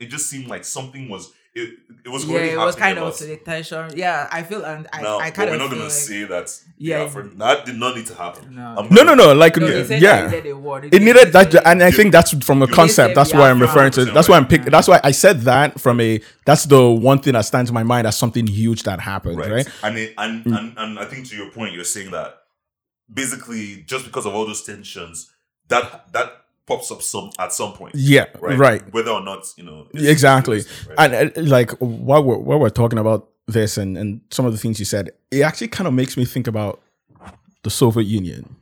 it 0.00 0.06
just 0.06 0.28
seemed 0.28 0.48
like 0.48 0.64
something 0.64 1.08
was. 1.08 1.32
It, 1.54 1.78
it 2.04 2.08
was 2.08 2.24
Yeah, 2.24 2.34
already 2.34 2.50
it 2.50 2.58
was 2.58 2.76
kind 2.76 2.98
of 2.98 3.16
to 3.16 3.24
the 3.24 3.36
tension. 3.36 3.90
Yeah, 3.96 4.28
I 4.30 4.42
feel 4.42 4.64
and 4.64 4.86
I, 4.92 5.02
now, 5.02 5.18
I 5.18 5.30
but 5.30 5.34
kind 5.34 5.50
we're 5.50 5.54
of 5.56 5.60
not 5.60 5.68
feel 5.70 5.78
gonna 5.78 5.88
like, 5.88 5.92
say 5.92 6.24
that. 6.24 6.60
Yeah. 6.76 7.02
Yeah, 7.02 7.08
for, 7.08 7.22
that 7.22 7.66
did 7.66 7.76
not 7.76 7.96
need 7.96 8.06
to 8.06 8.14
happen. 8.14 8.54
No. 8.54 8.74
No, 8.74 8.82
gonna- 8.88 9.04
no, 9.04 9.14
no. 9.14 9.34
Like, 9.34 9.56
No, 9.56 9.66
yeah, 9.66 9.82
they 9.82 9.98
yeah. 9.98 10.26
needed 10.26 10.46
a 10.50 10.56
war. 10.56 10.80
They 10.80 10.88
It 10.88 11.02
needed 11.02 11.32
that, 11.32 11.54
and 11.66 11.82
I 11.82 11.90
think 11.90 12.12
that's 12.12 12.32
from 12.44 12.62
a 12.62 12.66
You- 12.66 12.72
concept. 12.72 13.14
That's 13.14 13.32
why 13.34 13.50
I'm 13.50 13.60
referring 13.60 13.92
to. 13.92 14.04
That's 14.04 14.28
why 14.28 14.36
I'm 14.36 14.46
picking. 14.46 14.70
That's 14.70 14.86
why 14.88 15.00
I 15.02 15.10
said 15.10 15.40
that 15.42 15.80
from 15.80 16.00
a. 16.00 16.20
That's 16.44 16.64
the 16.64 16.88
one 16.90 17.18
thing 17.18 17.32
that 17.32 17.42
stands 17.46 17.70
in 17.70 17.74
my 17.74 17.82
mind 17.82 18.06
as 18.06 18.16
something 18.16 18.46
huge 18.46 18.84
that 18.84 19.00
happened, 19.00 19.38
right? 19.38 19.50
right? 19.50 19.68
And, 19.82 19.98
it, 19.98 20.14
and 20.16 20.44
mm. 20.44 20.58
and 20.58 20.74
and 20.78 20.98
I 20.98 21.06
think 21.06 21.28
to 21.28 21.36
your 21.36 21.50
point, 21.50 21.74
you're 21.74 21.84
saying 21.84 22.10
that 22.12 22.38
basically 23.12 23.82
just 23.86 24.04
because 24.04 24.26
of 24.26 24.34
all 24.34 24.46
those 24.46 24.62
tensions, 24.62 25.30
that 25.68 26.12
that 26.12 26.32
pops 26.68 26.90
up 26.92 27.02
some 27.02 27.30
at 27.38 27.52
some 27.52 27.72
point, 27.72 27.94
Yeah, 27.96 28.26
right? 28.40 28.58
right. 28.58 28.92
Whether 28.92 29.10
or 29.10 29.22
not 29.22 29.42
you 29.56 29.64
know 29.64 29.86
it's 29.92 30.04
exactly 30.04 30.58
right? 30.88 31.12
and 31.12 31.32
uh, 31.36 31.40
like 31.56 31.70
while 31.80 32.22
we're 32.22 32.38
while 32.38 32.60
we're 32.60 32.70
talking 32.82 32.98
about 33.00 33.28
this 33.46 33.78
and 33.78 33.96
and 33.98 34.20
some 34.30 34.44
of 34.46 34.52
the 34.52 34.58
things 34.58 34.78
you 34.78 34.84
said 34.84 35.10
it 35.32 35.40
actually 35.42 35.68
kind 35.68 35.88
of 35.88 35.94
makes 35.94 36.16
me 36.18 36.24
think 36.26 36.46
about 36.46 36.80
the 37.64 37.70
soviet 37.70 38.06
union 38.06 38.54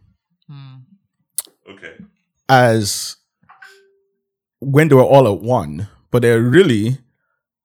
Hmm. 0.49 0.77
okay, 1.69 1.95
as 2.49 3.17
when 4.61 4.89
they 4.89 4.95
were 4.95 5.03
all 5.03 5.27
at 5.33 5.41
one 5.43 5.89
but 6.13 6.23
they're 6.23 6.41
really 6.41 6.99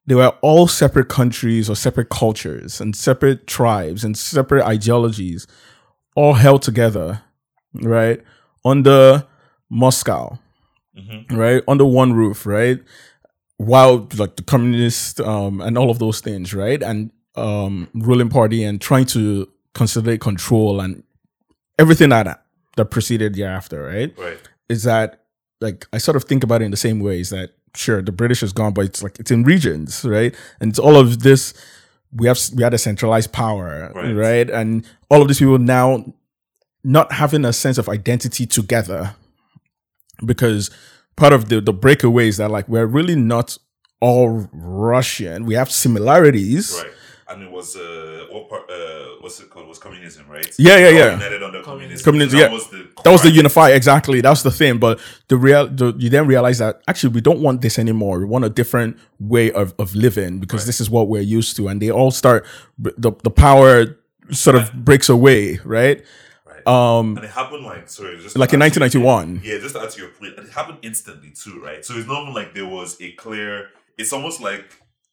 they 0.08 0.16
were 0.16 0.34
all 0.42 0.68
separate 0.68 1.10
countries 1.10 1.70
or 1.70 1.76
separate 1.76 2.10
cultures 2.10 2.82
and 2.82 2.96
separate 2.96 3.46
tribes 3.48 4.04
and 4.04 4.18
separate 4.18 4.66
ideologies 4.66 5.46
all 6.16 6.34
held 6.34 6.62
together 6.64 7.22
right 7.76 8.20
under 8.66 9.28
moscow 9.72 10.38
Mhm. 10.98 11.32
right 11.38 11.64
under 11.70 11.86
one 11.86 12.12
roof 12.12 12.46
right 12.46 12.80
while 13.58 14.10
like 14.18 14.36
the 14.36 14.44
communist 14.44 15.22
um 15.22 15.62
and 15.62 15.78
all 15.78 15.90
of 15.90 16.00
those 16.00 16.20
things 16.20 16.54
right 16.54 16.84
and 16.84 17.12
um 17.36 17.88
ruling 17.94 18.28
party 18.28 18.62
and 18.64 18.82
trying 18.82 19.06
to 19.06 19.48
consolidate 19.74 20.20
control 20.20 20.82
and 20.82 21.02
everything 21.80 22.10
that 22.10 22.44
that 22.76 22.86
preceded 22.92 23.36
thereafter 23.36 23.84
right 23.84 24.14
right, 24.18 24.38
is 24.68 24.84
that 24.84 25.22
like 25.62 25.88
I 25.94 25.98
sort 25.98 26.18
of 26.18 26.26
think 26.26 26.44
about 26.44 26.62
it 26.62 26.66
in 26.66 26.72
the 26.72 26.78
same 26.78 27.00
way 27.00 27.22
is 27.22 27.30
that 27.30 27.52
sure 27.74 28.02
the 28.02 28.12
British 28.12 28.44
is 28.44 28.52
gone, 28.52 28.74
but 28.74 28.84
it's 28.84 29.02
like 29.02 29.18
it's 29.20 29.32
in 29.32 29.44
regions, 29.44 30.04
right? 30.04 30.36
And 30.60 30.72
it's 30.72 30.80
all 30.80 30.98
of 30.98 31.22
this 31.22 31.54
we 32.14 32.28
have 32.28 32.38
we 32.56 32.64
had 32.64 32.74
a 32.74 32.78
centralized 32.78 33.32
power, 33.32 33.92
Right. 33.96 34.12
right? 34.12 34.50
And 34.50 34.84
all 35.10 35.22
of 35.22 35.30
these 35.30 35.40
people 35.40 35.58
now 35.60 36.04
not 36.84 37.14
having 37.14 37.46
a 37.46 37.54
sense 37.54 37.78
of 37.78 37.88
identity 37.88 38.46
together 38.46 39.16
because 40.26 40.70
part 41.16 41.34
of 41.34 41.50
the 41.50 41.62
the 41.62 41.74
breakaway 41.74 42.28
is 42.28 42.38
that 42.38 42.50
like 42.52 42.68
we're 42.68 42.86
really 42.86 43.16
not 43.16 43.58
all 44.00 44.50
Russian. 44.54 45.46
We 45.46 45.56
have 45.56 45.72
similarities. 45.72 46.82
right. 46.84 46.94
And 47.30 47.44
it 47.44 47.52
was 47.52 47.78
uh, 47.78 48.26
what 48.30 48.50
part? 48.50 48.70
Uh, 48.70 49.06
what's 49.22 49.40
it 49.40 49.50
called? 49.50 49.66
Was 49.70 49.80
communism, 49.80 50.26
right? 50.28 50.54
Yeah, 50.60 50.76
yeah, 50.78 50.90
yeah. 50.90 51.12
United 51.14 51.42
under 51.44 51.62
communism. 51.64 52.04
Communism, 52.04 52.40
That 52.40 52.50
yeah. 52.50 52.54
was 52.54 52.68
the 52.70 52.88
That 53.06 53.12
was 53.12 53.22
the 53.22 53.30
unify 53.32 53.70
exactly. 53.70 54.20
That's 54.20 54.44
the 54.44 54.52
thing. 54.52 54.80
But 54.80 55.00
the 55.30 55.38
real, 55.38 55.68
the, 55.68 55.94
you 55.98 56.10
then 56.10 56.28
realize 56.28 56.58
that 56.58 56.82
actually 56.90 57.14
we 57.14 57.22
don't 57.22 57.40
want 57.40 57.62
this 57.62 57.80
anymore. 57.80 58.20
We 58.20 58.26
want 58.26 58.44
a 58.44 58.50
different 58.50 58.98
way 59.20 59.50
of, 59.54 59.74
of 59.80 59.96
living 59.96 60.40
because 60.40 60.62
Right. 60.64 60.66
this 60.68 60.82
is 60.82 60.90
what 60.90 61.08
we're 61.08 61.22
used 61.22 61.56
to. 61.56 61.70
And 61.70 61.82
they 61.82 61.90
all 61.90 62.12
start 62.12 62.46
the 62.78 63.14
the 63.24 63.32
power 63.32 63.98
sort 64.32 64.58
of 64.58 64.74
breaks 64.74 65.08
away, 65.08 65.60
right? 65.64 66.04
Um, 66.68 67.16
and 67.18 67.26
it 67.26 67.32
happened 67.32 67.64
like 67.66 67.90
sorry, 67.90 68.18
just 68.18 68.38
like 68.38 68.54
in 68.54 68.62
add 68.62 68.74
to 68.74 68.80
your- 68.80 69.04
1991. 69.06 69.42
Yeah, 69.44 69.60
just 69.60 69.76
to 69.76 69.82
add 69.82 69.90
to 69.92 70.00
your 70.02 70.10
point, 70.12 70.38
and 70.38 70.48
it 70.48 70.54
happened 70.54 70.80
instantly 70.82 71.32
too, 71.32 71.62
right? 71.64 71.84
So 71.86 71.96
it's 71.96 72.08
not 72.08 72.22
even 72.24 72.34
like 72.34 72.54
there 72.54 72.68
was 72.68 73.00
a 73.02 73.12
clear. 73.14 73.70
It's 73.98 74.14
almost 74.14 74.42
like 74.42 74.66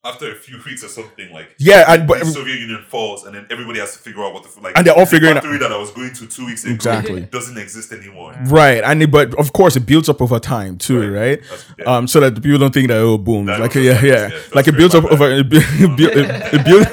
after 0.05 0.31
a 0.31 0.35
few 0.37 0.59
weeks 0.67 0.85
or 0.85 0.89
something, 0.89 1.33
like 1.33 1.55
Yeah, 1.59 1.85
I- 1.89 1.99
but- 1.99 2.21
the 2.21 2.27
Soviet 2.27 2.61
Union 2.61 2.85
falls, 2.89 3.25
and 3.25 3.35
then 3.35 3.47
everybody 3.51 3.81
has 3.81 3.93
to 3.95 3.99
figure 3.99 4.23
out 4.25 4.33
what 4.33 4.45
the 4.45 4.61
like. 4.61 4.77
And 4.79 4.87
they're 4.87 4.95
all 4.95 5.01
the 5.01 5.11
figuring 5.11 5.37
out- 5.37 5.43
that 5.43 5.73
I 5.73 5.77
was 5.77 5.91
going 5.91 6.13
to 6.15 6.27
two 6.27 6.47
weeks 6.47 6.65
ago 6.65 6.73
Exactly. 6.75 7.23
doesn't 7.33 7.59
exist 7.59 7.93
anymore. 7.93 8.35
Right, 8.47 8.83
and 8.85 9.03
it, 9.03 9.11
but 9.11 9.35
of 9.39 9.53
course 9.53 9.75
it 9.77 9.87
builds 9.87 10.09
up 10.09 10.23
over 10.23 10.39
time 10.39 10.79
too, 10.79 11.01
Right. 11.13 11.41
right? 11.41 11.63
Yeah. 11.79 11.85
Um, 11.97 12.07
so 12.07 12.21
that 12.21 12.35
the 12.37 12.41
people 12.41 12.59
don't 12.59 12.73
think 12.73 12.89
that 12.89 12.97
oh 12.99 13.19
boom, 13.19 13.47
That 13.47 13.61
like 13.61 13.75
yeah, 13.75 14.01
yeah, 14.03 14.29
yeah, 14.29 14.31
like 14.55 14.69
it 14.69 14.77
builds 14.77 14.95
up 14.95 15.05
over 15.05 15.31
it, 15.31 15.49
bu- 15.51 15.57
it, 15.61 15.97
bu- 15.97 16.09
it, 16.09 16.55
it 16.55 16.65
builds 16.65 16.87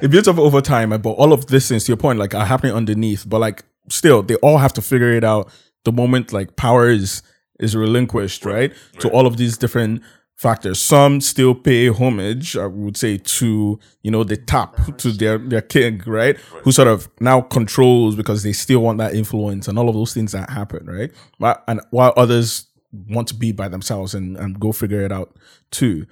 it 0.00 0.10
builds 0.10 0.26
up 0.28 0.38
over 0.38 0.60
time. 0.60 0.90
But 1.00 1.10
all 1.10 1.32
of 1.32 1.46
these 1.46 1.68
things, 1.68 1.84
to 1.84 1.90
your 1.92 1.96
point, 1.96 2.18
like 2.18 2.34
are 2.34 2.44
happening 2.46 2.72
underneath. 2.74 3.28
But 3.28 3.40
like 3.40 3.64
still, 3.88 4.22
they 4.22 4.36
all 4.36 4.58
have 4.58 4.72
to 4.74 4.82
figure 4.82 5.12
it 5.12 5.24
out 5.24 5.50
the 5.84 5.92
moment 5.92 6.32
like 6.32 6.56
power 6.56 6.88
is 6.88 7.22
is 7.60 7.76
relinquished, 7.76 8.44
right? 8.44 8.72
To 8.98 9.08
right. 9.08 9.14
all 9.14 9.26
of 9.26 9.36
these 9.36 9.56
different 9.56 10.02
factors. 10.36 10.80
Some 10.80 11.20
still 11.20 11.54
pay 11.54 11.88
homage, 11.88 12.56
I 12.56 12.66
would 12.66 12.96
say, 12.96 13.18
to 13.18 13.78
you 14.02 14.10
know 14.10 14.24
the 14.24 14.36
top 14.36 14.96
to 14.98 15.12
their 15.12 15.38
their 15.38 15.62
king, 15.62 16.02
right? 16.06 16.36
Who 16.64 16.72
sort 16.72 16.88
of 16.88 17.08
now 17.20 17.40
controls 17.40 18.16
because 18.16 18.42
they 18.42 18.52
still 18.52 18.80
want 18.80 18.98
that 18.98 19.14
influence 19.14 19.68
and 19.68 19.78
all 19.78 19.88
of 19.88 19.94
those 19.94 20.12
things 20.12 20.32
that 20.32 20.50
happen, 20.50 20.86
right? 20.86 21.12
But- 21.38 21.62
And 21.68 21.80
while 21.90 22.12
others 22.16 22.66
want 23.08 23.28
to 23.28 23.34
be 23.34 23.52
by 23.52 23.68
themselves 23.68 24.14
and, 24.14 24.36
and 24.36 24.60
go 24.60 24.70
figure 24.72 25.00
it 25.00 25.12
out 25.12 25.34
too. 25.70 26.04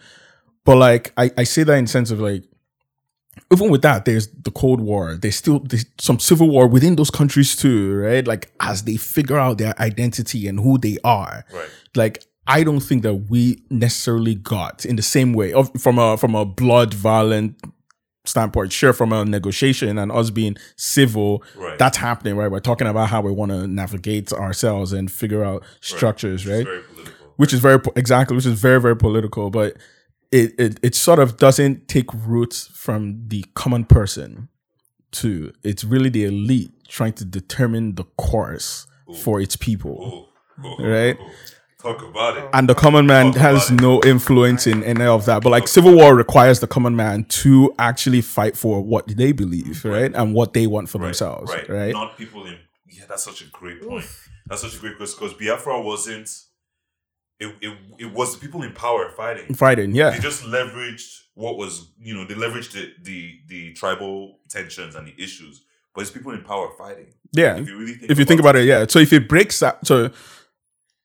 But 0.64 0.76
like 0.76 1.12
I, 1.16 1.30
I 1.36 1.44
say 1.44 1.62
that 1.62 1.74
in 1.74 1.86
sense 1.86 2.10
of 2.10 2.20
like 2.20 2.44
even 3.52 3.70
with 3.70 3.82
that, 3.82 4.04
there's 4.04 4.28
the 4.28 4.50
Cold 4.50 4.80
War. 4.80 5.14
There's 5.14 5.36
still 5.36 5.60
there's 5.60 5.84
some 5.98 6.18
civil 6.18 6.48
war 6.48 6.66
within 6.68 6.96
those 6.96 7.10
countries 7.10 7.56
too, 7.56 7.96
right? 7.96 8.26
Like 8.26 8.52
as 8.60 8.82
they 8.84 8.96
figure 8.96 9.38
out 9.38 9.58
their 9.58 9.74
identity 9.80 10.46
and 10.48 10.60
who 10.60 10.78
they 10.78 10.98
are. 11.04 11.44
Right. 11.52 11.68
Like 11.96 12.24
I 12.46 12.62
don't 12.64 12.80
think 12.80 13.02
that 13.02 13.14
we 13.28 13.62
necessarily 13.70 14.34
got 14.34 14.84
in 14.84 14.96
the 14.96 15.02
same 15.02 15.32
way 15.32 15.52
of 15.52 15.70
from 15.80 15.98
a 15.98 16.16
from 16.16 16.34
a 16.34 16.44
blood 16.44 16.94
violent 16.94 17.56
standpoint. 18.24 18.72
Sure, 18.72 18.92
from 18.92 19.12
a 19.12 19.24
negotiation 19.24 19.98
and 19.98 20.12
us 20.12 20.30
being 20.30 20.56
civil, 20.76 21.42
Right. 21.56 21.78
that's 21.78 21.96
happening, 21.96 22.36
right? 22.36 22.50
We're 22.50 22.60
talking 22.60 22.86
about 22.86 23.08
how 23.08 23.20
we 23.22 23.32
want 23.32 23.50
to 23.50 23.66
navigate 23.66 24.32
ourselves 24.32 24.92
and 24.92 25.10
figure 25.10 25.42
out 25.44 25.64
structures, 25.80 26.42
It's 26.42 26.50
right? 26.50 26.64
Very 26.66 26.82
political. 26.82 27.14
which 27.36 27.52
is 27.52 27.60
very 27.60 27.80
exactly 27.96 28.36
which 28.36 28.46
is 28.46 28.60
very 28.60 28.80
very 28.80 28.96
political 28.96 29.50
but 29.50 29.76
it, 30.32 30.52
it 30.58 30.80
it 30.82 30.94
sort 30.94 31.18
of 31.18 31.36
doesn't 31.36 31.88
take 31.88 32.12
roots 32.14 32.68
from 32.74 33.24
the 33.28 33.44
common 33.54 33.84
person 33.84 34.48
to 35.12 35.52
it's 35.64 35.84
really 35.84 36.08
the 36.08 36.24
elite 36.24 36.70
trying 36.88 37.12
to 37.14 37.24
determine 37.24 37.94
the 37.96 38.04
course 38.16 38.86
for 39.22 39.40
its 39.40 39.56
people 39.56 40.28
Oh, 40.62 40.64
oh, 40.78 40.84
Right. 40.84 41.16
Talk 41.82 42.02
about 42.02 42.36
it. 42.36 42.44
and 42.52 42.68
the 42.68 42.74
common 42.74 43.06
man 43.06 43.32
Talk 43.32 43.40
has 43.40 43.70
no 43.70 44.02
influence 44.02 44.66
in 44.66 44.84
any 44.84 45.04
of 45.04 45.24
that 45.26 45.42
but 45.42 45.48
like 45.50 45.66
civil 45.66 45.94
war 45.94 46.14
requires 46.14 46.60
the 46.60 46.66
common 46.66 46.94
man 46.94 47.24
to 47.24 47.74
actually 47.78 48.20
fight 48.20 48.56
for 48.56 48.82
what 48.82 49.08
they 49.08 49.32
believe 49.32 49.84
right 49.84 50.12
and 50.14 50.34
what 50.34 50.52
they 50.52 50.66
want 50.66 50.88
for 50.90 50.98
themselves 50.98 51.50
right, 51.68 51.92
Not 51.92 52.16
people 52.18 52.44
in. 52.46 52.58
Yeah, 52.86 53.04
that's 53.08 53.24
such 53.24 53.40
a 53.40 53.46
great 53.46 53.80
point. 53.82 54.04
That's 54.46 54.60
such 54.62 54.76
a 54.76 54.78
great 54.78 54.96
question 54.96 55.16
because 55.20 55.36
Biafra 55.38 55.80
wasn't. 55.80 56.28
It, 57.40 57.56
it, 57.62 57.78
it 57.98 58.12
was 58.12 58.34
the 58.34 58.40
people 58.40 58.62
in 58.62 58.72
power 58.72 59.10
fighting. 59.16 59.54
fighting 59.54 59.94
yeah 59.94 60.10
They 60.10 60.18
just 60.18 60.42
leveraged 60.44 61.22
what 61.34 61.56
was 61.56 61.90
you 61.98 62.14
know 62.14 62.24
they 62.26 62.34
leveraged 62.34 62.72
the 62.72 62.92
the, 63.02 63.40
the 63.48 63.72
tribal 63.72 64.38
tensions 64.48 64.94
and 64.94 65.06
the 65.08 65.14
issues, 65.16 65.64
but 65.94 66.02
it's 66.02 66.10
people 66.10 66.32
in 66.32 66.42
power 66.44 66.70
fighting. 66.76 67.14
yeah 67.32 67.56
If 67.56 67.68
you 67.68 67.78
really 67.78 67.94
think 67.94 68.10
if 68.10 68.18
you 68.18 68.24
think 68.26 68.40
about 68.40 68.56
it, 68.56 68.66
yeah. 68.66 68.84
So 68.88 68.98
if 68.98 69.12
it 69.12 69.28
breaks 69.28 69.62
out, 69.62 69.86
so 69.86 70.10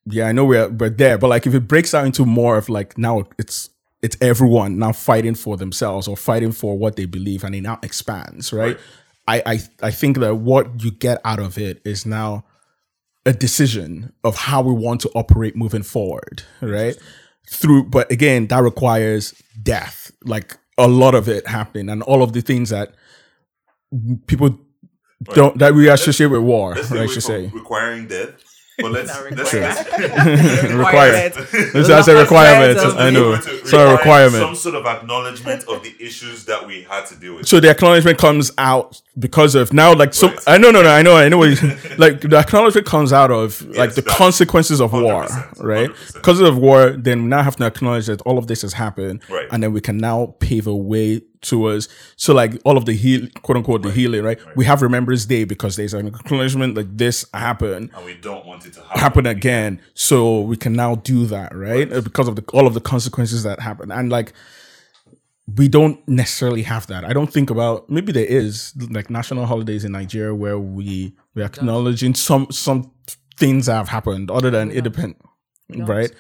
yeah, 0.08 0.28
I 0.28 0.34
know 0.34 0.46
we're 0.46 0.70
we're 0.70 0.90
there, 0.90 1.18
but 1.18 1.30
like 1.30 1.48
if 1.48 1.54
it 1.54 1.68
breaks 1.68 1.94
out 1.94 2.06
into 2.06 2.26
more 2.26 2.58
of 2.58 2.70
like 2.70 2.98
now 2.98 3.24
it's 3.38 3.70
it's 4.02 4.18
everyone 4.22 4.78
now 4.78 4.92
fighting 4.92 5.36
for 5.36 5.58
themselves 5.58 6.08
or 6.08 6.16
fighting 6.18 6.52
for 6.52 6.78
what 6.78 6.96
they 6.96 7.06
believe, 7.06 7.44
and 7.44 7.56
it 7.56 7.62
now 7.62 7.80
expands, 7.82 8.52
right? 8.54 8.78
I 9.28 9.42
I 9.46 9.60
I 9.82 9.92
think 9.92 10.20
that 10.20 10.36
what 10.36 10.84
you 10.84 10.92
get 10.92 11.20
out 11.24 11.40
of 11.40 11.58
it 11.58 11.82
is 11.86 12.06
now 12.06 12.46
a 13.26 13.34
decision 13.34 14.14
of 14.24 14.36
how 14.36 14.62
we 14.62 14.74
want 14.74 15.02
to 15.02 15.10
operate 15.16 15.56
moving 15.56 15.84
forward, 15.84 16.44
right? 16.62 16.96
Through, 17.50 17.86
but 17.86 18.12
again, 18.12 18.48
that 18.48 18.60
requires 18.60 19.34
death, 19.62 20.12
like 20.24 20.58
a 20.78 20.88
lot 20.88 21.16
of 21.16 21.28
it 21.28 21.48
happening, 21.48 21.90
and 21.90 22.04
all 22.04 22.22
of 22.22 22.34
the 22.34 22.42
things 22.42 22.70
that 22.70 22.94
people 24.28 24.60
don't 25.34 25.58
that 25.60 25.74
we 25.74 25.90
associate 25.90 26.28
with 26.28 26.42
war, 26.42 26.76
Let's 26.76 26.92
I 26.92 27.06
should 27.08 27.24
say. 27.24 27.48
requiring 27.54 28.08
death, 28.08 28.34
but 28.78 28.92
let's 28.92 29.08
Not 29.08 29.32
let's, 29.32 29.54
required. 29.54 30.72
Required. 30.76 31.34
Those 31.34 31.88
That's 31.88 31.88
that's 31.88 32.08
a 32.08 32.18
are 32.18 32.22
requirement. 32.22 32.80
I 32.80 33.10
know. 33.10 33.34
able 33.34 33.42
to 33.44 33.52
It's 33.60 33.74
a 33.74 33.92
requirement. 33.92 34.44
Some 34.44 34.56
sort 34.56 34.76
of 34.76 34.86
acknowledgement 34.86 35.64
of 35.68 35.84
the 35.84 35.96
issues 36.00 36.46
that 36.46 36.66
we 36.68 36.84
had 36.84 37.06
to 37.08 37.16
deal 37.16 37.36
with. 37.36 37.48
So 37.48 37.60
the 37.60 37.70
acknowledgement 37.70 38.18
comes 38.18 38.52
out 38.58 39.02
because 39.18 39.56
of 39.56 39.72
now, 39.74 39.94
like 39.96 40.14
so. 40.14 40.28
Right. 40.28 40.40
I 40.48 40.58
know, 40.58 40.72
no, 40.72 40.82
no, 40.82 40.90
I 40.90 41.02
know, 41.02 41.16
I 41.16 41.30
know. 41.30 41.38
What 41.38 41.62
like 41.98 42.22
the 42.22 42.38
acknowledgement 42.38 42.86
comes 42.86 43.14
out 43.14 43.32
of 43.32 43.62
like 43.68 43.90
Yes, 43.90 43.96
the 43.96 44.02
consequences 44.02 44.82
of 44.82 44.92
war, 44.94 45.26
100%, 45.26 45.64
right? 45.64 45.90
100%. 45.90 46.14
Because 46.14 46.40
of 46.42 46.58
war, 46.58 46.92
then 46.92 47.24
we 47.24 47.30
now 47.30 47.44
have 47.44 47.56
to 47.58 47.66
acknowledge 47.66 48.08
that 48.08 48.22
all 48.22 48.38
of 48.38 48.48
this 48.48 48.62
has 48.64 48.74
happened, 48.74 49.22
Right. 49.30 49.48
And 49.52 49.64
then 49.64 49.72
we 49.74 49.82
can 49.82 49.98
now 49.98 50.36
pave 50.40 50.68
a 50.68 50.76
way 50.76 51.22
towards. 51.48 51.88
So 52.16 52.34
like 52.34 52.60
all 52.66 52.78
of 52.78 52.86
the 52.86 52.94
heal, 52.94 53.28
quote 53.44 53.58
unquote, 53.58 53.82
the 53.84 53.92
healing, 53.92 54.24
right? 54.24 54.40
We 54.56 54.66
have 54.66 54.82
Remembrance 54.82 55.26
Day 55.26 55.44
because 55.44 55.76
there's 55.76 55.94
an 55.94 56.08
acknowledgement 56.08 56.76
like 56.76 56.98
this 56.98 57.26
happened. 57.34 57.92
and 57.96 58.06
we 58.06 58.16
don't 58.16 58.46
want 58.46 58.66
it 58.66 58.74
to 58.74 58.82
happen. 58.82 59.00
happen 59.00 59.26
again. 59.26 59.82
So 59.94 60.42
we 60.42 60.58
can 60.58 60.74
now 60.74 60.96
do 60.96 61.26
that, 61.28 61.56
right? 61.56 61.92
Uh, 61.92 62.02
Because 62.02 62.28
of 62.28 62.36
the, 62.36 62.44
all 62.54 62.68
of 62.68 62.74
the 62.74 62.82
consequences 62.82 63.44
that 63.44 63.60
happen. 63.60 63.92
And 63.92 64.10
like, 64.10 64.34
we 65.58 65.68
don't 65.68 66.06
necessarily 66.08 66.64
have 66.64 66.88
that. 66.88 67.06
I 67.06 67.14
don't 67.14 67.32
think 67.32 67.50
about 67.52 67.88
maybe 67.90 68.12
there 68.12 68.26
is 68.26 68.74
like 68.90 69.10
national 69.12 69.46
holidays 69.46 69.86
in 69.86 69.92
Nigeria 69.92 70.34
where 70.34 70.58
we 70.58 71.14
we 71.36 71.44
acknowledging 71.44 72.16
some 72.16 72.48
some 72.50 72.92
things 73.38 73.68
that 73.68 73.76
have 73.76 73.90
happened 73.90 74.32
other 74.32 74.50
than 74.50 74.72
independent, 74.72 75.22
don't. 75.70 75.86
right? 75.86 76.12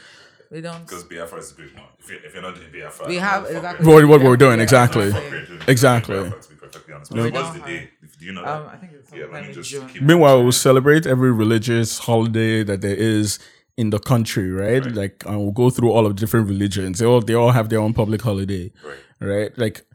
We 0.55 0.61
don't. 0.61 0.87
Because 0.87 1.03
Biafra 1.03 1.39
is 1.39 1.51
a 1.51 1.55
big 1.55 1.73
one. 1.73 1.83
If 1.99 2.09
you're, 2.09 2.23
if 2.23 2.33
you're 2.33 2.41
not 2.41 2.55
doing 2.55 2.71
Biafra, 2.71 3.07
We 3.09 3.17
have 3.17 3.43
exactly. 3.45 3.85
it. 3.85 3.93
What, 3.93 4.07
what 4.07 4.21
we're 4.21 4.37
doing 4.37 4.61
exactly. 4.61 5.11
Fuck 5.11 5.23
it, 5.23 5.47
dude. 5.49 5.67
Exactly. 5.67 6.15
Biafra, 6.15 6.41
to 6.41 6.49
be 6.49 6.55
perfectly 6.55 6.93
honest. 6.93 7.11
what's 7.11 7.53
the 7.55 7.59
day? 7.59 7.89
Do 8.17 8.25
you 8.25 8.31
know 8.31 8.45
um, 8.45 8.67
I 8.71 8.77
think 8.77 8.93
it's 8.93 9.11
yeah, 9.11 9.25
let 9.29 9.45
me 9.45 9.53
just 9.53 10.01
Meanwhile, 10.01 10.43
we'll 10.43 10.53
celebrate 10.53 11.05
every 11.05 11.33
religious 11.33 11.97
holiday 11.99 12.63
that 12.63 12.79
there 12.79 12.95
is 12.95 13.37
in 13.75 13.89
the 13.89 13.99
country, 13.99 14.49
right? 14.49 14.85
Like, 14.85 15.23
and 15.25 15.37
we'll 15.39 15.51
go 15.51 15.69
through 15.69 15.91
all 15.91 16.05
of 16.05 16.15
the 16.15 16.19
different 16.21 16.47
religions. 16.47 16.99
They 16.99 17.05
all 17.05 17.19
they 17.19 17.33
all 17.33 17.51
have 17.51 17.67
their 17.67 17.79
own 17.79 17.93
public 17.93 18.21
holiday, 18.21 18.71
Right. 18.81 18.97
right? 19.19 19.57
Like, 19.57 19.85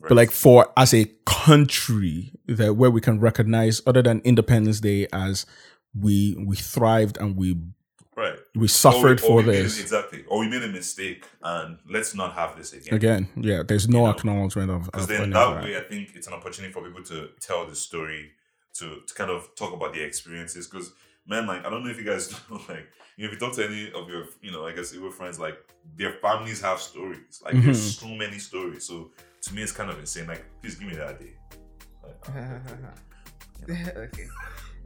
but 0.00 0.12
like 0.12 0.30
for 0.30 0.72
as 0.78 0.94
a 0.94 1.04
country 1.26 2.32
that 2.46 2.76
where 2.76 2.90
we 2.90 3.02
can 3.02 3.20
recognize 3.20 3.82
other 3.86 4.00
than 4.00 4.22
Independence 4.24 4.80
Day 4.80 5.06
as 5.12 5.44
we 5.94 6.34
we 6.46 6.56
thrived 6.56 7.18
and 7.18 7.36
we 7.36 7.52
Right. 7.52 7.62
We 8.58 8.68
suffered 8.68 9.20
we- 9.20 9.26
or 9.26 9.28
for 9.28 9.36
we 9.46 9.52
this 9.52 9.78
it- 9.78 9.82
exactly. 9.82 10.24
Or 10.28 10.36
we 10.40 10.48
made 10.48 10.62
a 10.62 10.68
mistake, 10.80 11.24
and 11.42 11.78
let's 11.88 12.14
not 12.14 12.30
have 12.34 12.56
this 12.56 12.72
again. 12.72 12.94
again. 12.94 13.28
Yeah, 13.36 13.62
there's 13.68 13.88
no 13.88 14.04
know, 14.04 14.10
acknowledgement 14.10 14.70
of, 14.70 14.84
Because 14.86 15.02
of 15.04 15.08
then 15.08 15.30
that 15.30 15.48
of 15.58 15.62
way, 15.64 15.76
I 15.76 15.80
think 15.90 16.14
it's 16.16 16.26
an 16.26 16.34
opportunity 16.34 16.72
for 16.72 16.82
people 16.86 17.02
to 17.04 17.28
tell 17.40 17.66
the 17.66 17.74
story, 17.76 18.32
to, 18.78 18.86
to 19.06 19.14
kind 19.14 19.30
of 19.30 19.48
talk 19.54 19.72
about 19.72 19.90
their 19.94 20.06
experiences. 20.06 20.66
Because 20.66 20.92
man, 21.26 21.46
like 21.46 21.64
I 21.64 21.70
don't 21.70 21.82
know 21.84 21.90
if 21.90 21.98
you 21.98 22.04
guys 22.04 22.24
know, 22.50 22.60
like 22.68 22.86
you 23.16 23.24
know, 23.26 23.28
if 23.28 23.32
you 23.32 23.38
talk 23.38 23.54
to 23.56 23.64
any 23.64 23.82
of 23.92 24.08
your, 24.08 24.24
you 24.42 24.52
know, 24.52 24.66
I 24.66 24.72
guess 24.72 24.94
your 24.94 25.10
friends, 25.10 25.38
like 25.40 25.56
their 25.96 26.12
families 26.24 26.60
have 26.62 26.80
stories. 26.80 27.40
Like 27.44 27.54
there's 27.62 27.96
Mm-hmm. 27.96 28.06
so 28.08 28.14
many 28.16 28.38
stories. 28.38 28.84
So 28.84 29.10
to 29.42 29.54
me, 29.54 29.62
it's 29.62 29.72
kind 29.72 29.90
of 29.90 29.98
insane. 29.98 30.26
Like, 30.26 30.44
please 30.60 30.74
give 30.76 30.88
me 30.88 30.96
that 30.96 31.18
day. 31.18 31.34
Like, 32.02 32.28
okay. 33.96 34.26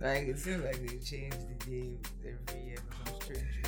Like 0.01 0.23
it 0.33 0.39
seems 0.39 0.65
like 0.65 0.81
they 0.85 0.99
change 0.99 1.35
the 1.35 1.55
day 1.71 1.99
every 2.27 2.65
year 2.67 2.77
for 2.91 3.07
some 3.11 3.21
strange 3.21 3.63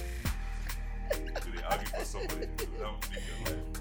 argue 1.69 1.87
for 1.87 2.05
somebody? 2.05 2.47
Make 2.47 2.69
your 2.79 2.89
life. 2.89 3.75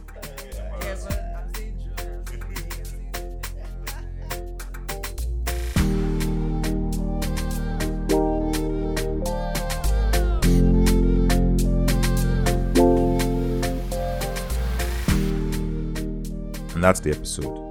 And 16.75 16.83
that's 16.83 16.99
the 16.99 17.11
episode. 17.11 17.62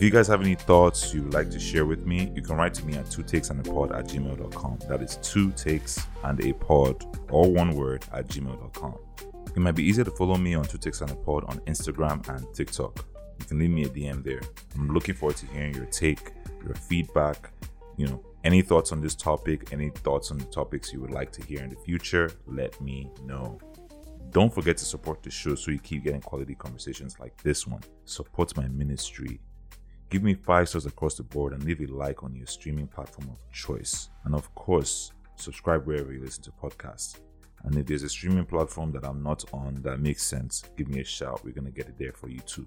If 0.00 0.04
you 0.04 0.10
guys 0.10 0.28
have 0.28 0.40
any 0.40 0.54
thoughts 0.54 1.12
you 1.12 1.24
would 1.24 1.34
like 1.34 1.50
to 1.50 1.60
share 1.60 1.84
with 1.84 2.06
me, 2.06 2.32
you 2.34 2.40
can 2.40 2.56
write 2.56 2.72
to 2.72 2.86
me 2.86 2.94
at 2.94 3.10
two 3.10 3.22
takes 3.22 3.50
and 3.50 3.60
a 3.60 3.70
pod 3.70 3.92
at 3.92 4.06
gmail.com. 4.06 4.78
That 4.88 5.02
is 5.02 5.16
two 5.16 5.52
takes 5.52 6.06
and 6.24 6.42
a 6.42 6.54
pod, 6.54 7.04
all 7.30 7.52
one 7.52 7.74
word, 7.74 8.06
at 8.10 8.26
gmail.com. 8.26 8.96
It 9.54 9.58
might 9.58 9.74
be 9.74 9.82
easier 9.82 10.04
to 10.04 10.10
follow 10.10 10.38
me 10.38 10.54
on 10.54 10.64
two 10.64 10.78
takes 10.78 11.02
and 11.02 11.10
a 11.10 11.16
pod 11.16 11.44
on 11.48 11.58
Instagram 11.66 12.26
and 12.30 12.46
TikTok. 12.54 13.04
You 13.40 13.44
can 13.44 13.58
leave 13.58 13.68
me 13.68 13.82
a 13.82 13.90
DM 13.90 14.24
there. 14.24 14.40
I'm 14.74 14.88
looking 14.88 15.14
forward 15.14 15.36
to 15.36 15.46
hearing 15.48 15.74
your 15.74 15.84
take, 15.84 16.32
your 16.64 16.76
feedback, 16.76 17.52
you 17.98 18.06
know, 18.06 18.24
Any 18.42 18.62
thoughts 18.62 18.92
on 18.92 19.02
this 19.02 19.14
topic? 19.14 19.70
Any 19.70 19.90
thoughts 19.90 20.30
on 20.30 20.38
the 20.38 20.46
topics 20.46 20.94
you 20.94 21.02
would 21.02 21.10
like 21.10 21.30
to 21.32 21.44
hear 21.44 21.60
in 21.62 21.68
the 21.68 21.76
future? 21.76 22.30
Let 22.46 22.80
me 22.80 23.10
know. 23.26 23.58
Don't 24.30 24.54
forget 24.54 24.78
to 24.78 24.86
support 24.86 25.22
the 25.22 25.30
show 25.30 25.54
so 25.56 25.70
you 25.70 25.78
keep 25.78 26.04
getting 26.04 26.22
quality 26.22 26.54
conversations 26.54 27.20
like 27.20 27.36
this 27.42 27.66
one. 27.66 27.82
Support 28.06 28.56
my 28.56 28.66
ministry. 28.68 29.40
Give 30.10 30.24
me 30.24 30.34
five 30.34 30.68
stars 30.68 30.86
across 30.86 31.14
the 31.14 31.22
board 31.22 31.52
and 31.52 31.62
leave 31.62 31.80
a 31.80 31.86
like 31.86 32.24
on 32.24 32.34
your 32.34 32.46
streaming 32.46 32.88
platform 32.88 33.30
of 33.30 33.38
choice. 33.52 34.10
And 34.24 34.34
of 34.34 34.52
course, 34.56 35.12
subscribe 35.36 35.86
wherever 35.86 36.12
you 36.12 36.20
listen 36.20 36.42
to 36.44 36.50
podcasts. 36.50 37.18
And 37.62 37.76
if 37.76 37.86
there's 37.86 38.02
a 38.02 38.08
streaming 38.08 38.44
platform 38.44 38.90
that 38.92 39.04
I'm 39.04 39.22
not 39.22 39.44
on 39.52 39.76
that 39.82 40.00
makes 40.00 40.24
sense, 40.24 40.64
give 40.76 40.88
me 40.88 41.00
a 41.00 41.04
shout. 41.04 41.44
We're 41.44 41.52
going 41.52 41.66
to 41.66 41.70
get 41.70 41.86
it 41.86 41.96
there 41.96 42.12
for 42.12 42.28
you 42.28 42.40
too. 42.40 42.66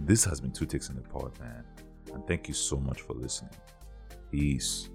This 0.00 0.24
has 0.24 0.40
been 0.40 0.50
Two 0.50 0.66
Takes 0.66 0.88
in 0.88 0.96
the 0.96 1.02
Pod, 1.02 1.38
man. 1.38 1.64
And 2.12 2.26
thank 2.26 2.48
you 2.48 2.54
so 2.54 2.76
much 2.76 3.02
for 3.02 3.12
listening. 3.12 3.54
Peace. 4.32 4.88